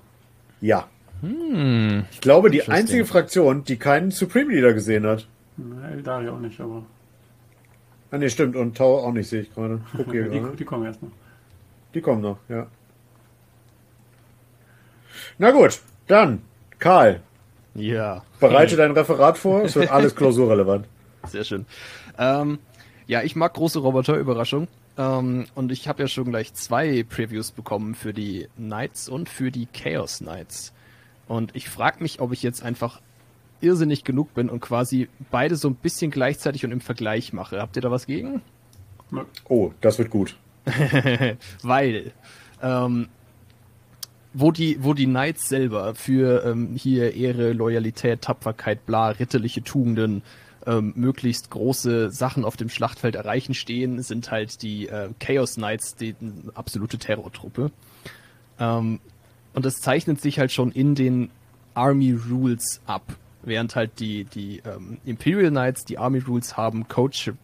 [0.60, 0.88] Ja.
[1.20, 2.05] Hm.
[2.10, 5.26] Ich glaube, die einzige Fraktion, die keinen Supreme Leader gesehen hat.
[5.56, 6.84] Na, Eldari auch nicht, aber.
[8.10, 8.56] Ah, ne, stimmt.
[8.56, 9.80] Und Tau auch nicht, sehe ich gerade.
[9.96, 11.12] Okay, die, die kommen erst noch.
[11.94, 12.66] Die kommen noch, ja.
[15.38, 16.42] Na gut, dann,
[16.78, 17.20] Karl.
[17.74, 18.22] Ja.
[18.40, 20.86] Bereite dein Referat vor, es wird alles klausurrelevant.
[21.28, 21.66] Sehr schön.
[22.18, 22.59] Ähm,
[23.06, 24.68] ja, ich mag große Roboter-Überraschung.
[24.97, 29.51] Ähm, und ich habe ja schon gleich zwei Previews bekommen für die Knights und für
[29.51, 30.72] die Chaos Knights.
[31.26, 33.01] Und ich frage mich, ob ich jetzt einfach
[33.60, 37.60] irrsinnig genug bin und quasi beide so ein bisschen gleichzeitig und im Vergleich mache.
[37.60, 38.43] Habt ihr da was gegen?
[39.48, 40.36] Oh, das wird gut.
[41.62, 42.12] Weil
[42.62, 43.09] ähm,
[44.32, 50.22] wo die, wo die Knights selber für ähm, hier Ehre, Loyalität, Tapferkeit, bla, ritterliche Tugenden,
[50.66, 55.97] ähm, möglichst große Sachen auf dem Schlachtfeld erreichen stehen, sind halt die äh, Chaos Knights
[55.97, 56.15] die
[56.55, 57.70] absolute Terrortruppe.
[58.59, 59.01] Ähm,
[59.53, 61.31] und das zeichnet sich halt schon in den
[61.74, 63.03] Army Rules ab.
[63.43, 67.35] Während halt die, die ähm, Imperial Knights die Army Rules haben, Coach äh,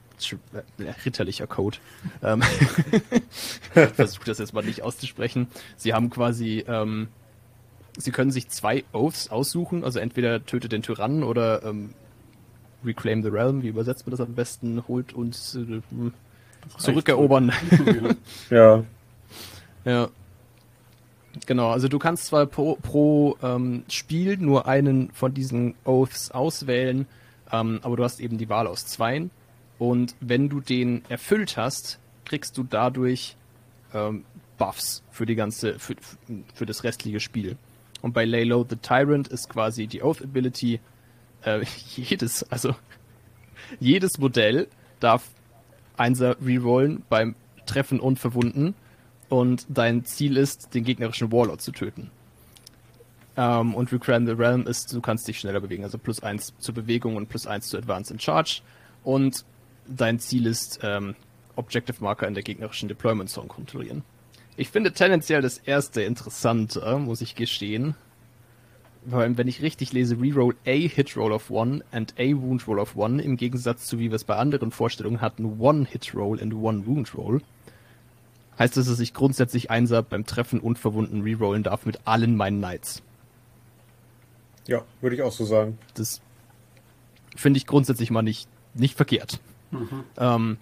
[1.05, 1.79] ritterlicher Code.
[2.23, 2.43] Ähm,
[3.73, 5.49] Versuche das jetzt mal nicht auszusprechen.
[5.77, 7.09] Sie haben quasi, ähm,
[7.97, 11.95] sie können sich zwei Oaths aussuchen, also entweder tötet den Tyrannen oder ähm,
[12.85, 15.81] Reclaim the Realm, wie übersetzt man das am besten, holt uns äh,
[16.79, 17.53] zurückerobern.
[18.51, 18.85] ja.
[19.85, 20.09] Ja.
[21.47, 27.07] Genau, also du kannst zwar pro, pro ähm, Spiel nur einen von diesen Oaths auswählen,
[27.53, 29.31] ähm, aber du hast eben die Wahl aus zweien.
[29.79, 33.37] Und wenn du den erfüllt hast, kriegst du dadurch
[33.95, 34.25] ähm,
[34.59, 35.95] Buffs für die ganze, für,
[36.55, 37.57] für das restliche Spiel.
[38.03, 40.81] Und bei Laylow the Tyrant ist quasi die Oath Ability
[41.45, 41.65] äh,
[41.97, 42.75] jedes, also
[43.79, 44.69] jedes Modell
[45.01, 45.29] darf
[45.97, 47.35] Einser rerollen beim
[47.67, 48.75] Treffen und Verwunden
[49.29, 52.11] und dein Ziel ist, den gegnerischen Warlord zu töten.
[53.37, 56.75] Ähm, und Reclaim the Realm ist, du kannst dich schneller bewegen, also plus eins zur
[56.75, 58.63] Bewegung und plus eins zu Advance and Charge.
[59.05, 59.45] Und
[59.87, 61.15] dein Ziel ist, ähm,
[61.57, 64.03] Objective Marker in der gegnerischen Deployment Zone kontrollieren.
[64.57, 67.95] Ich finde tendenziell das erste interessanter, muss ich gestehen.
[69.09, 72.67] Vor allem, wenn ich richtig lese, Reroll a Hit Roll of One and a Wound
[72.69, 76.15] Roll of One, im Gegensatz zu wie wir es bei anderen Vorstellungen hatten, One Hit
[76.15, 77.41] Roll and One Wound Roll.
[78.59, 82.59] Heißt das, dass ich grundsätzlich Einser beim Treffen und Verwunden rerollen darf mit allen meinen
[82.59, 83.03] Knights.
[84.67, 85.79] Ja, würde ich auch so sagen.
[85.95, 86.21] Das
[87.35, 89.41] finde ich grundsätzlich mal nicht, nicht verkehrt.
[89.71, 90.05] Mhm.
[90.19, 90.57] Ähm,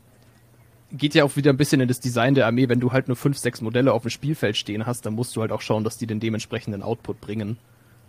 [0.92, 2.68] geht ja auch wieder ein bisschen in das Design der Armee.
[2.68, 5.40] Wenn du halt nur fünf, sechs Modelle auf dem Spielfeld stehen hast, dann musst du
[5.40, 7.58] halt auch schauen, dass die den dementsprechenden Output bringen.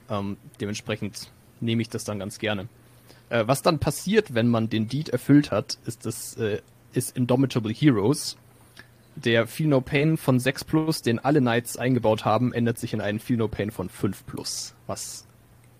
[0.10, 2.68] Ähm, dementsprechend nehme ich das dann ganz gerne.
[3.30, 6.62] Äh, was dann passiert, wenn man den Deed erfüllt hat, ist das äh,
[6.94, 8.38] ist Indomitable Heroes.
[9.16, 13.02] Der Feel No Pain von 6 Plus, den alle Knights eingebaut haben, ändert sich in
[13.02, 15.28] einen Feel No Pain von 5 Plus, was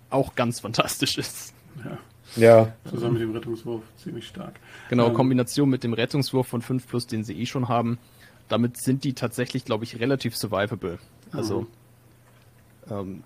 [0.10, 1.54] auch ganz fantastisch ist.
[1.84, 1.98] Ja.
[2.36, 2.74] Ja.
[2.88, 4.60] Zusammen mit dem Rettungswurf ziemlich stark.
[4.90, 7.98] Genau, ähm, Kombination mit dem Rettungswurf von 5 Plus, den sie eh schon haben.
[8.50, 11.00] Damit sind die tatsächlich, glaube ich, relativ survivable.
[11.32, 11.68] Also, mhm.
[12.92, 13.24] ähm,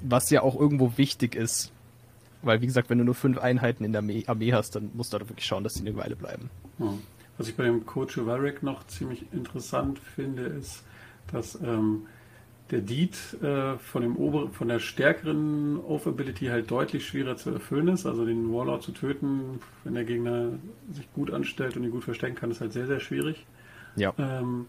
[0.00, 1.72] was ja auch irgendwo wichtig ist.
[2.42, 5.18] Weil, wie gesagt, wenn du nur fünf Einheiten in der Armee hast, dann musst du
[5.18, 6.50] da wirklich schauen, dass die eine Weile bleiben.
[7.36, 10.84] Was ich bei dem Coach Varric noch ziemlich interessant finde, ist,
[11.32, 12.06] dass ähm,
[12.70, 17.88] der Deed äh, von, dem Ober von der stärkeren Oath-Ability halt deutlich schwerer zu erfüllen
[17.88, 18.06] ist.
[18.06, 20.50] Also den Warlord zu töten, wenn der Gegner
[20.92, 23.46] sich gut anstellt und ihn gut verstecken kann, ist halt sehr, sehr schwierig.
[23.96, 24.12] Ja.
[24.18, 24.66] Ähm,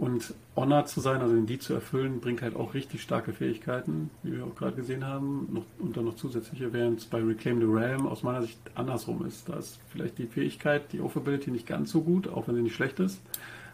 [0.00, 4.10] und Honor zu sein, also den Deed zu erfüllen, bringt halt auch richtig starke Fähigkeiten,
[4.22, 5.46] wie wir auch gerade gesehen haben.
[5.52, 9.26] Noch, und dann noch zusätzliche, während es bei Reclaim the Realm aus meiner Sicht andersrum
[9.26, 9.50] ist.
[9.50, 12.74] Da ist vielleicht die Fähigkeit, die Oath-Ability nicht ganz so gut, auch wenn sie nicht
[12.74, 13.20] schlecht ist.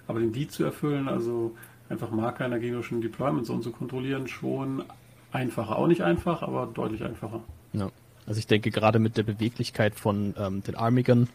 [0.09, 1.55] Aber den Deed zu erfüllen, also
[1.89, 4.83] einfach Marker in der gegnerischen Deployment Zone zu kontrollieren, schon
[5.31, 5.79] einfacher.
[5.79, 7.41] Auch nicht einfach, aber deutlich einfacher.
[7.73, 7.89] Ja.
[8.27, 11.29] Also ich denke gerade mit der Beweglichkeit von ähm, den Armigern,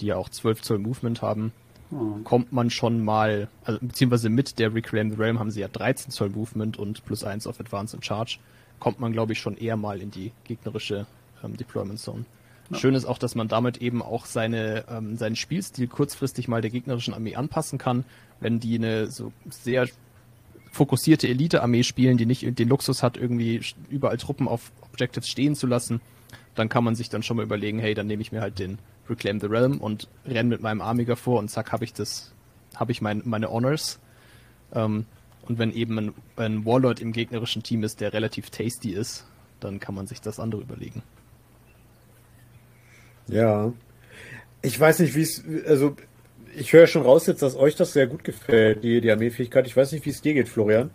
[0.00, 1.52] die ja auch 12 Zoll Movement haben,
[1.94, 2.24] hm.
[2.24, 6.10] kommt man schon mal, also beziehungsweise mit der Reclaim the Realm haben sie ja 13
[6.10, 8.38] Zoll Movement und plus 1 auf Advance und Charge,
[8.80, 11.06] kommt man glaube ich schon eher mal in die gegnerische
[11.44, 12.24] ähm, Deployment Zone.
[12.70, 12.78] Ja.
[12.78, 16.70] Schön ist auch, dass man damit eben auch seine, ähm, seinen Spielstil kurzfristig mal der
[16.70, 18.04] gegnerischen Armee anpassen kann,
[18.40, 19.86] wenn die eine so sehr
[20.72, 23.60] fokussierte Elite-Armee spielen, die nicht den Luxus hat, irgendwie
[23.90, 26.00] überall Truppen auf Objectives stehen zu lassen,
[26.54, 28.78] dann kann man sich dann schon mal überlegen, hey, dann nehme ich mir halt den
[29.08, 32.32] Reclaim the Realm und renne mit meinem Armiger vor und zack, habe ich das,
[32.74, 33.98] habe ich mein, meine Honors.
[34.74, 35.06] Ähm,
[35.46, 39.26] und wenn eben ein, ein Warlord im gegnerischen Team ist, der relativ tasty ist,
[39.60, 41.02] dann kann man sich das andere überlegen.
[43.28, 43.72] Ja.
[44.62, 45.96] Ich weiß nicht, wie es, also
[46.56, 49.66] ich höre schon raus jetzt, dass euch das sehr gut gefällt, die, die Armeefähigkeit.
[49.66, 50.90] Ich weiß nicht, wie es dir geht, Florian.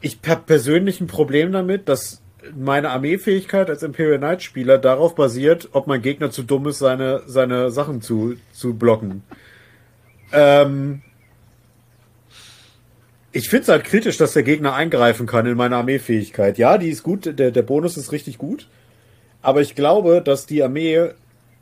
[0.00, 2.22] Ich habe persönlich ein Problem damit, dass
[2.56, 7.22] meine Armeefähigkeit als Imperial Knight Spieler darauf basiert, ob mein Gegner zu dumm ist, seine,
[7.26, 9.22] seine Sachen zu, zu blocken.
[10.32, 11.02] Ähm,
[13.32, 16.58] ich finde es halt kritisch, dass der Gegner eingreifen kann in meine Armeefähigkeit.
[16.58, 18.68] Ja, die ist gut, der, der Bonus ist richtig gut.
[19.42, 21.10] Aber ich glaube, dass die Armee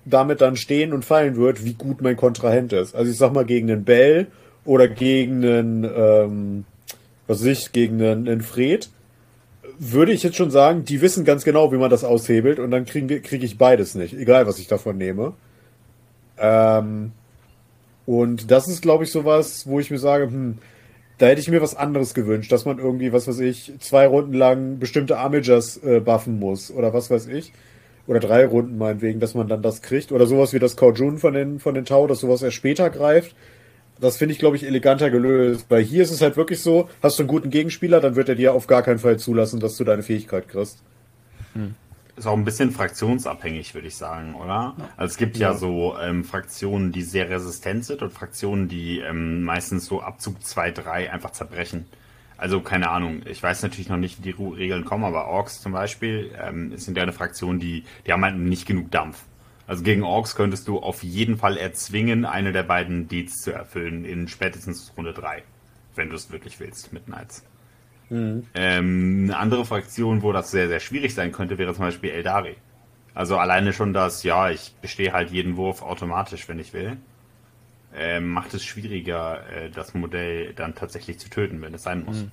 [0.05, 2.95] damit dann stehen und fallen wird, wie gut mein Kontrahent ist.
[2.95, 4.29] Also ich sag mal gegen einen Bell
[4.65, 6.65] oder gegen einen, ähm,
[7.27, 8.89] was weiß ich, gegen einen, einen Fred
[9.79, 12.85] würde ich jetzt schon sagen, die wissen ganz genau, wie man das aushebelt und dann
[12.85, 15.35] kriege krieg ich beides nicht, egal was ich davon nehme.
[16.39, 17.13] Ähm,
[18.07, 20.59] und das ist, glaube ich, sowas, wo ich mir sage, hm,
[21.19, 24.35] da hätte ich mir was anderes gewünscht, dass man irgendwie, was weiß ich, zwei Runden
[24.35, 27.53] lang bestimmte Armigers äh, buffen muss oder was weiß ich.
[28.07, 30.13] Oder drei Runden meinetwegen, dass man dann das kriegt.
[30.13, 33.35] Oder sowas wie das Kaojun von den, von den Tau, dass sowas erst später greift.
[34.01, 35.67] Das finde ich, glaube ich, eleganter gelöst.
[35.69, 38.35] Weil hier ist es halt wirklich so, hast du einen guten Gegenspieler, dann wird er
[38.35, 40.83] dir auf gar keinen Fall zulassen, dass du deine Fähigkeit kriegst.
[41.55, 41.75] Hm.
[42.17, 44.75] Ist auch ein bisschen fraktionsabhängig, würde ich sagen, oder?
[44.97, 49.01] Also es gibt ja, ja so ähm, Fraktionen, die sehr resistent sind und Fraktionen, die
[49.01, 51.85] ähm, meistens so Abzug 2, 3 einfach zerbrechen.
[52.39, 55.73] Also keine Ahnung, ich weiß natürlich noch nicht, wie die Regeln kommen, aber Orks zum
[55.73, 59.25] Beispiel ähm, sind ja eine Fraktion, die, die haben halt nicht genug Dampf.
[59.67, 64.05] Also gegen Orks könntest du auf jeden Fall erzwingen, eine der beiden Deeds zu erfüllen
[64.05, 65.43] in spätestens Runde 3,
[65.97, 67.45] wenn du es wirklich willst mit Knights.
[68.09, 68.47] Mhm.
[68.55, 72.57] Ähm, eine andere Fraktion, wo das sehr, sehr schwierig sein könnte, wäre zum Beispiel Eldari.
[73.15, 76.99] Also alleine schon das, ja, ich bestehe halt jeden Wurf automatisch, wenn ich will,
[77.95, 82.23] ähm, macht es schwieriger, äh, das Modell dann tatsächlich zu töten, wenn es sein muss.
[82.23, 82.33] Mhm.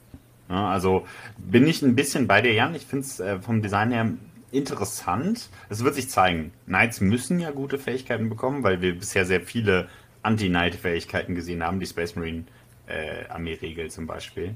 [0.50, 1.08] Ja, also
[1.38, 2.76] bin ich ein bisschen bei dir, Jan.
[2.76, 4.12] Ich finde es äh, vom Design her
[4.54, 5.50] interessant.
[5.70, 6.52] Es wird sich zeigen.
[6.66, 9.90] Knights müssen ja gute Fähigkeiten bekommen, weil wir bisher sehr viele
[10.22, 12.46] Anti-Knight-Fähigkeiten gesehen haben, die Space Marine
[12.88, 14.56] äh, Armee-Regel zum Beispiel.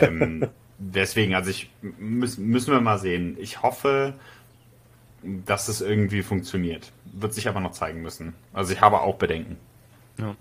[0.00, 0.46] Ähm,
[0.78, 3.36] deswegen, also ich müssen wir mal sehen.
[3.40, 4.14] Ich hoffe,
[5.22, 6.92] dass es irgendwie funktioniert.
[7.04, 8.34] Wird sich aber noch zeigen müssen.
[8.52, 9.56] Also ich habe auch Bedenken.
[10.18, 10.36] Ja.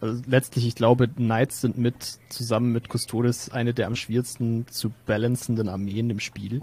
[0.00, 4.92] Also letztlich, ich glaube, Knights sind mit zusammen mit Custodes eine der am schwierigsten zu
[5.06, 6.62] balancenden Armeen im Spiel,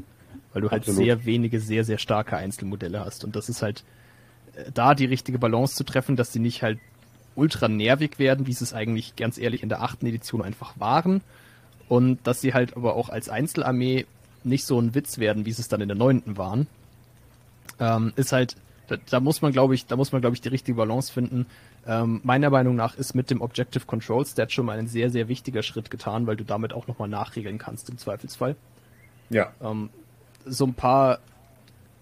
[0.53, 1.03] weil du halt Absolut.
[1.03, 3.23] sehr wenige, sehr, sehr starke Einzelmodelle hast.
[3.23, 3.83] Und das ist halt
[4.55, 6.79] äh, da die richtige Balance zu treffen, dass sie nicht halt
[7.35, 11.21] ultra nervig werden, wie sie es eigentlich ganz ehrlich in der achten Edition einfach waren,
[11.89, 14.05] und dass sie halt aber auch als Einzelarmee
[14.43, 16.67] nicht so ein Witz werden, wie sie es dann in der neunten waren,
[17.79, 18.55] ähm, ist halt,
[18.87, 21.47] da, da, muss man, glaube ich, da muss man, glaube ich, die richtige Balance finden.
[21.87, 25.27] Ähm, meiner Meinung nach ist mit dem Objective Control Stat schon mal ein sehr, sehr
[25.27, 28.55] wichtiger Schritt getan, weil du damit auch nochmal nachregeln kannst im Zweifelsfall.
[29.29, 29.51] Ja.
[29.61, 29.89] Ähm,
[30.49, 31.19] so ein paar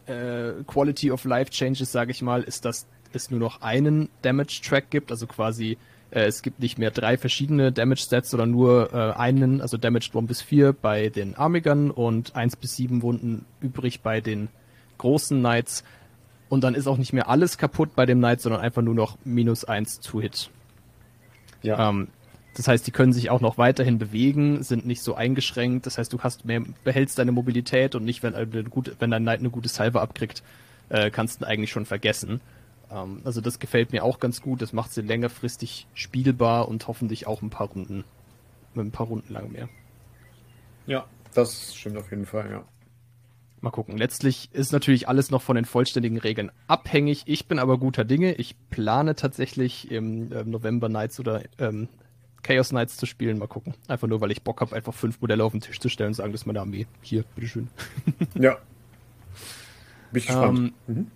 [0.08, 4.62] äh, Quality of Life Changes, sage ich mal, ist, dass es nur noch einen Damage
[4.64, 5.78] Track gibt, also quasi
[6.12, 10.16] äh, es gibt nicht mehr drei verschiedene Damage Stats, sondern nur äh, einen, also Damaged
[10.16, 14.50] 1 bis 4 bei den Armigern und 1 bis 7 Wunden übrig bei den
[14.98, 15.84] großen Knights.
[16.50, 19.18] Und dann ist auch nicht mehr alles kaputt bei dem Knight, sondern einfach nur noch
[19.26, 20.50] minus 1 zu Hit.
[21.62, 21.90] Ja.
[21.90, 22.08] Ähm,
[22.58, 25.86] das heißt, die können sich auch noch weiterhin bewegen, sind nicht so eingeschränkt.
[25.86, 29.52] Das heißt, du hast mehr, behältst deine Mobilität und nicht, wenn, wenn dein Knight eine
[29.52, 30.42] gute Salve abkriegt,
[30.90, 32.42] äh, kannst du ihn eigentlich schon vergessen.
[32.90, 34.64] Ähm, also das gefällt mir auch ganz gut.
[34.64, 38.06] Das macht sie längerfristig spielbar und hoffentlich auch ein paar Runden,
[38.76, 39.70] ein paar Runden lang mehr.
[40.88, 41.06] Ja,
[41.36, 42.66] das stimmt auf jeden Fall, ja.
[43.62, 44.00] Mal gucken.
[44.00, 47.22] Letztlich ist natürlich alles noch von den vollständigen Regeln abhängig.
[47.28, 48.34] Ich bin aber guter Dinge.
[48.34, 51.88] Ich plane tatsächlich im ähm, November Nights oder ähm,
[52.44, 53.40] Chaos Knights zu spielen.
[53.40, 53.74] Mal gucken.
[53.88, 56.14] Einfach nur, weil ich Bock habe, einfach fünf Modelle auf den Tisch zu stellen und
[56.14, 56.88] sagen, das ist meine Armee.
[57.02, 57.70] Hier, bitteschön.
[58.36, 58.58] ja.
[60.12, 60.74] Bin ich gespannt.
[60.88, 61.08] Ähm, mhm.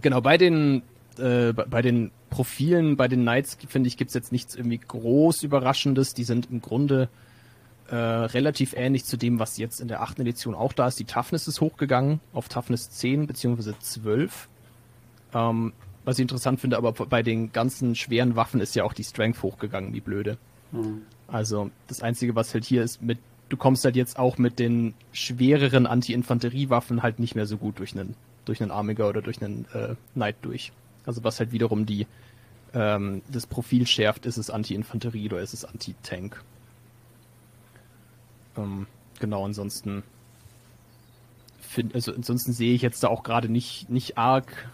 [0.00, 0.82] Genau, bei den
[1.18, 5.42] äh, bei den Profilen, bei den Knights, finde ich, gibt es jetzt nichts irgendwie groß
[5.42, 6.14] Überraschendes.
[6.14, 7.08] Die sind im Grunde
[7.88, 10.98] äh, relativ ähnlich zu dem, was jetzt in der achten Edition auch da ist.
[10.98, 13.72] Die Toughness ist hochgegangen auf Toughness 10 bzw.
[13.78, 14.48] 12.
[15.34, 15.72] Ähm,
[16.04, 19.42] was ich interessant finde, aber bei den ganzen schweren Waffen ist ja auch die Strength
[19.42, 20.38] hochgegangen, wie blöde.
[20.72, 21.02] Mhm.
[21.28, 23.18] Also das Einzige, was halt hier ist, mit
[23.48, 27.92] du kommst halt jetzt auch mit den schwereren Anti-Infanteriewaffen halt nicht mehr so gut durch
[27.92, 28.14] einen
[28.44, 30.72] durch einen Armiger oder durch einen äh, Knight durch.
[31.04, 32.06] Also was halt wiederum die
[32.72, 36.42] ähm, das Profil schärft, ist es Anti-Infanterie oder ist es Anti-Tank.
[38.56, 38.86] Ähm,
[39.18, 40.02] genau, ansonsten
[41.60, 44.68] find, also ansonsten sehe ich jetzt da auch gerade nicht, nicht arg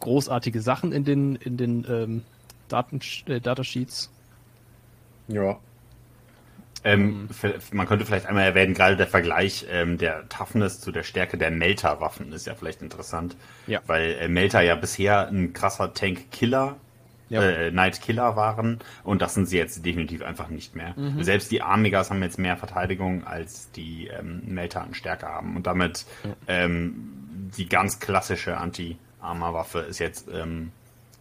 [0.00, 2.22] großartige Sachen in den, in den ähm,
[2.68, 4.10] Daten, äh, Datasheets.
[5.28, 5.58] Ja,
[6.84, 7.28] ähm,
[7.72, 11.50] man könnte vielleicht einmal erwähnen, gerade der Vergleich ähm, der Toughness zu der Stärke der
[11.50, 13.36] Melter-Waffen ist ja vielleicht interessant.
[13.66, 13.80] Ja.
[13.86, 16.76] Weil äh, Melter ja bisher ein krasser Tank-Killer
[17.30, 17.42] ja.
[17.42, 20.92] äh, Night Killer waren und das sind sie jetzt definitiv einfach nicht mehr.
[20.94, 21.22] Mhm.
[21.22, 25.66] Selbst die Amigas haben jetzt mehr Verteidigung als die ähm, Melter an Stärke haben und
[25.66, 26.36] damit ja.
[26.48, 30.70] ähm, die ganz klassische Anti-Armor-Waffe ist jetzt ähm,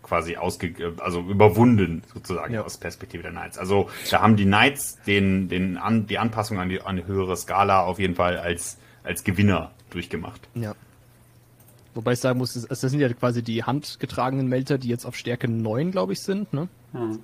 [0.03, 2.61] quasi ausge also überwunden sozusagen ja.
[2.63, 3.57] aus Perspektive der Knights.
[3.57, 7.35] Also da haben die Knights den, den an, die Anpassung an die, an die höhere
[7.35, 10.41] Skala auf jeden Fall als, als Gewinner durchgemacht.
[10.55, 10.75] Ja.
[11.95, 15.47] Wobei ich sagen muss, das sind ja quasi die handgetragenen Melter, die jetzt auf Stärke
[15.47, 16.51] 9, glaube ich, sind.
[16.51, 16.67] Ne?
[16.91, 17.19] Hm.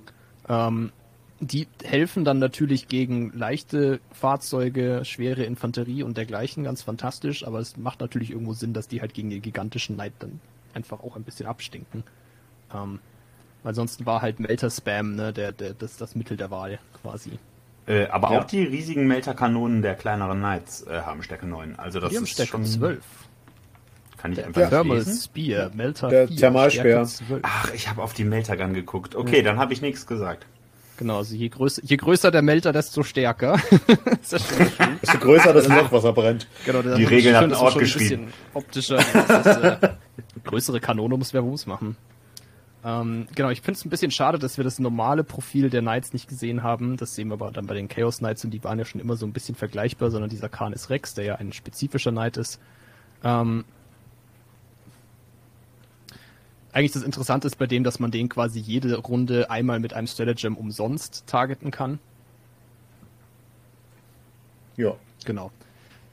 [0.48, 0.92] Ähm,
[1.40, 7.76] die helfen dann natürlich gegen leichte Fahrzeuge, schwere Infanterie und dergleichen ganz fantastisch, aber es
[7.78, 10.40] macht natürlich irgendwo Sinn, dass die halt gegen den gigantischen Knight dann
[10.74, 12.04] einfach auch ein bisschen abstinken.
[12.74, 12.98] Ähm,
[13.62, 17.32] weil sonst war halt Melter-Spam, ne, der, der, das, das Mittel der Wahl quasi.
[17.86, 18.40] Äh, aber Ja.
[18.40, 21.76] auch die riesigen Melterkanonen der kleineren Knights äh, haben Stärke 9.
[21.78, 23.02] Also das die haben ist Stärke schon 12.
[24.16, 25.20] Kann ich Der einfach nicht Thermal lesen.
[25.20, 27.06] Spear, Melter Der 4, Thermalspeer.
[27.06, 27.40] Stärke 12.
[27.42, 29.14] Ach, ich habe auf die Meltergun geguckt.
[29.16, 30.46] Okay, dann habe ich nichts gesagt.
[30.98, 33.54] Genau, also je größer, je größer der Melter, desto stärker.
[34.20, 34.98] ist das schon schön.
[35.00, 36.46] Desto größer das Loch, was er brennt.
[36.66, 38.26] Genau, Die hat Regeln hatten ist Ort schon ein geschrieben.
[38.26, 38.96] bisschen Optischer.
[39.26, 39.88] Das ist, äh,
[40.44, 41.96] größere Kanone muss wer Wumms machen.
[42.82, 46.12] Ähm, genau, ich finde es ein bisschen schade, dass wir das normale Profil der Knights
[46.12, 46.96] nicht gesehen haben.
[46.96, 49.16] Das sehen wir aber dann bei den Chaos Knights und die waren ja schon immer
[49.16, 52.58] so ein bisschen vergleichbar, sondern dieser Canis Rex, der ja ein spezifischer Knight ist.
[53.22, 53.64] Ähm,
[56.72, 60.06] eigentlich das Interessante ist bei dem, dass man den quasi jede Runde einmal mit einem
[60.06, 61.98] Stratagem umsonst targeten kann.
[64.76, 64.94] Ja.
[65.24, 65.50] Genau.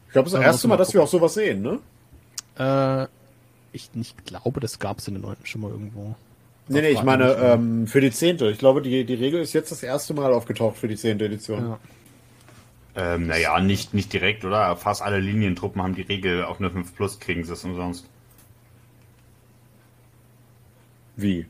[0.07, 1.79] Ich glaube, das ist das Da erste Mal, dass wir auch sowas sehen, ne?
[2.57, 3.07] Äh,
[3.71, 6.15] ich nicht glaube, das gab es in den neunten schon mal irgendwo.
[6.69, 7.35] Nee, nee, ich meine, ne?
[7.35, 8.49] ähm, für die zehnte.
[8.49, 11.69] Ich glaube, die, die Regel ist jetzt das erste Mal aufgetaucht für die zehnte Edition.
[11.69, 11.79] Ja.
[12.95, 14.75] Ähm, naja, nicht, nicht direkt, oder?
[14.75, 18.09] Fast alle Linientruppen haben die Regel auf eine 5 Plus, kriegen sie es umsonst.
[21.15, 21.45] Wie?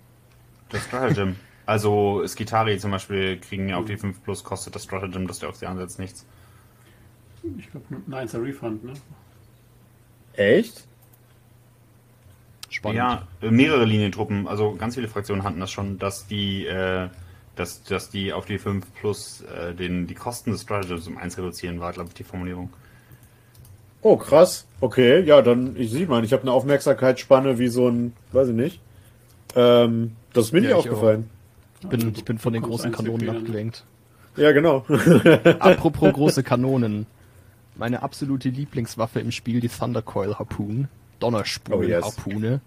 [0.70, 1.36] Das Stratagem.
[1.66, 5.48] also Skitari zum Beispiel kriegen ja auf die 5 Plus, kostet das Stratagem, das du
[5.48, 6.26] auf sie ansetzt, nichts.
[7.58, 8.94] Ich glaube, nein, ist ein Refund, ne?
[10.34, 10.87] Echt?
[12.70, 12.98] Spannend.
[12.98, 17.08] Ja, äh, mehrere Linientruppen, also ganz viele Fraktionen hatten das schon, dass die, äh,
[17.56, 21.38] dass, dass die auf die 5 Plus äh, den, die Kosten des Stratagems um 1
[21.38, 22.70] reduzieren, war, glaube ich, die Formulierung.
[24.02, 24.68] Oh, krass.
[24.80, 28.56] Okay, ja, dann, ich sehe mal, ich habe eine Aufmerksamkeitsspanne wie so ein, weiß ich
[28.56, 28.80] nicht.
[29.56, 31.30] Ähm, das ist mir Ja, nicht ich aufgefallen.
[31.82, 33.86] Ich bin, ich bin von den großen Kanonen abgelenkt.
[34.36, 34.86] Ja, genau.
[35.60, 37.06] Apropos große Kanonen.
[37.76, 40.88] Meine absolute Lieblingswaffe im Spiel, die Thundercoil Harpoon.
[41.20, 42.04] Donnerspulen Oh, yes.
[42.06, 42.62] Harpune.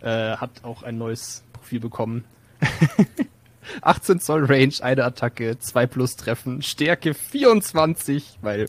[0.00, 2.24] Äh, hat auch ein neues Profil bekommen.
[3.82, 8.68] 18 Zoll Range, eine Attacke, 2 plus Treffen, Stärke 24, weil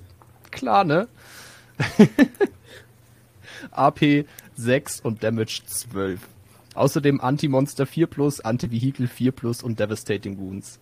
[0.52, 1.08] klar, ne?
[3.72, 6.20] AP 6 und Damage 12.
[6.74, 10.80] Außerdem Anti-Monster 4 plus, Anti-Vehicle 4 plus und Devastating Wounds.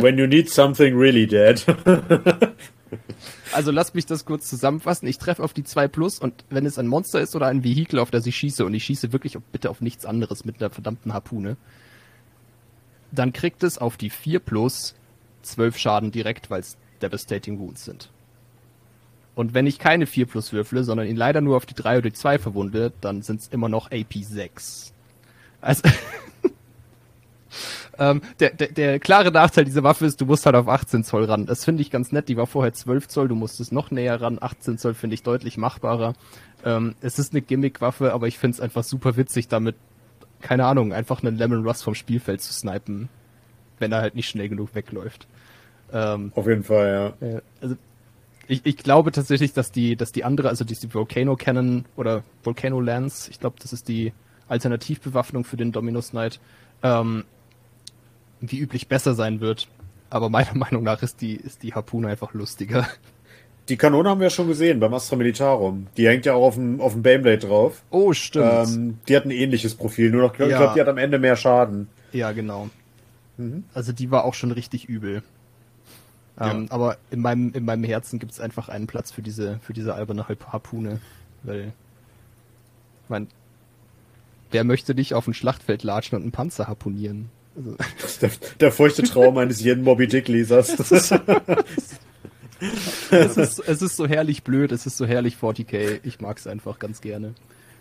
[0.00, 1.64] When you need something really dead.
[3.52, 5.08] Also lass mich das kurz zusammenfassen.
[5.08, 7.98] Ich treffe auf die 2 plus und wenn es ein Monster ist oder ein Vehikel,
[7.98, 11.12] auf das ich schieße, und ich schieße wirklich bitte auf nichts anderes mit einer verdammten
[11.12, 11.56] Harpune,
[13.12, 14.94] dann kriegt es auf die 4 plus
[15.42, 18.10] 12 Schaden direkt, weil es Devastating Wounds sind.
[19.34, 22.10] Und wenn ich keine 4 plus würfle, sondern ihn leider nur auf die 3 oder
[22.10, 24.92] die 2 verwunde, dann sind es immer noch AP 6.
[25.60, 25.82] Also,
[27.98, 31.24] ähm, der, der, der klare Nachteil dieser Waffe ist, du musst halt auf 18 Zoll
[31.24, 31.46] ran.
[31.46, 32.28] Das finde ich ganz nett.
[32.28, 34.38] Die war vorher 12 Zoll, du musstest noch näher ran.
[34.40, 36.14] 18 Zoll finde ich deutlich machbarer.
[36.64, 39.76] Ähm, es ist eine Gimmick-Waffe, aber ich finde es einfach super witzig, damit,
[40.40, 43.08] keine Ahnung, einfach einen Lemon Rust vom Spielfeld zu snipen,
[43.78, 45.26] wenn er halt nicht schnell genug wegläuft.
[45.92, 47.26] Ähm, Auf jeden Fall, ja.
[47.26, 47.76] äh, also
[48.48, 52.22] ich, ich glaube tatsächlich, dass die, dass die andere, also die, die Volcano Cannon oder
[52.42, 54.12] Volcano Lance, ich glaube, das ist die
[54.48, 56.40] Alternativbewaffnung für den Dominus Knight,
[56.82, 57.24] ähm,
[58.40, 59.68] wie üblich besser sein wird.
[60.10, 62.86] Aber meiner Meinung nach ist die, ist die Harpune einfach lustiger.
[63.68, 65.88] Die Kanone haben wir ja schon gesehen beim Astra Militarum.
[65.96, 67.82] Die hängt ja auch auf dem, auf dem Baneblade drauf.
[67.90, 68.68] Oh, stimmt.
[68.68, 70.58] Ähm, die hat ein ähnliches Profil, nur noch, ich Ja.
[70.58, 71.88] glaube, die hat am Ende mehr Schaden.
[72.12, 72.68] ja, genau.
[73.74, 75.22] Also die war auch schon richtig übel.
[76.40, 79.72] Ähm, Aber in meinem, in meinem Herzen gibt es einfach einen Platz für diese, für
[79.74, 81.00] diese alberne Harp- Harpune.
[81.42, 81.72] Weil,
[83.08, 83.26] mein,
[84.52, 87.30] wer möchte nicht auf ein Schlachtfeld latschen und einen Panzer harpunieren?
[87.56, 88.30] Also, Das ist der,
[88.60, 90.78] der feuchte Traum eines jeden Moby Dick Lesers.
[93.10, 96.00] Es, ist, es ist so herrlich blöd, es ist so herrlich 40k.
[96.04, 97.34] Ich mag es einfach ganz gerne.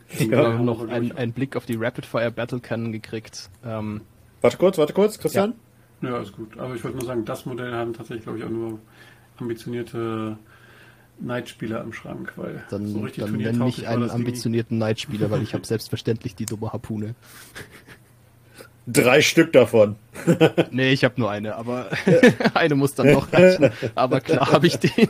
[0.09, 0.53] Wir ja.
[0.53, 3.49] haben noch einen, einen Blick auf die Rapid Fire Battle Cannon gekriegt.
[3.65, 4.01] Ähm,
[4.41, 5.53] Warte kurz, warte kurz, Christian.
[6.01, 6.57] Ja, ist gut.
[6.59, 8.79] Aber ich wollte nur sagen, das Modell haben tatsächlich, glaube ich, auch nur
[9.37, 10.37] ambitionierte
[11.19, 15.31] Night-Spieler am Schrank, weil dann so richtig dann nenn turniertauglich mich war einen ambitionierten Night-Spieler,
[15.31, 17.15] weil ich habe selbstverständlich die dumme Harpune.
[18.87, 19.95] Drei Stück davon.
[20.71, 21.89] Nee, ich habe nur eine, aber
[22.53, 23.71] eine muss dann noch reichen.
[23.95, 25.09] Aber klar habe ich den.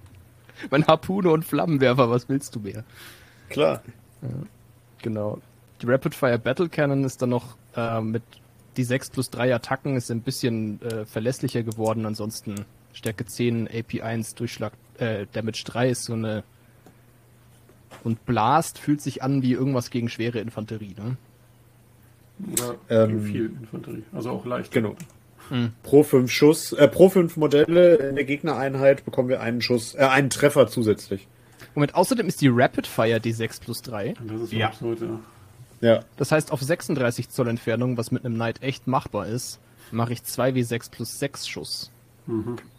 [0.70, 2.84] mein Harpune und Flammenwerfer, was willst du mehr?
[3.48, 3.82] Klar.
[5.02, 5.40] Genau.
[5.80, 8.22] Die Rapid Fire Battle Cannon ist dann noch äh, mit
[8.76, 12.06] die 6 plus 3 Attacken ist ein bisschen äh, verlässlicher geworden.
[12.06, 16.44] Ansonsten Stärke 10, AP 1, Durchschlag, äh, Damage 3 ist so eine.
[18.04, 21.16] Und Blast fühlt sich an wie irgendwas gegen schwere Infanterie, ne?
[22.52, 24.02] Oder Ähm, viel Infanterie.
[24.12, 24.72] Also auch leicht.
[24.72, 24.94] Genau.
[25.50, 25.72] Mhm.
[25.82, 29.98] Pro fünf Schuss, äh, pro fünf Modelle in der Gegnereinheit bekommen wir einen Schuss, äh,
[29.98, 31.26] einen Treffer zusätzlich.
[31.74, 34.14] Moment, außerdem ist die Rapid Fire D6 plus 3.
[34.26, 34.68] Das ist Ja.
[34.68, 35.20] absurd, ja.
[35.80, 36.04] Ja.
[36.16, 39.60] Das heißt, auf 36 Zoll Entfernung, was mit einem Knight echt machbar ist,
[39.92, 41.90] mache ich 2W6 plus 6 Schuss.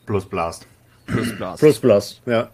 [0.05, 0.67] Plus Blast.
[1.07, 1.59] Plus Blast.
[1.59, 2.49] Plus Plus, ja.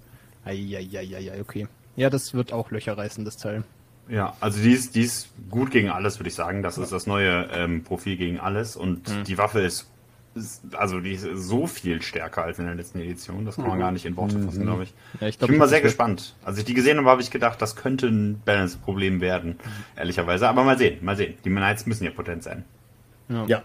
[0.46, 1.68] Eieieiei, okay.
[1.96, 3.64] Ja, das wird auch Löcher reißen, das Teil.
[4.10, 6.64] Ja, also die ist, die ist gut gegen alles, würde ich sagen.
[6.64, 8.76] Das ist das neue ähm, Profil gegen alles.
[8.76, 9.24] Und Hm.
[9.26, 9.90] die Waffe ist,
[10.34, 13.44] ist, also die ist so viel stärker als in der letzten Edition.
[13.44, 14.92] Das kann man gar nicht in Worte fassen, glaube ich.
[14.94, 15.18] Mhm.
[15.22, 16.36] Ja, ich ich, glaub, bin mal sehr gespannt.
[16.46, 19.58] Als ich die gesehen habe, habe ich gedacht, das könnte ein Balance-Problem werden,
[19.96, 20.48] ehrlicherweise.
[20.48, 21.34] Aber mal sehen, mal sehen.
[21.44, 22.64] Die Knights müssen ja potent sein.
[23.48, 23.64] Ja.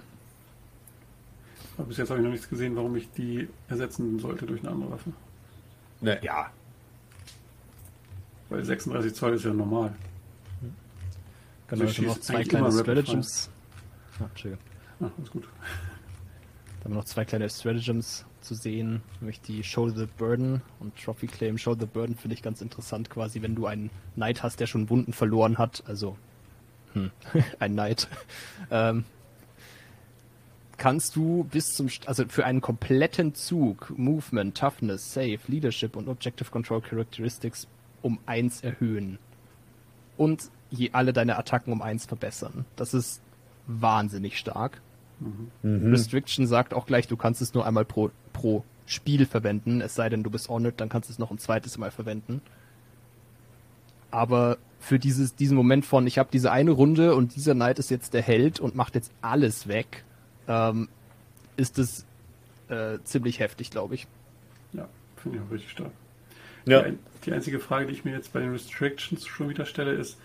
[1.76, 4.70] Aber bis jetzt habe ich noch nichts gesehen, warum ich die ersetzen sollte durch eine
[4.70, 5.12] andere Waffe.
[6.00, 6.16] Nee.
[6.22, 6.50] Ja,
[8.48, 9.94] Weil 36 Zoll ist ja normal.
[11.78, 13.50] Genau, Sie ich noch zwei kleine Stratagems.
[14.20, 14.64] Ah, Entschuldigung.
[15.00, 15.44] Ah, alles gut.
[15.44, 20.96] Da haben wir noch zwei kleine Stratagems zu sehen, nämlich die Shoulder the Burden und
[20.96, 21.56] Trophy Claim.
[21.58, 24.90] Shoulder the Burden finde ich ganz interessant, quasi, wenn du einen Knight hast, der schon
[24.90, 26.16] Wunden verloren hat, also
[26.94, 27.10] hm,
[27.60, 28.08] ein Knight,
[28.70, 29.04] ähm,
[30.76, 36.08] kannst du bis zum, St- also für einen kompletten Zug Movement, Toughness, Save, Leadership und
[36.08, 37.68] Objective Control Characteristics
[38.02, 39.18] um eins erhöhen
[40.16, 42.64] und je alle deine Attacken um eins verbessern.
[42.76, 43.20] Das ist
[43.66, 44.80] wahnsinnig stark.
[45.62, 50.08] Restriction sagt auch gleich, du kannst es nur einmal pro, pro Spiel verwenden, es sei
[50.08, 52.42] denn, du bist honored, dann kannst du es noch ein zweites Mal verwenden.
[54.10, 57.90] Aber für dieses, diesen Moment von, ich habe diese eine Runde und dieser Knight ist
[57.90, 60.04] jetzt der Held und macht jetzt alles weg,
[60.48, 60.88] ähm,
[61.56, 62.04] ist es
[62.68, 64.08] äh, ziemlich heftig, glaube ich.
[64.72, 65.92] Ja, finde ich auch richtig stark.
[66.66, 66.80] Ja.
[66.80, 69.92] Die, ein, die einzige Frage, die ich mir jetzt bei den Restrictions schon wieder stelle,
[69.92, 70.18] ist,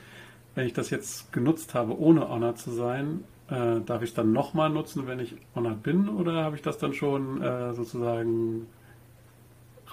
[0.58, 4.34] wenn ich das jetzt genutzt habe, ohne Honor zu sein, äh, darf ich es dann
[4.34, 8.66] nochmal nutzen, wenn ich Honored bin, oder habe ich das dann schon äh, sozusagen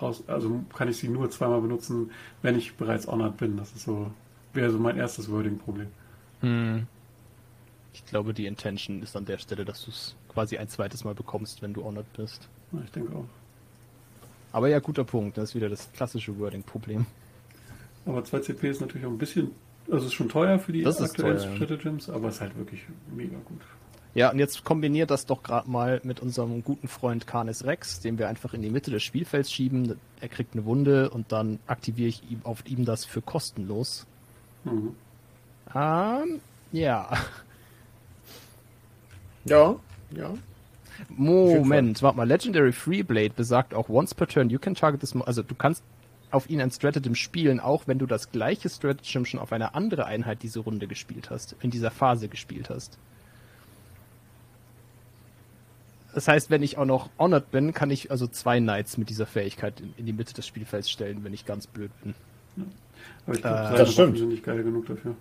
[0.01, 3.59] raus, also kann ich sie nur zweimal benutzen, wenn ich bereits Honored bin?
[3.59, 4.11] Das ist so,
[4.55, 5.89] wäre so mein erstes Wording-Problem.
[7.93, 11.15] Ich glaube, die Intention ist an der Stelle, dass du es quasi ein zweites Mal
[11.15, 12.49] bekommst, wenn du honored bist.
[12.73, 13.27] Ja, ich denke auch.
[14.53, 15.37] Aber ja, guter Punkt.
[15.37, 17.05] Das ist wieder das klassische Wording-Problem.
[18.07, 19.51] Aber 2 CP ist natürlich auch ein bisschen,
[19.91, 21.57] also ist schon teuer für die Das ist aktuellen teuer.
[21.57, 22.83] Stratagems, aber ist halt wirklich
[23.15, 23.61] mega gut.
[24.15, 28.17] Ja, und jetzt kombiniert das doch gerade mal mit unserem guten Freund Canis Rex, den
[28.17, 29.99] wir einfach in die Mitte des Spielfelds schieben.
[30.21, 34.07] Er kriegt eine Wunde und dann aktiviere ich ihm auf ihm das für kostenlos.
[34.63, 34.95] Mhm.
[35.75, 36.41] Ähm,
[36.71, 37.11] ja.
[39.47, 39.77] Ja,
[40.17, 40.35] ja.
[41.09, 42.27] Moment, warte mal.
[42.27, 45.15] Legendary Freeblade besagt auch once per turn you can target this.
[45.17, 45.83] Also du kannst
[46.35, 50.07] auf ihn ein Stratagem spielen, auch wenn du das gleiche Stratagem schon auf eine andere
[50.07, 52.99] Einheit diese Runde gespielt hast, in dieser Phase gespielt hast.
[56.13, 59.27] Das heißt, wenn ich auch noch honored bin, kann ich also zwei Knights mit dieser
[59.27, 62.15] Fähigkeit in, in die Mitte des Spielfelds stellen, wenn ich ganz blöd bin.
[63.27, 64.19] Aber ich glaube, Äh, das stimmt.
[64.19, 65.17] Sind nicht geil genug dafür.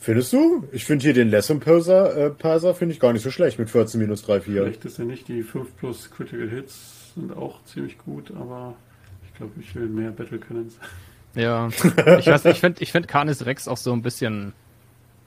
[0.00, 0.68] Findest du?
[0.70, 4.00] Ich finde hier den Lesson äh, Perser finde ich gar nicht so schlecht mit 14
[4.00, 4.62] minus 3, 4.
[4.62, 8.74] Vielleicht ist er nicht, die 5 plus Critical Hits sind auch ziemlich gut, aber
[9.24, 10.78] ich glaube, ich will mehr Battle Cannons.
[11.34, 11.68] Ja,
[12.18, 14.52] ich weiß nicht, ich finde ich find Canis Rex auch so ein bisschen,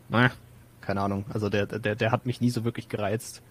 [0.09, 0.31] na,
[0.81, 3.41] keine Ahnung, also der, der, der hat mich nie so wirklich gereizt.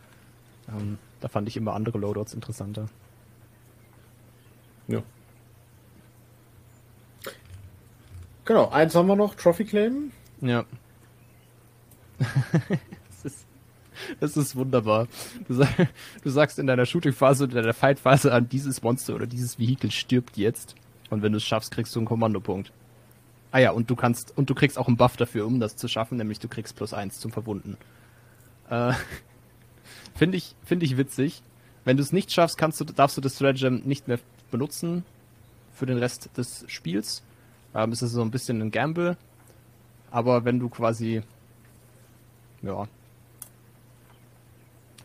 [0.69, 2.87] Ähm, da fand ich immer andere Loadouts interessanter.
[4.89, 5.03] Ja.
[8.45, 10.13] Genau, eins haben wir noch, Trophy Claim.
[10.41, 10.65] Ja.
[14.21, 15.09] das, ist, wunderbar.
[15.49, 15.69] Du, sag,
[16.23, 20.37] du sagst in deiner Shooting-Phase oder der Fight-Phase an, dieses Monster oder dieses Vehikel stirbt
[20.37, 20.75] jetzt.
[21.11, 22.73] Und wenn du es schaffst, kriegst du einen Kommandopunkt.
[23.53, 25.89] Ah ja, und du kannst, und du kriegst auch einen Buff dafür, um das zu
[25.89, 27.77] schaffen, nämlich du kriegst plus eins zum Verwunden.
[28.69, 28.93] Äh,
[30.15, 31.43] Finde ich, finde ich witzig.
[31.85, 34.19] Wenn du es nicht schaffst, kannst du, darfst du das Stratagem nicht mehr
[34.51, 35.05] benutzen
[35.73, 37.23] für den Rest des Spiels.
[37.75, 39.17] Ähm, es ist so ein bisschen ein Gamble.
[40.11, 41.23] Aber wenn du quasi,
[42.63, 42.87] ja.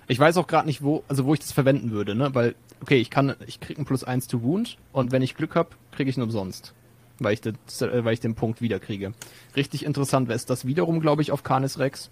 [0.07, 2.34] Ich weiß auch gerade nicht, wo, also wo ich das verwenden würde, ne?
[2.34, 5.56] Weil, okay, ich kann, ich krieg ein plus eins to Wound und wenn ich Glück
[5.56, 6.73] hab, kriege ich ihn umsonst.
[7.19, 9.14] Weil ich, das, äh, weil ich den Punkt wieder kriege.
[9.56, 12.11] Richtig interessant wäre es das wiederum, glaube ich, auf Canis Rex.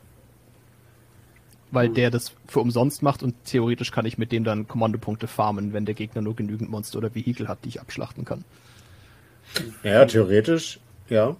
[1.72, 5.74] Weil der das für umsonst macht und theoretisch kann ich mit dem dann Kommandopunkte farmen,
[5.74, 8.45] wenn der Gegner nur genügend Monster oder Vehikel hat, die ich abschlachten kann.
[9.84, 10.80] Ja, theoretisch,
[11.10, 11.36] ja.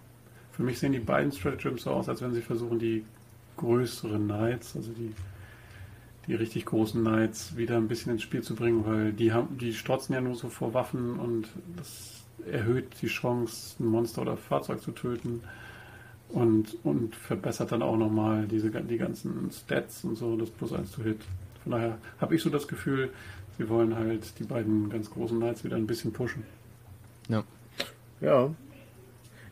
[0.52, 3.04] Für mich sehen die beiden Stratagems so aus, als wenn sie versuchen, die
[3.58, 5.14] größeren Knights, also die,
[6.28, 9.74] die richtig großen Knights, wieder ein bisschen ins Spiel zu bringen, weil die haben, die
[9.74, 14.82] strotzen ja nur so vor Waffen und das erhöht die Chance, ein Monster oder Fahrzeug
[14.82, 15.42] zu töten.
[16.34, 20.92] und, und verbessert dann auch nochmal diese, die ganzen Stats und so, das Plus 1
[20.92, 21.20] zu Hit.
[21.62, 23.12] Von daher habe ich so das Gefühl,
[23.58, 26.44] sie wollen halt die beiden ganz großen Knights wieder ein bisschen pushen.
[27.30, 27.44] Ja.
[28.20, 28.50] Ja.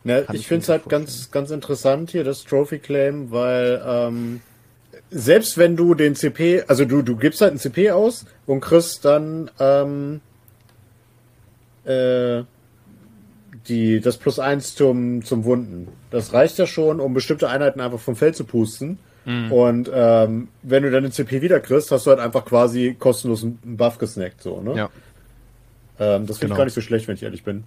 [0.04, 4.40] Na, ich finde es halt ganz, ganz interessant hier, das Trophy Claim, weil ähm,
[5.12, 9.04] selbst wenn du den CP, also du, du gibst halt einen CP aus und kriegst
[9.04, 10.20] dann ähm,
[11.84, 12.42] äh,
[13.68, 15.88] die, das Plus eins zum, zum Wunden.
[16.10, 18.98] Das reicht ja schon, um bestimmte Einheiten einfach vom Feld zu pusten.
[19.24, 19.52] Mhm.
[19.52, 23.44] Und ähm, wenn du dann den CP wieder kriegst, hast du halt einfach quasi kostenlos
[23.44, 24.74] einen Buff gesnackt, so, ne?
[24.74, 24.90] Ja.
[26.00, 26.54] Ähm, das finde genau.
[26.54, 27.64] ich gar nicht so schlecht, wenn ich ehrlich bin.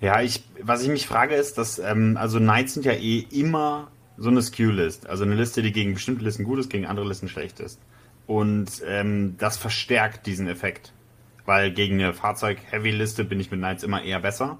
[0.00, 3.88] Ja, ich, was ich mich frage ist, dass, ähm, also Knights sind ja eh immer
[4.20, 5.08] so eine Skew-List.
[5.08, 7.80] Also eine Liste, die gegen bestimmte Listen gut ist, gegen andere Listen schlecht ist.
[8.26, 10.92] Und ähm, das verstärkt diesen Effekt.
[11.46, 14.58] Weil gegen eine Fahrzeug-Heavy-Liste bin ich mit Knights immer eher besser.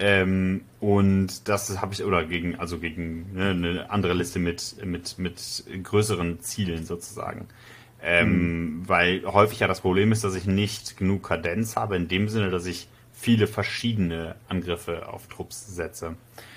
[0.00, 5.18] Ähm, und das habe ich, oder gegen, also gegen ne, eine andere Liste mit, mit,
[5.18, 7.46] mit größeren Zielen sozusagen.
[8.02, 8.88] Ähm, mhm.
[8.88, 12.48] Weil häufig ja das Problem ist, dass ich nicht genug Kadenz habe, in dem Sinne,
[12.48, 16.16] dass ich viele verschiedene Angriffe auf Trupps setze.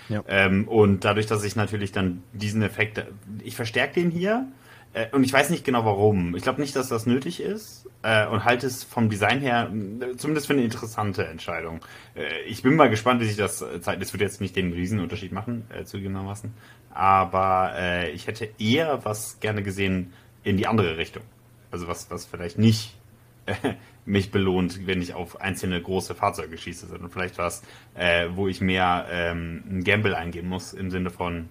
[0.09, 0.23] Ja.
[0.27, 3.05] Ähm, und dadurch, dass ich natürlich dann diesen Effekt,
[3.43, 4.47] ich verstärke den hier,
[4.93, 6.35] äh, und ich weiß nicht genau warum.
[6.35, 10.17] Ich glaube nicht, dass das nötig ist äh, und halte es vom Design her äh,
[10.17, 11.79] zumindest für eine interessante Entscheidung.
[12.15, 14.01] Äh, ich bin mal gespannt, wie sich das äh, zeigt.
[14.01, 16.53] Das wird jetzt nicht den Riesenunterschied machen, äh, zugegebenermaßen.
[16.93, 17.73] Aber
[18.13, 20.11] ich hätte eher was gerne gesehen
[20.43, 21.23] in die andere Richtung.
[21.71, 22.97] Also was, was vielleicht nicht
[24.05, 27.63] mich belohnt, wenn ich auf einzelne große Fahrzeuge schieße, sondern vielleicht was,
[27.93, 31.49] äh, wo ich mehr ähm, ein Gamble eingeben muss im Sinne von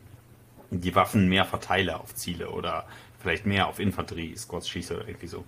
[0.70, 2.86] die Waffen mehr verteile auf Ziele oder
[3.18, 5.44] vielleicht mehr auf Infanterie-Squads schieße oder irgendwie so.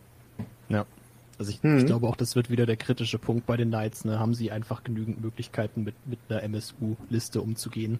[0.68, 0.86] Ja.
[1.38, 1.78] Also ich, hm.
[1.78, 4.04] ich, glaube auch, das wird wieder der kritische Punkt bei den Knights.
[4.04, 4.18] Ne?
[4.18, 7.98] Haben sie einfach genügend Möglichkeiten, mit, mit einer MSU-Liste umzugehen?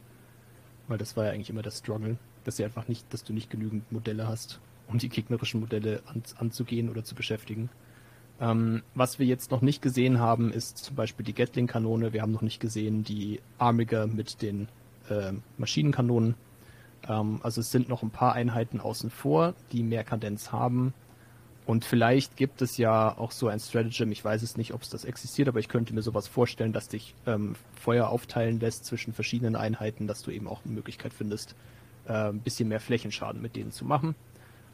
[0.87, 3.51] Weil das war ja eigentlich immer der Struggle, dass sie einfach nicht, dass du nicht
[3.51, 7.71] genügend Modelle hast, um die gegnerischen Modelle an, anzugehen oder zu beschäftigen.
[8.43, 12.13] Ähm, was wir jetzt noch nicht gesehen haben, ist zum Beispiel die Gatling-Kanone.
[12.13, 14.67] Wir haben noch nicht gesehen die Armiger mit den
[15.09, 16.35] äh, Maschinenkanonen.
[17.09, 20.93] Ähm, also es sind noch ein paar Einheiten außen vor, die mehr Kadenz haben.
[21.67, 24.91] Und vielleicht gibt es ja auch so ein Stratagem, ich weiß es nicht, ob es
[24.91, 29.13] das existiert, aber ich könnte mir sowas vorstellen, dass dich ähm, Feuer aufteilen lässt zwischen
[29.13, 31.55] verschiedenen Einheiten, dass du eben auch eine Möglichkeit findest,
[32.09, 34.17] äh, ein bisschen mehr Flächenschaden mit denen zu machen.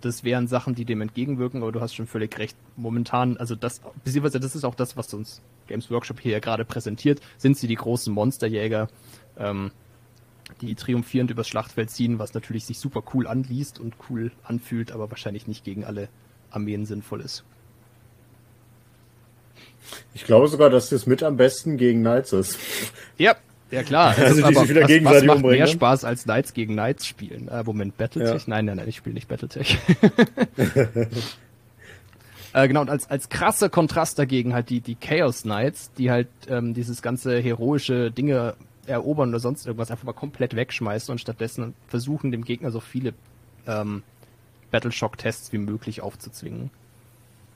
[0.01, 2.57] Das wären Sachen, die dem entgegenwirken, aber du hast schon völlig recht.
[2.77, 6.65] Momentan, also das, beziehungsweise das ist auch das, was uns Games Workshop hier ja gerade
[6.65, 8.89] präsentiert, sind sie die großen Monsterjäger.
[9.37, 9.73] Ähm,
[10.61, 15.11] die triumphierend übers Schlachtfeld ziehen, was natürlich sich super cool anliest und cool anfühlt, aber
[15.11, 16.09] wahrscheinlich nicht gegen alle
[16.51, 17.45] Armeen sinnvoll ist.
[20.15, 22.59] Ich glaube sogar, dass das mit am besten gegen Knights ist.
[23.17, 23.37] Ja,
[23.71, 24.15] ja klar.
[24.19, 25.59] Also die sich wieder was, gegenseitig was macht umbringen.
[25.59, 25.73] mehr ne?
[25.73, 27.49] Spaß als Knights gegen Knights spielen.
[27.49, 28.43] Äh, Moment, Battletech?
[28.43, 28.49] Ja.
[28.49, 29.79] Nein, nein, nein, ich spiele nicht Battletech.
[32.53, 36.29] äh, genau, und als, als krasser Kontrast dagegen halt die, die Chaos Knights, die halt
[36.49, 38.55] ähm, dieses ganze heroische Dinge
[38.87, 43.13] erobern oder sonst irgendwas einfach mal komplett wegschmeißen und stattdessen versuchen, dem Gegner so viele
[43.67, 44.03] ähm,
[44.71, 46.71] Battleshock-Tests wie möglich aufzuzwingen.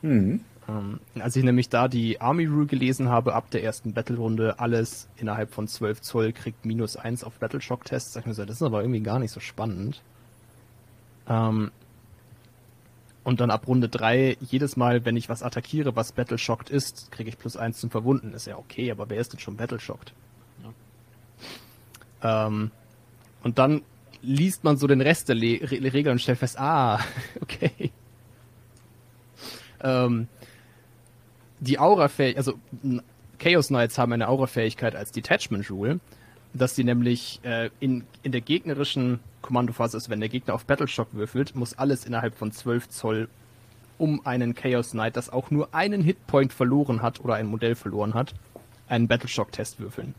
[0.03, 0.41] Mhm.
[0.69, 5.09] Ähm, als ich nämlich da die Army Rule gelesen habe, ab der ersten Battle-Runde alles
[5.17, 8.63] innerhalb von 12 Zoll kriegt minus 1 auf Battleshock-Tests, sag ich mir so, das ist
[8.63, 10.03] aber irgendwie gar nicht so spannend.
[11.29, 11.71] Ähm,
[13.25, 17.29] und dann ab Runde 3, jedes Mal, wenn ich was attackiere, was Battleshocked ist, kriege
[17.29, 18.33] ich plus 1 zum Verwunden.
[18.33, 20.13] Ist ja okay, aber wer ist denn schon Battleshocked?
[22.23, 22.71] Ähm,
[23.43, 23.83] und dann
[24.23, 27.01] liest man so den Rest der Le Re Regeln und stellt fest, ah,
[27.41, 27.91] okay.
[29.83, 30.29] Ähm,
[31.63, 32.59] die Aura-Fähigkeit, also
[33.39, 36.01] Chaos Knights haben eine Aura-Fähigkeit als Detachment Rule,
[36.55, 41.09] dass sie nämlich äh, in, in der gegnerischen Kommandophase, also wenn der Gegner auf Battleshock
[41.13, 43.29] würfelt, muss alles innerhalb von 12 Zoll
[43.99, 48.15] um einen Chaos Knight, das auch nur einen Hitpoint verloren hat oder ein Modell verloren
[48.15, 48.35] hat,
[48.89, 50.15] einen Battleshock-Test würfeln.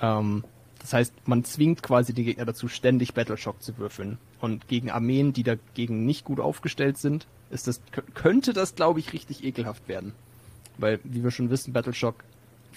[0.00, 0.44] Ähm,
[0.84, 4.18] das heißt, man zwingt quasi die Gegner dazu, ständig Battleshock zu würfeln.
[4.38, 7.80] Und gegen Armeen, die dagegen nicht gut aufgestellt sind, ist das,
[8.12, 10.12] könnte das, glaube ich, richtig ekelhaft werden.
[10.76, 12.16] Weil, wie wir schon wissen, Battleshock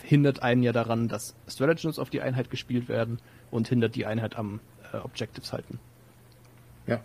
[0.03, 3.19] hindert einen ja daran, dass Stratagems auf die Einheit gespielt werden
[3.51, 4.61] und hindert die Einheit am
[4.93, 5.77] äh, Objectives halten.
[6.85, 7.01] Ja.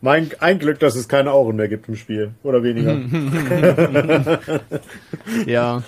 [0.00, 2.32] Mein, ein Glück, dass es keine Auren mehr gibt im Spiel.
[2.42, 2.96] Oder weniger.
[5.46, 5.82] ja.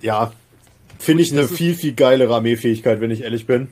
[0.00, 0.32] Ja,
[1.00, 3.68] Finde ich eine viel, viel geilere Armeefähigkeit, wenn ich ehrlich bin.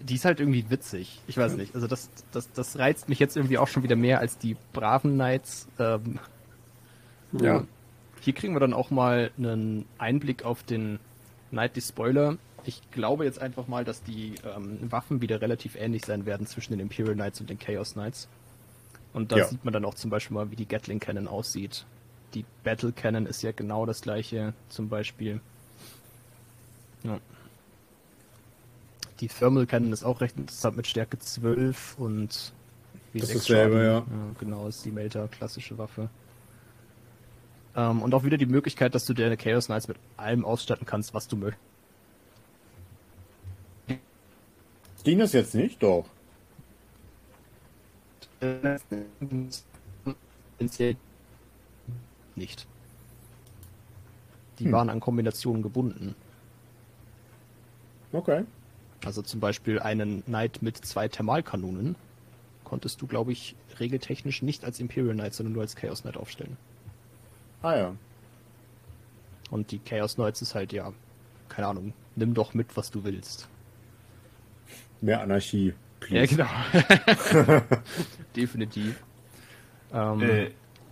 [0.00, 1.20] Die ist halt irgendwie witzig.
[1.26, 1.74] Ich weiß nicht.
[1.74, 5.14] Also das, das, das reizt mich jetzt irgendwie auch schon wieder mehr als die braven
[5.14, 5.66] Knights.
[5.78, 6.20] Ähm,
[7.32, 7.64] ja.
[8.20, 10.98] Hier kriegen wir dann auch mal einen Einblick auf den
[11.50, 12.36] Knight Spoiler.
[12.64, 16.72] ich glaube jetzt einfach mal, dass die ähm, Waffen wieder relativ ähnlich sein werden zwischen
[16.74, 18.28] den Imperial Knights und den Chaos Knights.
[19.12, 19.44] Und da Ja.
[19.46, 21.86] sieht man dann auch zum Beispiel mal, wie die Gatling Cannon aussieht.
[22.34, 25.40] Die Battle Cannon ist ja genau das gleiche, zum Beispiel.
[27.04, 27.18] Ja.
[29.20, 32.52] Die Thermal Cannon ist auch recht interessant mit Stärke 12 und
[33.12, 34.06] wie Das sechs ist dasselbe, ja.
[34.38, 36.08] Genau, ist die Melter klassische Waffe.
[37.74, 41.14] Ähm, und auch wieder die Möglichkeit, dass du deine Chaos Knights mit allem ausstatten kannst,
[41.14, 41.62] was du möchtest.
[45.04, 45.82] Ging das jetzt nicht?
[45.82, 46.04] Doch.
[52.36, 52.66] Nicht.
[54.58, 54.72] Die Hm.
[54.72, 56.14] waren an Kombinationen gebunden.
[58.12, 58.44] Okay.
[59.04, 61.94] Also zum Beispiel einen Knight mit zwei Thermalkanonen
[62.64, 66.56] konntest du, glaube ich, regeltechnisch nicht als Imperial Knight, sondern nur als Chaos Knight aufstellen.
[67.62, 67.94] Ah ja.
[69.50, 70.92] Und die Chaos Knights ist halt ja,
[71.48, 73.48] keine Ahnung, nimm doch mit, was du willst.
[75.00, 75.68] Mehr Anarchie.
[76.08, 76.36] Ja, Please.
[76.36, 76.48] genau.
[78.36, 79.02] Definitiv.
[79.92, 80.50] Ähm, Äh,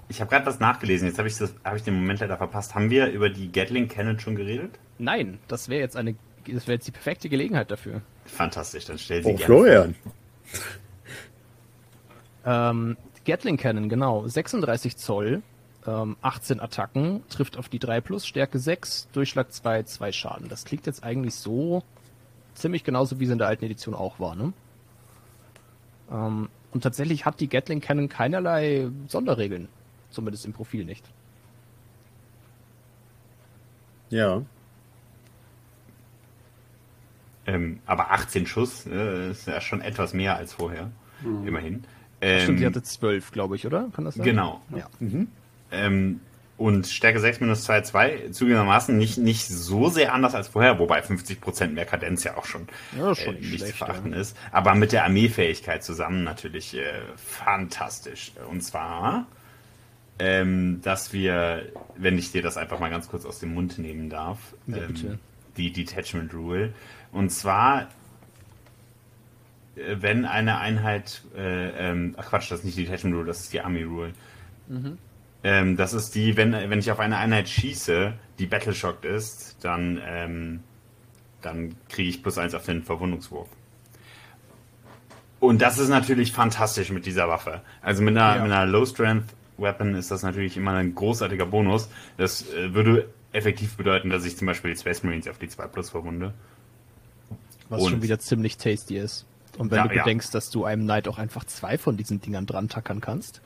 [0.08, 2.74] ich habe gerade was nachgelesen, jetzt habe ich, das- hab ich den Moment leider verpasst.
[2.74, 4.78] Haben wir über die Gatling Cannon schon geredet?
[4.98, 6.14] Nein, das wäre jetzt eine,
[6.54, 8.02] das wäre jetzt die perfekte Gelegenheit dafür.
[8.24, 9.94] Fantastisch, dann stell sie Oh, gerne Florian.
[12.44, 14.26] Ähm, Gatling Cannon, genau.
[14.26, 15.42] 36 Zoll,
[15.86, 20.48] ähm, 18 Attacken, trifft auf die 3 plus, Stärke 6, Durchschlag 2, 2 Schaden.
[20.48, 21.82] Das klingt jetzt eigentlich so
[22.54, 24.52] ziemlich genauso, wie es in der alten Edition auch war, ne?
[26.10, 29.68] Ähm, und tatsächlich hat die Gatling Cannon keinerlei Sonderregeln.
[30.10, 31.04] Zumindest im Profil nicht.
[34.10, 34.42] Ja.
[37.46, 40.90] Ähm, aber 18 Schuss äh, ist ja schon etwas mehr als vorher.
[41.22, 41.84] Immerhin.
[42.20, 43.88] Stimmt, Ähm, die hatte 12, glaube ich, oder?
[43.94, 44.24] Kann das sein?
[44.24, 44.60] Genau.
[44.74, 44.88] Ja.
[45.70, 46.20] Ähm,
[46.58, 51.00] und Stärke 6 minus 2, 2, zugegebenermaßen nicht, nicht so sehr anders als vorher, wobei
[51.02, 52.66] 50% mehr Kadenz ja auch schon,
[52.96, 54.18] Ja, schon äh, nicht nicht zu schlecht, verachten ja.
[54.20, 54.36] ist.
[54.52, 58.32] Aber mit der Armeefähigkeit zusammen natürlich äh, fantastisch.
[58.50, 59.26] Und zwar,
[60.18, 61.62] ähm, dass wir,
[61.96, 65.18] wenn ich dir das einfach mal ganz kurz aus dem Mund nehmen darf, Ja, ähm,
[65.58, 66.72] die Detachment Rule.
[67.16, 67.88] Und zwar,
[69.74, 73.40] äh, wenn eine Einheit, äh, ähm, ach Quatsch, das ist nicht die Detachment Rule, das
[73.40, 74.12] ist die Army Rule.
[75.42, 79.98] Ähm, das ist die, wenn, wenn ich auf eine Einheit schieße, die Battleshocked ist, dann,
[80.04, 80.60] ähm,
[81.40, 83.48] dann kriege ich plus eins auf den Verwundungswurf.
[85.40, 87.62] Und das ist natürlich fantastisch mit dieser Waffe.
[87.80, 88.42] Also mit einer, Ja.
[88.42, 91.88] mit einer Low Strength Weapon ist das natürlich immer ein großartiger Bonus.
[92.18, 95.66] Das äh, würde effektiv bedeuten, dass ich zum Beispiel die Space Marines auf die 2
[95.68, 96.34] Plus verwunde.
[97.68, 99.26] Was Und- schon wieder ziemlich tasty ist.
[99.58, 100.02] Und wenn Ja, du ja.
[100.02, 103.40] bedenkst, dass du einem Knight auch einfach zwei von diesen Dingern dran tackern kannst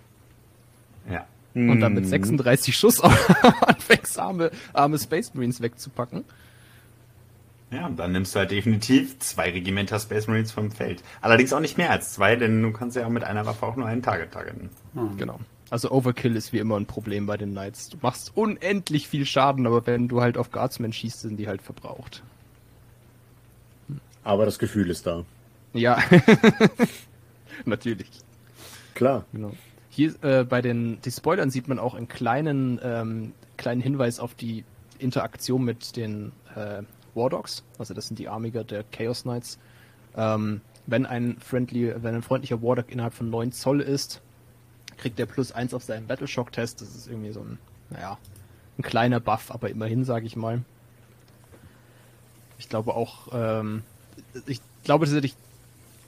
[1.11, 1.25] Ja.
[1.55, 2.01] und dann Mhm.
[2.01, 3.01] mit 36 Schuss
[3.63, 6.25] anfängst, arme, arme Space Marines wegzupacken.
[7.71, 11.05] Ja, und dann nimmst du halt definitiv zwei Regimenter Space Marines vom Feld.
[11.21, 13.77] Allerdings auch nicht mehr als zwei, denn du kannst ja auch mit einer Waffe auch
[13.77, 14.71] nur einen Target targeten.
[15.17, 15.39] Genau.
[15.71, 17.89] Also Overkill ist wie immer ein Problem bei den Knights.
[17.91, 21.63] Du machst unendlich viel Schaden, aber wenn du halt auf Guardsmen schießt, sind die halt
[21.63, 22.25] verbraucht.
[24.25, 25.25] Aber das Gefühl ist da.
[25.73, 25.99] Ja,
[27.65, 28.11] natürlich.
[28.95, 29.25] Klar.
[29.33, 29.53] Genau.
[29.89, 34.35] Hier äh, bei den die Spoilern sieht man auch einen kleinen, ähm, kleinen Hinweis auf
[34.35, 34.65] die
[34.99, 36.83] Interaktion mit den äh,
[37.15, 37.65] War Dogs.
[37.79, 39.59] Also das sind die Armiger der Chaos Knights.
[40.17, 44.21] Ähm, wenn ein friendly, wenn ein freundlicher War Dog innerhalb von 9 Zoll ist,
[44.97, 46.81] kriegt der plus 1 auf seinen Battleshock-Test.
[46.81, 47.59] Das ist irgendwie so ein,
[47.91, 48.19] naja,
[48.79, 50.63] ein kleiner Buff, aber immerhin, sage ich mal.
[52.59, 53.83] Ich glaube auch, ähm,
[54.47, 55.35] ich glaube tatsächlich,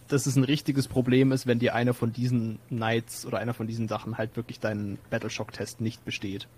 [0.09, 3.67] dass es ein richtiges Problem ist, wenn dir einer von diesen Knights oder einer von
[3.67, 6.49] diesen Sachen halt wirklich deinen Battleshock-Test nicht besteht.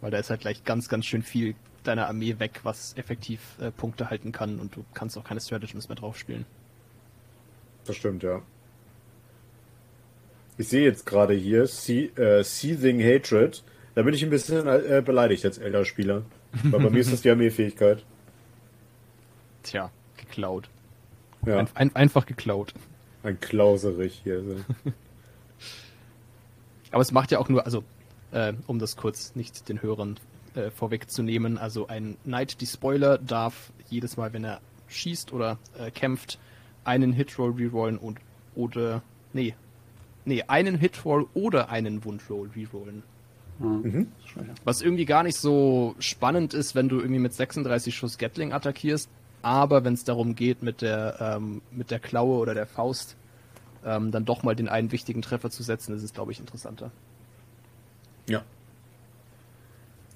[0.00, 3.70] Weil da ist halt gleich ganz, ganz schön viel deiner Armee weg, was effektiv äh,
[3.70, 6.44] Punkte halten kann und du kannst auch keine Stratagems mehr drauf spielen.
[7.86, 8.42] Das stimmt, ja.
[10.58, 13.64] Ich sehe jetzt gerade hier See, äh, Seething Hatred.
[13.94, 16.22] Da bin ich ein bisschen äh, beleidigt als Elder-Spieler.
[16.64, 18.04] Weil bei mir ist das die Armeefähigkeit.
[19.62, 19.90] Tja,
[20.32, 20.68] geklaut.
[21.46, 22.72] Ja, Ein, ein, einfach geklaut.
[23.22, 24.42] ein Klauserich hier.
[26.90, 27.84] Aber es macht ja auch nur, also
[28.32, 30.18] äh, um das kurz nicht den Hörern
[30.54, 36.38] äh, vorwegzunehmen, also ein Knight Despoiler darf jedes Mal, wenn er schießt oder äh, kämpft,
[36.84, 38.18] einen Hitroll rerollen und
[38.54, 39.02] oder
[39.32, 39.54] nee,
[40.24, 43.02] nee, einen Hitroll oder einen Wundroll rerollen.
[44.64, 49.08] Was irgendwie gar nicht so spannend ist, wenn du irgendwie mit 36 Schuss Gatling attackierst,
[49.42, 53.16] aber wenn es darum geht, mit der, ähm, mit der Klaue oder der Faust
[53.84, 56.90] ähm, dann doch mal den einen wichtigen Treffer zu setzen, ist es, glaube ich, interessanter.
[58.28, 58.42] Ja.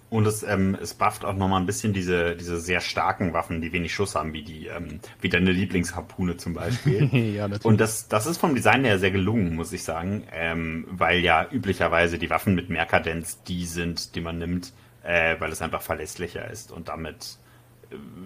[0.08, 3.72] Und es, ähm, es bufft auch nochmal ein bisschen diese, diese sehr starken Waffen, die
[3.72, 7.08] wenig Schuss haben, wie die, ähm, wie deine Lieblingsharpune zum Beispiel.
[7.34, 7.64] ja, natürlich.
[7.64, 11.48] Und das, das ist vom Design her sehr gelungen, muss ich sagen, ähm, weil ja
[11.50, 14.72] üblicherweise die Waffen mit mehr Kadenz die sind, die man nimmt,
[15.02, 17.38] äh, weil es einfach verlässlicher ist und damit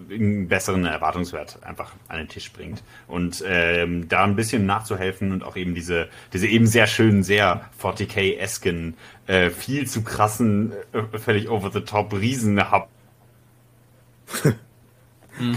[0.09, 2.83] einen besseren Erwartungswert einfach an den Tisch bringt.
[3.07, 7.69] Und ähm, da ein bisschen nachzuhelfen und auch eben diese, diese eben sehr schönen, sehr
[7.81, 8.95] 40k-esken,
[9.27, 12.61] äh, viel zu krassen, äh, völlig over the top riesen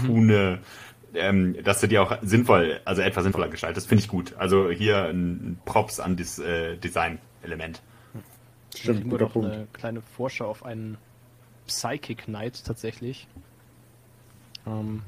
[0.05, 0.59] Pune,
[1.13, 4.35] ähm, dass du die auch sinnvoll, also etwas sinnvoller gestaltest, finde ich gut.
[4.37, 7.81] Also hier ein Props an das äh, Design-Element.
[8.75, 9.51] Stimmt, guter Punkt.
[9.51, 10.97] Eine kleine Vorschau auf einen
[11.67, 13.27] Psychic Knight tatsächlich.
[14.67, 15.01] Ähm,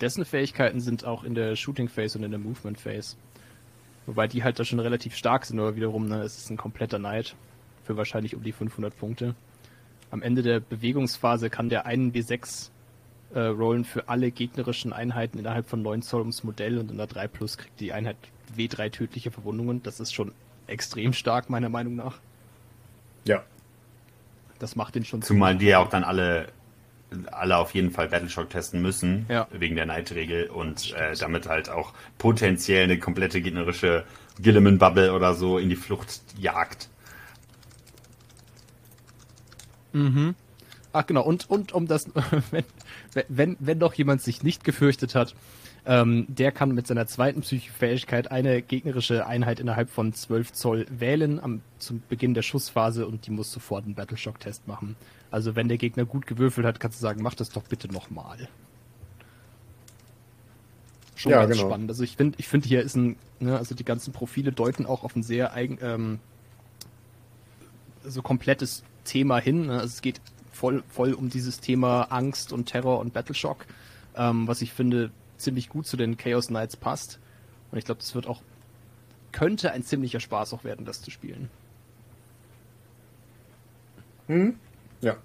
[0.00, 3.16] dessen Fähigkeiten sind auch in der Shooting Phase und in der Movement Phase.
[4.06, 6.98] Wobei die halt da schon relativ stark sind, aber wiederum, ne, es ist ein kompletter
[6.98, 7.36] Knight
[7.84, 9.34] für wahrscheinlich um die 500 Punkte.
[10.10, 12.70] Am Ende der Bewegungsphase kann der einen W6
[13.34, 17.06] äh, rollen für alle gegnerischen Einheiten innerhalb von 9 Zoll ums Modell und in der
[17.06, 18.16] 3 Plus kriegt die Einheit
[18.56, 19.82] W3 tödliche Verwundungen.
[19.82, 20.32] Das ist schon
[20.66, 22.18] extrem stark, meiner Meinung nach.
[23.24, 23.44] Ja.
[24.58, 26.48] Das macht den schon Zumal die ja auch dann alle
[27.30, 29.46] alle auf jeden Fall Battleshock testen müssen, ja.
[29.50, 34.04] wegen der Neidregel und äh, damit halt auch potenziell eine komplette gegnerische
[34.40, 36.88] Gilliman-Bubble oder so in die Flucht jagt.
[39.92, 40.34] Mhm.
[40.92, 42.08] Ach genau, und, und um das,
[42.50, 42.64] wenn,
[43.28, 45.34] wenn, wenn doch jemand sich nicht gefürchtet hat,
[45.86, 51.40] ähm, der kann mit seiner zweiten Psychofähigkeit eine gegnerische Einheit innerhalb von 12 Zoll wählen
[51.40, 54.96] am, zum Beginn der Schussphase und die muss sofort einen Battleshock-Test machen.
[55.30, 58.48] Also wenn der Gegner gut gewürfelt hat, kannst du sagen, mach das doch bitte nochmal.
[61.14, 61.68] Schon ja, ganz genau.
[61.68, 61.90] spannend.
[61.90, 65.04] Also ich finde, ich finde hier ist ein, ne, also die ganzen Profile deuten auch
[65.04, 66.18] auf ein sehr eigen, ähm,
[68.04, 69.66] so komplettes Thema hin.
[69.66, 69.74] Ne?
[69.74, 70.20] Also es geht
[70.50, 73.66] voll, voll um dieses Thema Angst und Terror und Battleshock,
[74.16, 77.18] ähm, was ich finde ziemlich gut zu den Chaos Knights passt.
[77.70, 78.42] Und ich glaube, das wird auch,
[79.32, 81.48] könnte ein ziemlicher Spaß auch werden, das zu spielen.
[84.26, 84.56] Hm?
[85.00, 85.16] Ja.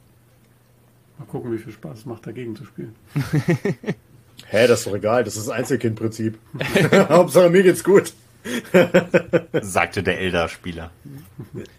[1.18, 2.96] Mal gucken, wie viel Spaß es macht, dagegen zu spielen.
[4.48, 6.38] Hä, das ist doch egal, das ist das Einzelkind-Prinzip.
[7.10, 8.14] Hauptsache mir geht's gut.
[9.62, 10.92] Sagte der Elder-Spieler.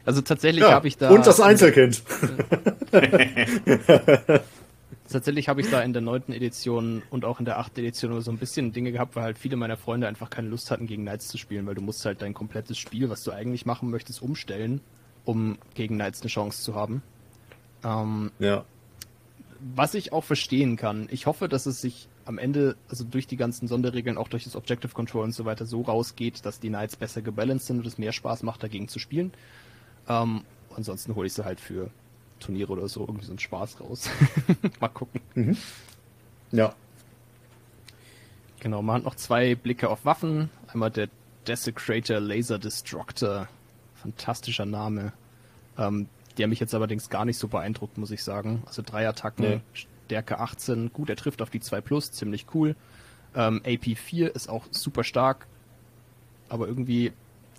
[0.05, 1.11] Also tatsächlich ja, habe ich da.
[1.11, 2.03] Und das Einzelkind.
[5.09, 8.31] tatsächlich habe ich da in der neunten Edition und auch in der achten Edition so
[8.31, 11.29] ein bisschen Dinge gehabt, weil halt viele meiner Freunde einfach keine Lust hatten, gegen Knights
[11.29, 14.81] zu spielen, weil du musst halt dein komplettes Spiel, was du eigentlich machen möchtest, umstellen,
[15.25, 17.03] um gegen Knights eine Chance zu haben.
[17.85, 18.65] Ähm, ja.
[19.75, 21.09] Was ich auch verstehen kann.
[21.11, 24.57] Ich hoffe, dass es sich am Ende, also durch die ganzen Sonderregeln, auch durch das
[24.57, 27.99] Objective Control und so weiter, so rausgeht, dass die Knights besser gebalanced sind und es
[27.99, 29.33] mehr Spaß macht, dagegen zu spielen.
[30.09, 30.43] Ähm,
[30.75, 31.91] ansonsten hole ich sie halt für
[32.41, 34.11] Turniere oder so irgendwie so einen Spaß raus.
[34.81, 35.21] Mal gucken.
[35.35, 35.57] Mhm.
[36.53, 36.75] Ja.
[38.61, 40.51] Genau, man hat noch zwei Blicke auf Waffen.
[40.67, 41.09] Einmal der
[41.47, 43.49] Desecrator Laser Destructor.
[43.95, 45.13] Fantastischer Name.
[45.79, 46.09] Ähm,
[46.39, 48.63] der mich jetzt allerdings gar nicht so beeindruckt, muss ich sagen.
[48.67, 49.61] Also drei Attacken, nee.
[50.07, 52.77] Stärke 18, gut, er trifft auf die 2 Plus, ziemlich cool.
[53.35, 55.49] Ähm, AP 4 ist auch super stark,
[56.49, 57.13] aber irgendwie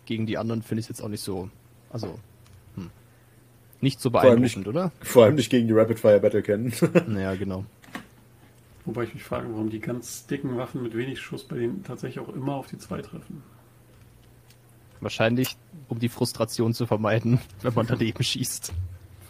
[0.06, 1.50] gegen die anderen finde ich es jetzt auch nicht so,
[1.90, 2.20] also
[2.76, 2.90] hm,
[3.82, 4.92] nicht so beeindruckend, nicht, oder?
[5.02, 6.74] Vor allem nicht gegen die Rapid Fire Battle kennen.
[7.08, 7.66] naja, genau.
[8.86, 12.26] Wobei ich mich frage, warum die ganz dicken Waffen mit wenig Schuss bei denen tatsächlich
[12.26, 13.44] auch immer auf die 2 treffen.
[15.02, 15.58] Wahrscheinlich,
[15.90, 18.72] um die Frustration zu vermeiden, wenn man daneben schießt.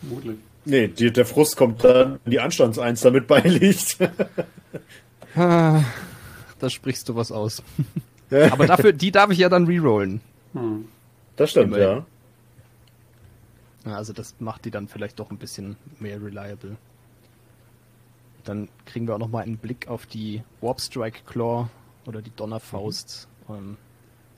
[0.02, 0.38] Vermutlich.
[0.68, 3.98] Nee, die, der Frust kommt dann, wenn die Anstandseins damit beiliegt.
[5.36, 5.84] Ah,
[6.58, 7.62] da sprichst du was aus.
[8.52, 10.20] Aber dafür, die darf ich ja dann rerollen.
[10.54, 10.88] Hm.
[11.36, 12.04] Das stimmt, Immerhin.
[13.86, 13.94] ja.
[13.94, 16.76] Also das macht die dann vielleicht doch ein bisschen mehr reliable.
[18.46, 21.70] Dann kriegen wir auch nochmal einen Blick auf die Warp Strike Claw
[22.08, 23.28] oder die Donnerfaust.
[23.48, 23.56] Mhm.
[23.56, 23.78] Ähm,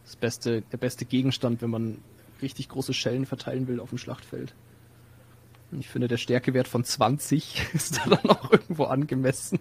[0.04, 2.00] das beste, der beste Gegenstand, wenn man
[2.42, 4.54] richtig große Schellen verteilen will auf dem Schlachtfeld.
[5.78, 9.60] Ich finde, der Stärkewert von 20 ist da dann auch irgendwo angemessen.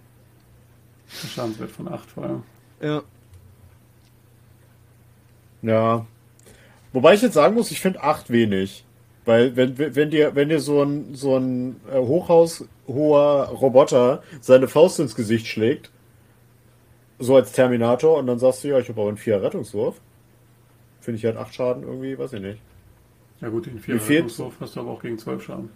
[1.23, 2.43] Der Schadenswert von 8 vor allem.
[2.81, 3.03] Ja.
[5.61, 6.05] Ja.
[6.93, 8.85] Wobei ich jetzt sagen muss, ich finde 8 wenig.
[9.25, 14.99] Weil wenn, wenn dir, wenn dir so ein, so ein äh, hochhaushoher Roboter seine Faust
[14.99, 15.91] ins Gesicht schlägt,
[17.19, 19.99] so als Terminator, und dann sagst du, ja, ich habe aber einen 4 Rettungswurf,
[21.01, 22.61] finde ich halt 8 Schaden irgendwie, weiß ich nicht.
[23.41, 25.69] Ja gut, den 4 Rettungswurf hast du aber auch gegen 12 Schaden.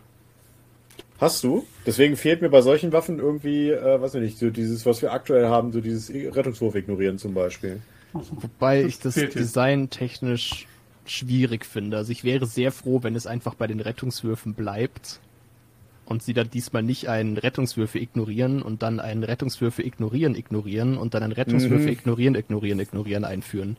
[1.19, 1.65] Hast du?
[1.85, 5.13] Deswegen fehlt mir bei solchen Waffen irgendwie, äh, weiß ich nicht, so dieses, was wir
[5.13, 7.81] aktuell haben, so dieses Rettungswurf ignorieren zum Beispiel.
[8.13, 10.67] Wobei ich das Design technisch
[11.05, 11.97] schwierig finde.
[11.97, 15.19] Also ich wäre sehr froh, wenn es einfach bei den Rettungswürfen bleibt
[16.05, 21.13] und sie dann diesmal nicht einen Rettungswürfe ignorieren und dann einen Rettungswürfe ignorieren, ignorieren und
[21.13, 21.91] dann einen Rettungswürfe Mhm.
[21.91, 23.77] ignorieren, ignorieren, ignorieren einführen.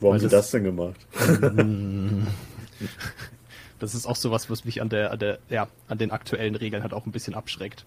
[0.00, 1.06] Wo haben sie das- das denn gemacht?
[3.78, 6.82] Das ist auch sowas, was mich an der, an der, ja, an den aktuellen Regeln
[6.82, 7.84] halt auch ein bisschen abschreckt.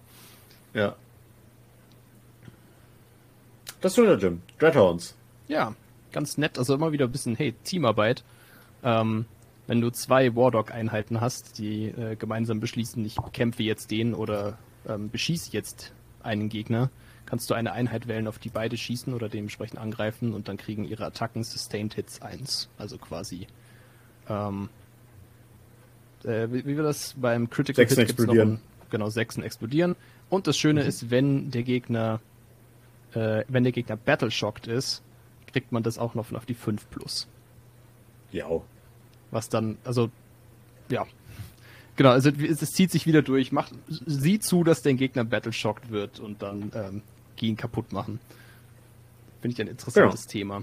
[0.72, 0.94] Ja.
[3.80, 4.42] Das tut der Jim.
[4.58, 5.16] Dreadhounds.
[5.48, 5.74] Ja,
[6.12, 6.58] ganz nett.
[6.58, 8.22] Also immer wieder ein bisschen, hey, Teamarbeit.
[8.84, 9.24] Ähm,
[9.66, 14.58] wenn du zwei Wardog-Einheiten hast, die äh, gemeinsam beschließen, ich kämpfe jetzt den oder
[14.88, 15.92] ähm, beschieße jetzt
[16.22, 16.90] einen Gegner,
[17.26, 20.84] kannst du eine Einheit wählen, auf die beide schießen oder dementsprechend angreifen und dann kriegen
[20.84, 22.68] ihre Attacken Sustained Hits 1.
[22.78, 23.46] Also quasi,
[24.28, 24.68] ähm,
[26.24, 28.50] äh, wie, wie war das beim Critical Sechsen noch explodieren.
[28.54, 28.60] ein-
[28.90, 29.96] genau, Sechsen explodieren.
[30.28, 32.20] Und das Schöne ist, wenn der Gegner
[33.14, 35.02] äh, wenn der Gegner battle shocked ist,
[35.52, 37.26] kriegt man das auch noch auf die 5 plus.
[38.30, 38.46] Ja.
[39.32, 40.10] Was dann, also,
[40.90, 41.04] ja.
[41.96, 43.50] Genau, also es, es zieht sich wieder durch.
[43.50, 47.02] Macht, sieh zu, dass dein Gegner battle shocked wird und dann ähm,
[47.40, 48.20] ihn kaputt machen.
[49.40, 50.62] Finde ich ein interessantes Thema.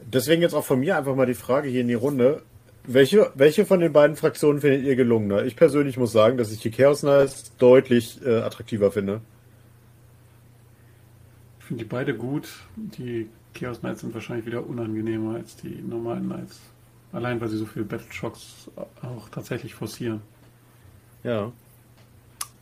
[0.00, 2.42] Deswegen jetzt auch von mir einfach mal die Frage hier in die Runde.
[2.88, 5.44] Welche, welche von den beiden Fraktionen findet ihr gelungener?
[5.44, 9.20] Ich persönlich muss sagen, dass ich die Chaos Knights deutlich äh, attraktiver finde.
[11.58, 12.48] Ich finde die beide gut.
[12.76, 16.60] Die Chaos Knights sind wahrscheinlich wieder unangenehmer als die normalen Knights.
[17.12, 18.70] Allein weil sie so viele Battle Shocks
[19.02, 20.20] auch tatsächlich forcieren.
[21.24, 21.50] Ja.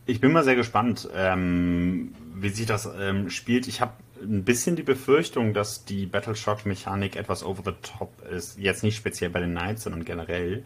[0.07, 3.67] Ich bin mal sehr gespannt, ähm, wie sich das ähm, spielt.
[3.67, 8.57] Ich habe ein bisschen die Befürchtung, dass die Battleshock-Mechanik etwas over the top ist.
[8.57, 10.63] Jetzt nicht speziell bei den Knights, sondern generell.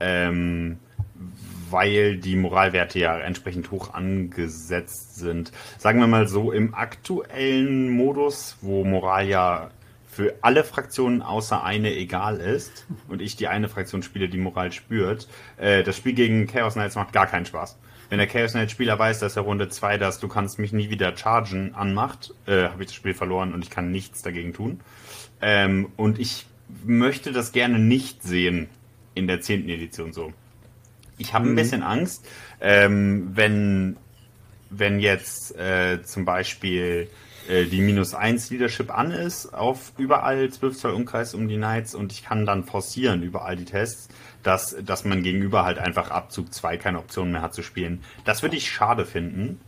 [0.00, 0.78] Ähm,
[1.70, 5.50] weil die Moralwerte ja entsprechend hoch angesetzt sind.
[5.78, 9.70] Sagen wir mal so, im aktuellen Modus, wo Moral ja
[10.06, 14.72] für alle Fraktionen außer eine egal ist und ich die eine Fraktion spiele, die Moral
[14.72, 17.76] spürt, äh, das Spiel gegen Chaos Knights macht gar keinen Spaß.
[18.08, 20.90] Wenn der Chaos Knight Spieler weiß, dass er Runde 2 das Du kannst mich nie
[20.90, 24.80] wieder chargen anmacht, äh, habe ich das Spiel verloren und ich kann nichts dagegen tun.
[25.40, 26.46] Ähm, und ich
[26.84, 28.68] möchte das gerne nicht sehen
[29.14, 29.68] in der 10.
[29.68, 30.32] Edition so.
[31.18, 32.26] Ich habe ein bisschen Angst,
[32.60, 33.96] ähm, wenn,
[34.70, 37.08] wenn jetzt äh, zum Beispiel
[37.48, 41.94] äh, die minus 1 Leadership an ist auf überall 12 Zoll Umkreis um die Knights
[41.94, 44.08] und ich kann dann forcieren überall die Tests,
[44.46, 48.02] dass, dass man gegenüber halt einfach Abzug 2 keine Option mehr hat zu spielen.
[48.24, 49.60] Das würde ich schade finden.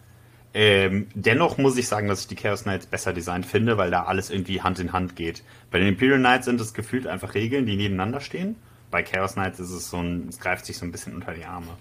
[0.54, 4.04] Ähm, dennoch muss ich sagen, dass ich die Chaos Knights besser designt finde, weil da
[4.04, 5.42] alles irgendwie Hand in Hand geht.
[5.72, 8.54] Bei den Imperial Knights sind es gefühlt einfach Regeln, die nebeneinander stehen.
[8.92, 11.44] Bei Chaos Knights ist es so ein, es greift sich so ein bisschen unter die
[11.44, 11.76] Arme.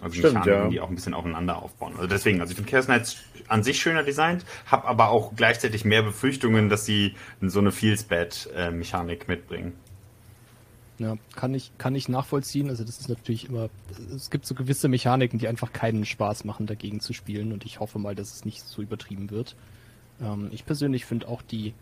[0.00, 0.68] Also Stimmt, Mechaniken, ja.
[0.70, 1.92] die auch ein bisschen aufeinander aufbauen.
[1.94, 3.18] Also deswegen, also ich finde Chaos Knights
[3.48, 9.28] an sich schöner designt, habe aber auch gleichzeitig mehr Befürchtungen, dass sie so eine Feels-Bad-Mechanik
[9.28, 9.74] mitbringen.
[11.00, 12.68] Ja, kann ich, kann ich nachvollziehen.
[12.68, 13.70] Also das ist natürlich immer,
[14.14, 17.80] es gibt so gewisse Mechaniken, die einfach keinen Spaß machen, dagegen zu spielen und ich
[17.80, 19.56] hoffe mal, dass es nicht so übertrieben wird.
[20.20, 21.72] Ähm, ich persönlich finde auch die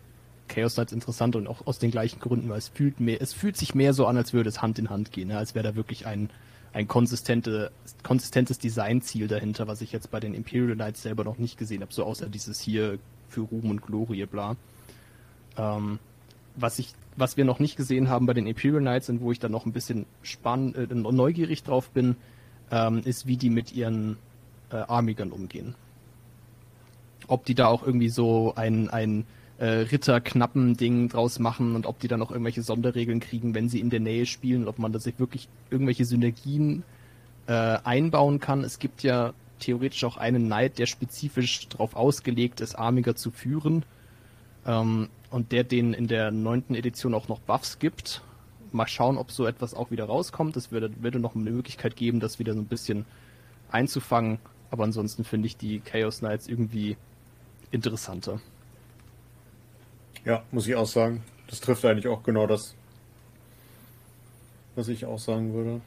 [0.47, 3.57] Chaos Knights interessant und auch aus den gleichen Gründen, weil es fühlt mehr, es fühlt
[3.57, 5.37] sich mehr so an, als würde es Hand in Hand gehen, ne?
[5.37, 6.29] als wäre da wirklich ein,
[6.71, 7.71] ein konsistente,
[8.03, 11.93] konsistentes Designziel dahinter, was ich jetzt bei den Imperial Knights selber noch nicht gesehen habe,
[11.93, 14.55] so außer dieses hier für Ruhm und Glorie, bla.
[15.57, 15.99] Ähm,
[16.55, 19.39] was ich, was wir noch nicht gesehen haben bei den Imperial Knights und wo ich
[19.39, 22.15] dann noch ein bisschen spann, äh, neugierig drauf bin,
[22.71, 24.17] ähm, ist, wie die mit ihren
[24.71, 25.75] äh, Armigern umgehen.
[27.27, 29.25] Ob die da auch irgendwie so ein, ein
[29.59, 33.89] äh, Ritterknappen-Ding draus machen und ob die dann auch irgendwelche Sonderregeln kriegen, wenn sie in
[33.89, 36.83] der Nähe spielen ob man da sich wirklich irgendwelche Synergien
[37.47, 38.63] äh, einbauen kann.
[38.63, 43.83] Es gibt ja theoretisch auch einen Knight, der spezifisch darauf ausgelegt ist, Armiger zu führen.
[44.69, 48.21] Ähm, und der denen in der neunten Edition auch noch Buffs gibt.
[48.71, 50.55] Mal schauen, ob so etwas auch wieder rauskommt.
[50.55, 53.05] Es würde, würde noch eine Möglichkeit geben, das wieder so ein bisschen
[53.71, 54.37] einzufangen.
[54.69, 56.97] Aber ansonsten finde ich die Chaos Knights irgendwie
[57.71, 58.39] interessanter.
[60.23, 61.23] Ja, muss ich auch sagen.
[61.47, 62.75] Das trifft eigentlich auch genau das,
[64.75, 65.81] was ich auch sagen würde.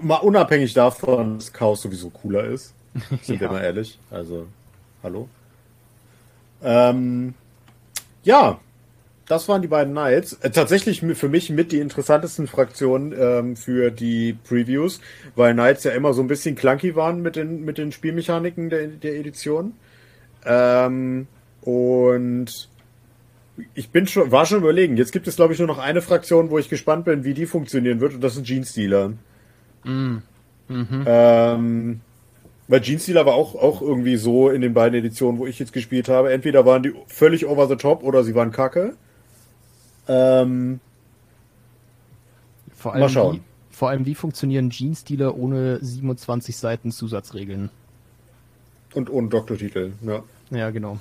[0.00, 2.72] Mal, unabhängig davon, dass Chaos sowieso cooler ist.
[3.22, 3.52] Sind wir Ja.
[3.52, 3.98] mal ehrlich.
[4.10, 4.46] Also,
[5.02, 5.28] hallo.
[6.62, 7.34] Ähm,
[8.22, 8.60] ja,
[9.26, 10.32] das waren die beiden Knights.
[10.34, 15.00] Äh, tatsächlich für mich mit die interessantesten Fraktionen ähm, für die Previews,
[15.36, 18.88] weil Knights ja immer so ein bisschen clunky waren mit den, mit den Spielmechaniken der,
[18.88, 19.74] der Edition.
[20.44, 21.28] Ähm,
[21.62, 22.68] und
[23.74, 24.96] ich bin schon, war schon überlegen.
[24.96, 27.46] Jetzt gibt es, glaube ich, nur noch eine Fraktion, wo ich gespannt bin, wie die
[27.46, 29.12] funktionieren wird, und das sind Genestealer.
[31.06, 32.00] Ähm,
[32.70, 36.08] weil Genestealer war auch, auch irgendwie so in den beiden Editionen, wo ich jetzt gespielt
[36.08, 36.32] habe.
[36.32, 38.94] Entweder waren die völlig over the top oder sie waren kacke.
[40.06, 40.78] Ähm,
[42.72, 43.34] Vor Mal schauen.
[43.36, 47.70] Die, vor allem, wie funktionieren Jeans-Dealer ohne 27 Seiten Zusatzregeln?
[48.94, 50.22] Und ohne Doktortitel, ja.
[50.50, 51.00] Ja, genau.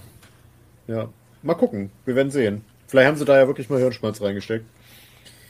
[0.87, 1.09] Ja.
[1.43, 2.63] Mal gucken, wir werden sehen.
[2.87, 4.65] Vielleicht haben sie da ja wirklich mal Hirnschmalz reingesteckt.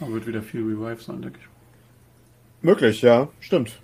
[0.02, 1.48] Da wird wieder viel Revive sein, denke ich.
[2.62, 3.80] Möglich, ja, stimmt.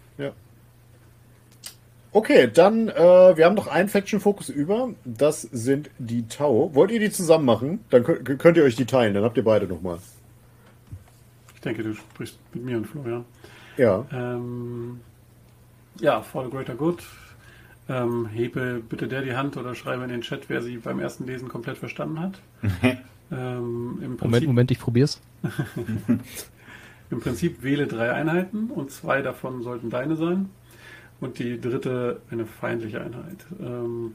[2.16, 2.96] Okay, dann, äh,
[3.36, 4.92] wir haben noch einen Faction-Fokus über.
[5.04, 6.74] Das sind die Tau.
[6.74, 7.80] Wollt ihr die zusammen machen?
[7.90, 10.00] Dann könnt, könnt ihr euch die teilen, dann habt ihr beide nochmal.
[11.56, 13.26] Ich denke, du sprichst mit mir und Florian.
[13.76, 14.06] Ja.
[14.14, 15.02] Ähm,
[16.00, 17.04] ja, for the greater good.
[17.90, 21.26] Ähm, hebe bitte der die Hand oder schreibe in den Chat, wer sie beim ersten
[21.26, 22.40] Lesen komplett verstanden hat.
[22.82, 25.20] ähm, im Moment, Prinzip, Moment, ich probier's.
[27.12, 30.50] Im Prinzip wähle drei Einheiten und zwei davon sollten deine sein
[31.22, 33.46] und die dritte eine feindliche Einheit.
[33.60, 34.14] Ähm,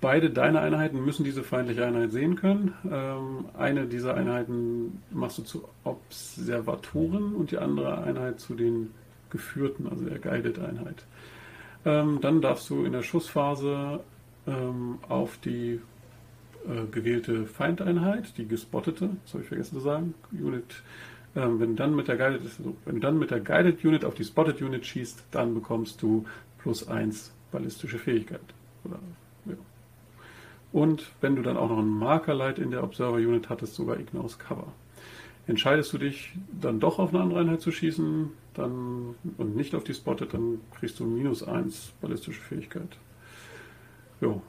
[0.00, 2.74] beide deine Einheiten müssen diese feindliche Einheit sehen können.
[2.90, 8.90] Ähm, eine dieser Einheiten machst du zu Observatoren und die andere Einheit zu den
[9.30, 11.04] Geführten, also der Guided-Einheit.
[11.84, 14.00] Ähm, dann darfst du in der Schussphase
[14.46, 15.80] ähm, auf die
[16.68, 20.82] äh, gewählte Feindeinheit, die gespottete, das habe ich vergessen zu sagen, Unit
[21.34, 24.04] ähm, wenn, du dann mit der Guided, also wenn du dann mit der Guided Unit
[24.04, 26.24] auf die Spotted Unit schießt, dann bekommst du
[26.58, 28.40] plus 1 ballistische Fähigkeit.
[28.84, 28.98] Oder,
[29.46, 29.54] ja.
[30.72, 33.98] Und wenn du dann auch noch einen Marker Light in der Observer Unit hattest, sogar
[33.98, 34.72] Ignaus Cover.
[35.46, 39.84] Entscheidest du dich dann doch auf eine andere Einheit zu schießen dann, und nicht auf
[39.84, 42.96] die Spotted, dann kriegst du minus 1 ballistische Fähigkeit.
[44.20, 44.40] Ja,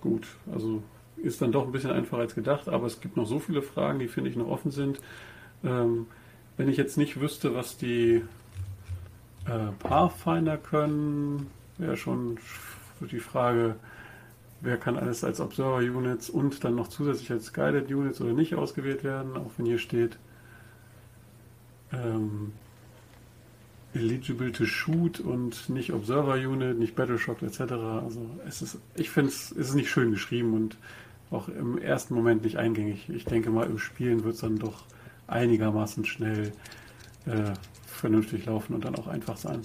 [0.00, 0.26] gut.
[0.52, 0.82] Also
[1.16, 3.98] ist dann doch ein bisschen einfacher als gedacht, aber es gibt noch so viele Fragen,
[3.98, 5.00] die finde ich noch offen sind.
[5.66, 6.06] Ähm,
[6.56, 8.22] wenn ich jetzt nicht wüsste, was die
[9.44, 12.38] äh, Pathfinder können, wäre schon
[13.00, 13.76] die Frage,
[14.60, 18.54] wer kann alles als Observer Units und dann noch zusätzlich als Guided Units oder nicht
[18.54, 20.18] ausgewählt werden, auch wenn hier steht
[21.92, 22.52] ähm,
[23.94, 27.60] eligible to shoot und nicht Observer Unit, nicht Battle Shock etc.
[27.72, 30.76] Also es ist, ich finde es ist nicht schön geschrieben und
[31.30, 33.08] auch im ersten Moment nicht eingängig.
[33.08, 34.84] Ich denke mal, im Spielen wird es dann doch
[35.26, 36.52] einigermaßen schnell
[37.26, 37.52] äh,
[37.86, 39.62] vernünftig laufen und dann auch einfach sein.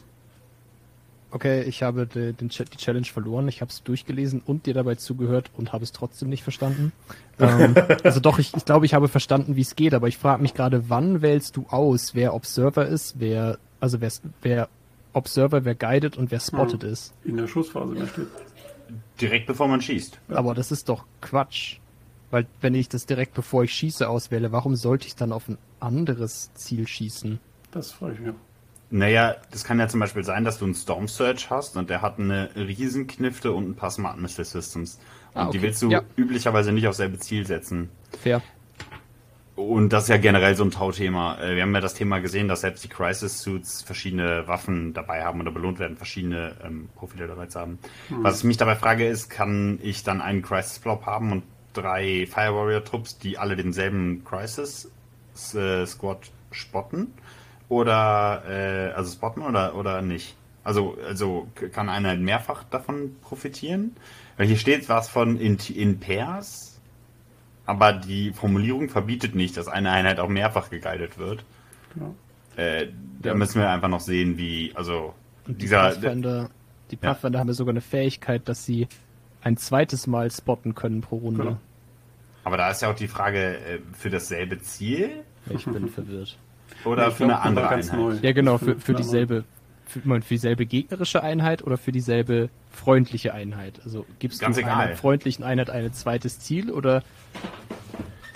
[1.34, 3.48] Okay, ich habe die, den, die Challenge verloren.
[3.48, 6.92] Ich habe es durchgelesen und dir dabei zugehört und habe es trotzdem nicht verstanden.
[7.40, 7.74] ähm,
[8.04, 10.54] also doch, ich, ich glaube, ich habe verstanden, wie es geht, aber ich frage mich
[10.54, 14.12] gerade, wann wählst du aus, wer Observer ist, wer, also wer,
[14.42, 14.70] wer
[15.14, 16.92] Observer, wer guided und wer spotted Hm.
[16.92, 17.14] ist.
[17.24, 18.28] In der Schussphase steht.
[19.22, 20.20] Direkt bevor man schießt.
[20.30, 21.78] Aber das ist doch Quatsch.
[22.32, 25.58] Weil wenn ich das direkt bevor ich schieße auswähle, warum sollte ich dann auf ein
[25.80, 27.40] anderes Ziel schießen?
[27.72, 28.34] Das freue ich mich.
[28.90, 32.02] Naja, das kann ja zum Beispiel sein, dass du einen Storm Surge hast und der
[32.02, 35.00] hat eine Riesenknifte und ein paar Smart Missile Systems.
[35.34, 35.58] Und Ah, okay.
[35.58, 36.02] die willst du Ja.
[36.18, 37.90] üblicherweise nicht auf selbe Ziel setzen.
[38.22, 38.42] Fair.
[39.56, 41.38] Und das ist ja generell so ein Tauthema.
[41.42, 45.24] Äh, Wir haben ja das Thema gesehen, dass selbst die Crisis Suits verschiedene Waffen dabei
[45.24, 47.78] haben oder belohnt werden, verschiedene ähm, Profile dabei zu haben.
[48.10, 51.44] Was ich mich dabei frage ist, kann ich dann einen Crisis Blob haben und
[51.74, 54.90] drei Fire Warrior Trupps, die alle denselben Crisis
[55.54, 57.14] äh, Squad spotten?
[57.70, 60.36] Oder äh, also spotten oder oder nicht?
[60.64, 63.96] Also also kann einer mehrfach davon profitieren?
[64.38, 66.80] Weil hier steht was von in, in Pairs,
[67.66, 71.44] aber die Formulierung verbietet nicht, dass eine Einheit auch mehrfach geguidet wird.
[71.96, 72.14] Ja.
[72.64, 72.88] Äh,
[73.22, 73.36] da Ja.
[73.36, 75.14] müssen wir einfach noch sehen, wie, also
[75.48, 76.50] Und die dieser, Pathfinder,
[76.92, 77.14] die Ja.
[77.14, 78.88] Pathfinder haben ja sogar eine Fähigkeit, dass sie
[79.44, 81.44] ein zweites Mal spotten können pro Runde.
[81.44, 81.58] Genau.
[82.44, 86.38] aber da ist ja auch die Frage, äh, für dasselbe Ziel Ich bin verwirrt.
[86.86, 88.00] oder Ich für glaub, eine andere ganz Einheit?
[88.06, 88.16] neu.
[88.22, 89.44] Ja, genau, für, für dieselbe,
[89.86, 93.80] für, für dieselbe gegnerische Einheit oder für dieselbe freundliche Einheit?
[93.84, 94.88] Also gibst Ganz du egal.
[94.88, 97.04] einer freundlichen Einheit ein zweites Ziel oder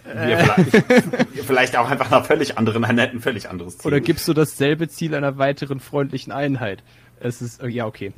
[0.07, 3.87] Ja, vielleicht, vielleicht auch einfach einer völlig anderen Einheit ein völlig anderes Ziel.
[3.87, 6.83] oder gibst du dasselbe Ziel einer weiteren freundlichen Einheit?
[7.19, 8.13] Es ist äh, ja okay.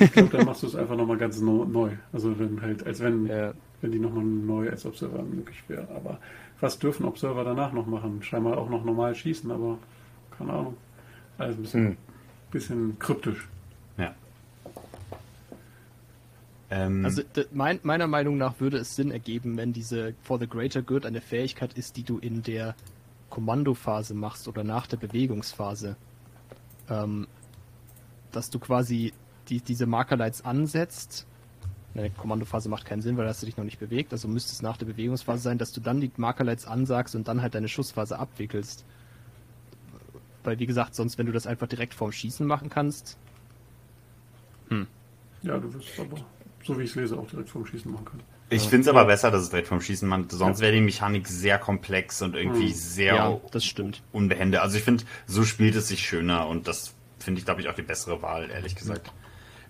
[0.00, 1.90] Ich glaube, dann machst du es einfach nochmal ganz no- neu.
[2.12, 3.52] Also wenn halt, als wenn, ja.
[3.80, 5.88] wenn die nochmal neu als Observer möglich wäre.
[5.94, 6.18] Aber
[6.60, 8.22] was dürfen Observer danach noch machen?
[8.22, 9.78] Scheinbar auch noch normal schießen, aber
[10.38, 10.76] keine Ahnung.
[11.38, 11.96] Also ein bisschen, Hm.
[12.50, 13.48] bisschen kryptisch.
[13.98, 14.14] ja.
[16.70, 20.82] Ähm, Also mein, meiner Meinung nach würde es Sinn ergeben, wenn diese For the Greater
[20.82, 22.74] Good eine Fähigkeit ist, die du in der
[23.30, 25.96] Kommandophase machst oder nach der Bewegungsphase.
[26.88, 27.26] Ähm,
[28.36, 29.12] dass du quasi
[29.48, 31.26] die, diese Markerlights ansetzt.
[31.94, 34.12] Eine Kommandophase macht keinen Sinn, weil hast du dich noch nicht bewegt.
[34.12, 37.40] Also müsste es nach der Bewegungsphase sein, dass du dann die Markerlights ansagst und dann
[37.40, 38.84] halt deine Schussphase abwickelst.
[40.44, 43.16] Weil, wie gesagt, sonst, wenn du das einfach direkt vorm Schießen machen kannst,
[45.42, 46.18] Ja, du wirst aber,
[46.64, 48.22] so wie ich es lese, auch direkt vorm Schießen machen können.
[48.50, 51.26] Ich finde es aber besser, dass es direkt vom Schießen man, sonst wäre die Mechanik
[51.26, 54.02] sehr komplex und irgendwie sehr Ja, das stimmt.
[54.12, 54.62] unbehende.
[54.62, 56.94] Also ich finde, so spielt es sich schöner und das
[57.26, 59.12] finde ich, glaube ich, auch die bessere Wahl, ehrlich gesagt.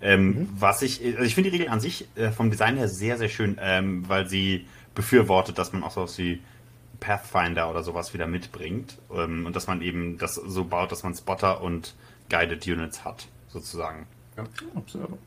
[0.01, 3.17] Ähm, Was ich, also ich finde die Regel an sich äh, vom Design her sehr,
[3.17, 6.41] sehr schön, ähm, weil sie befürwortet, dass man auch sowas wie
[7.01, 11.15] Pathfinder oder sowas wieder mitbringt ähm, und dass man eben das so baut, dass man
[11.15, 11.95] Spotter und
[12.29, 14.07] Guided Units hat, sozusagen.
[14.37, 15.19] Ja, Observer.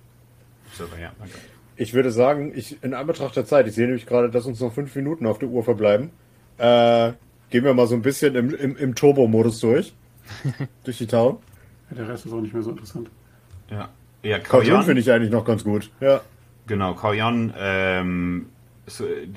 [0.77, 1.35] so, ja danke.
[1.75, 4.73] Ich würde sagen, ich in Anbetracht der Zeit, ich sehe nämlich gerade, dass uns noch
[4.73, 6.11] fünf Minuten auf der Uhr verbleiben.
[6.57, 7.13] Äh,
[7.49, 9.93] gehen wir mal so ein bisschen im, im, im Turbo-Modus durch.
[10.83, 11.37] durch die Town.
[11.89, 13.09] Ja, der Rest ist auch nicht mehr so interessant.
[13.69, 13.89] Ja,
[14.23, 15.91] ja Koyon, finde ich eigentlich noch ganz gut.
[15.99, 16.21] Ja.
[16.67, 18.49] Genau, Koyon, ähm,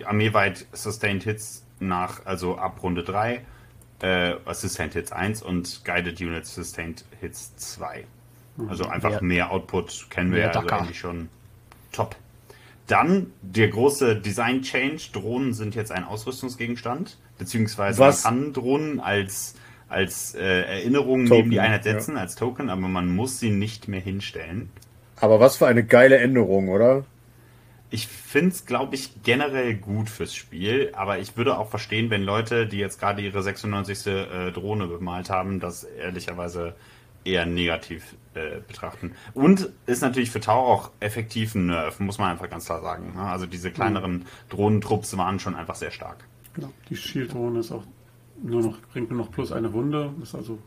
[0.05, 3.41] armeeweit Sustained Hits nach, also ab Runde 3,
[4.01, 8.05] äh, Sustained Hits 1 und Guided Units Sustained Hits 2.
[8.69, 11.29] Also einfach Mehr- mehr Output kennen wir ja also eigentlich schon
[11.91, 12.17] top.
[12.87, 15.05] Dann der große Design Change.
[15.13, 18.25] Drohnen sind jetzt ein Ausrüstungsgegenstand, beziehungsweise Was?
[18.25, 19.55] man kann Drohnen als,
[19.93, 21.93] als äh, Erinnerung Token, neben die Einheit ja.
[21.93, 24.71] setzen, als Token, aber man muss sie nicht mehr hinstellen.
[25.17, 27.05] Aber was für eine geile Änderung, oder?
[27.91, 32.23] Ich finde es, glaube ich, generell gut fürs Spiel, aber ich würde auch verstehen, wenn
[32.23, 34.07] Leute, die jetzt gerade ihre 96.
[34.07, 36.75] Äh, Drohne bemalt haben, das ehrlicherweise
[37.25, 39.13] eher negativ äh, betrachten.
[39.35, 43.13] Und ist natürlich für Tau auch effektiv ein Nerf, muss man einfach ganz klar sagen.
[43.15, 43.23] Ne?
[43.23, 46.25] Also diese kleineren Drohnentrupps waren schon einfach sehr stark.
[46.55, 46.71] Genau.
[46.89, 47.85] Die Shield-Drohne ist auch
[48.43, 50.13] nur noch, bringt nur noch plus eine Wunde.
[50.23, 50.59] Ist also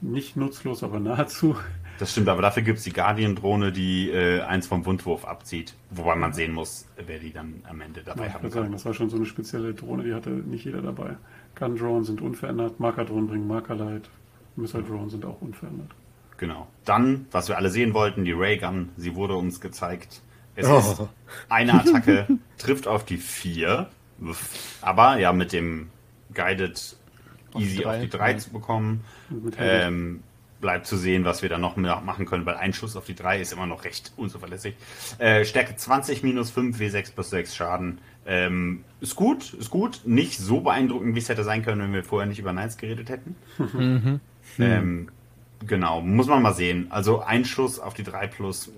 [0.00, 1.56] nicht nutzlos, aber nahezu.
[1.98, 5.74] Das stimmt, aber dafür gibt's die Guardian-Drohne, die äh, eins vom Wundwurf abzieht.
[5.90, 8.84] Wobei man sehen muss, wer die dann am Ende dabei ich haben würde sagen, das
[8.84, 11.16] war schon so eine spezielle Drohne, die hatte nicht jeder dabei.
[11.54, 14.10] Gun-Drohnen sind unverändert, Marker-Drohnen bringen Markerlight,
[14.56, 15.90] Missile-Drohnen sind auch unverändert.
[16.36, 16.66] Genau.
[16.84, 20.20] Dann, was wir alle sehen wollten, die Raygun, sie wurde uns gezeigt.
[20.56, 20.78] Es Oh.
[20.78, 21.02] ist
[21.48, 22.26] eine Attacke,
[22.58, 23.88] trifft auf die 4,
[24.82, 25.90] aber ja, mit dem
[26.34, 26.96] Guided
[27.52, 28.38] Auf easy drei, auf die 3 ja.
[28.38, 29.04] zu bekommen.
[29.58, 30.22] Ähm,
[30.60, 33.14] bleibt zu sehen, was wir da noch mehr machen können, weil ein Schuss auf die
[33.14, 34.74] 3 ist immer noch recht unzuverlässig.
[35.18, 37.98] Äh, Stärke 20 minus 5, W6 plus 6 Schaden.
[38.26, 40.00] Ähm, ist gut, ist gut.
[40.06, 43.10] Nicht so beeindruckend, wie es hätte sein können, wenn wir vorher nicht über Knights geredet
[43.10, 43.36] hätten.
[44.58, 45.10] ähm,
[45.66, 46.86] genau, muss man mal sehen.
[46.88, 48.72] Also ein Schuss auf die 3 plus.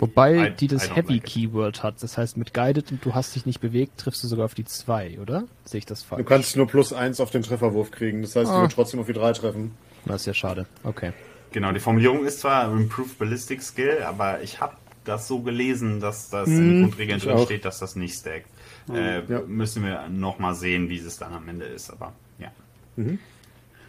[0.00, 1.24] Wobei I- die das Heavy like.
[1.24, 2.02] Keyword hat.
[2.02, 4.64] Das heißt, mit Guided und du hast dich nicht bewegt, triffst du sogar auf die
[4.64, 5.44] 2, oder?
[5.64, 6.22] Sehe ich das falsch?
[6.22, 8.22] Du kannst nur plus eins auf den Trefferwurf kriegen.
[8.22, 8.62] Das heißt, du Ah.
[8.62, 9.72] wirst trotzdem auf die drei treffen.
[10.04, 10.66] Das ist ja schade.
[10.84, 11.12] Okay.
[11.52, 16.28] Genau, die Formulierung ist zwar Improved Ballistic Skill, aber ich habe das so gelesen, dass
[16.28, 17.44] das in Grundregeln drin auch.
[17.46, 18.46] steht, dass das nicht stackt.
[18.92, 19.40] Äh, Ja.
[19.46, 22.52] Müssen wir noch mal sehen, wie es dann am Ende ist, aber ja.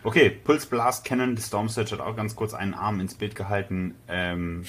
[0.04, 3.36] Okay, Pulse Blast Cannon, die Storm Surge hat auch ganz kurz einen Arm ins Bild
[3.36, 3.96] gehalten.
[4.08, 4.64] Ähm,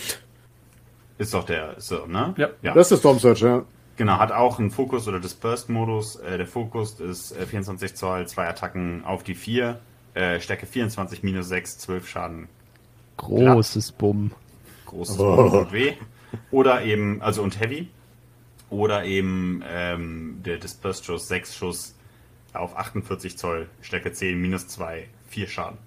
[1.21, 2.35] ist doch der, ist so, ne?
[2.39, 2.49] Ja.
[2.63, 2.73] ja.
[2.75, 3.63] Das ist der Storm Search, ja.
[3.97, 6.17] Genau, hat auch einen Fokus- oder Dispersed-Modus.
[6.17, 9.79] Äh, der Fokus ist äh, 24 Zoll, zwei Attacken auf die 4,
[10.15, 12.49] äh, Stärke 24, minus 6, 12 Schaden.
[13.19, 14.31] Großes Bumm.
[14.87, 15.51] Großes Oh.
[15.51, 15.93] tut weh.
[16.51, 17.91] Oder eben, also und Heavy.
[18.71, 21.95] Oder eben ähm, der Dispersed Schuss, 6 Schuss
[22.55, 25.79] auf 48 Zoll, Stärke 10, minus 2, 4 Schaden.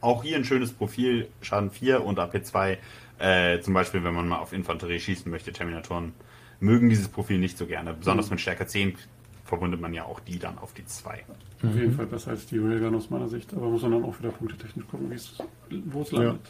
[0.00, 2.78] Auch hier ein schönes Profil, Schaden 4 und AP2.
[3.18, 6.12] Äh, zum Beispiel, wenn man mal auf Infanterie schießen möchte, Terminatoren
[6.60, 7.94] mögen dieses Profil nicht so gerne.
[7.94, 8.96] Besonders mit Stärke 10
[9.44, 11.24] verwundet man ja auch die dann auf die 2.
[11.62, 14.18] Auf jeden Fall besser als die Railgun aus meiner Sicht, aber muss man dann auch
[14.18, 15.38] wieder punktetechnisch gucken, wie es,
[15.86, 16.40] wo es landet.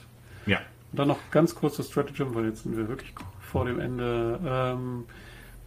[0.47, 0.59] Ja.
[0.93, 4.41] Und dann noch ganz kurz das Stratagem, weil jetzt sind wir wirklich vor dem Ende.
[4.45, 5.05] Ähm,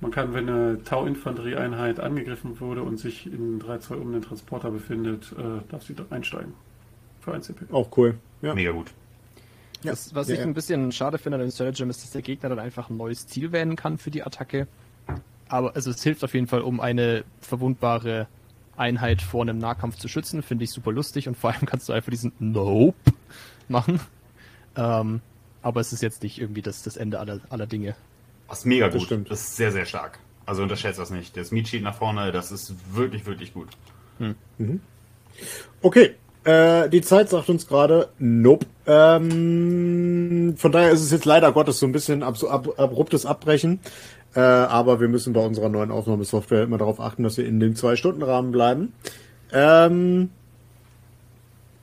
[0.01, 4.71] man kann, wenn eine Tau-Infanterieeinheit angegriffen wurde und sich in 3 Zoll um den Transporter
[4.71, 6.53] befindet, äh, darf sie einsteigen.
[7.19, 7.65] Für 1 CP.
[7.71, 8.17] Auch cool.
[8.41, 8.55] Ja.
[8.55, 8.93] Mega gut.
[9.83, 10.45] Das, was Ja, ich ja.
[10.45, 13.27] ein bisschen schade finde an dem Stratagem ist, dass der Gegner dann einfach ein neues
[13.27, 14.67] Ziel wählen kann für die Attacke.
[15.47, 18.27] Aber also es hilft auf jeden Fall, um eine verwundbare
[18.77, 20.43] Einheit vor einem Nahkampf zu schützen.
[20.43, 23.13] Finde ich super lustig und vor allem kannst du einfach diesen Nope
[23.67, 23.99] machen.
[24.75, 25.21] Ähm,
[25.61, 27.95] aber es ist jetzt nicht irgendwie das, das Ende aller, aller Dinge.
[28.47, 29.05] Das ist mega Das gut.
[29.05, 29.31] stimmt.
[29.31, 30.19] Das ist sehr, sehr stark.
[30.45, 31.35] Also unterschätzt das nicht.
[31.37, 33.69] Das Meat Sheet nach vorne, das ist wirklich, wirklich gut.
[35.81, 36.15] Okay.
[36.49, 38.65] Äh, die Zeit sagt uns gerade, nope.
[38.87, 43.79] Ähm, von daher ist es jetzt leider Gottes so ein bisschen ab, ab, abruptes Abbrechen.
[44.33, 47.75] Äh, aber wir müssen bei unserer neuen Aufnahmesoftware immer darauf achten, dass wir in dem
[47.75, 48.93] Zwei-Stunden-Rahmen bleiben.
[49.53, 50.31] Ähm,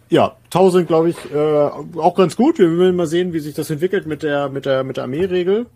[0.08, 2.58] ja, 1000 glaube ich äh, auch ganz gut.
[2.58, 5.66] Wir will mal sehen, wie sich das entwickelt mit der mit der mit der Armeeregel.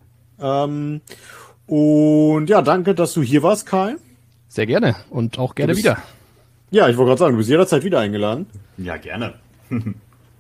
[0.41, 1.01] Ähm,
[1.67, 3.95] und ja, danke, dass du hier warst, Kai.
[4.49, 5.99] Sehr gerne und auch gerne wieder.
[6.71, 8.47] Ja, ich wollte gerade sagen, du bist jederzeit wieder eingeladen.
[8.79, 9.35] Ja, gerne.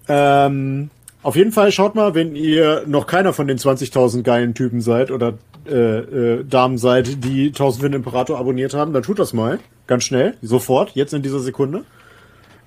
[0.08, 0.90] Ähm,
[1.22, 5.10] Auf jeden Fall schaut mal, wenn ihr noch keiner von den 20.000 geilen Typen seid
[5.10, 5.34] oder
[5.68, 9.58] äh, äh, Damen seid, die 1000 für den Imperator abonniert haben, dann tut das mal.
[9.86, 11.84] Ganz schnell, sofort, jetzt in dieser Sekunde.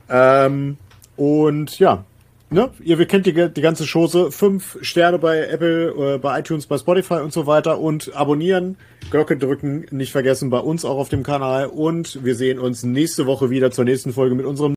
[0.10, 0.78] Ähm,
[1.16, 2.06] und ja,
[2.54, 4.32] ne, ihr kennt die, die ganze Chose.
[4.32, 7.80] Fünf Sterne bei Apple, äh, bei iTunes, bei Spotify und so weiter.
[7.80, 8.78] Und abonnieren,
[9.12, 11.68] Glocke drücken, nicht vergessen bei uns auch auf dem Kanal.
[11.68, 14.72] Und wir sehen uns nächste Woche wieder zur nächsten Folge mit unserem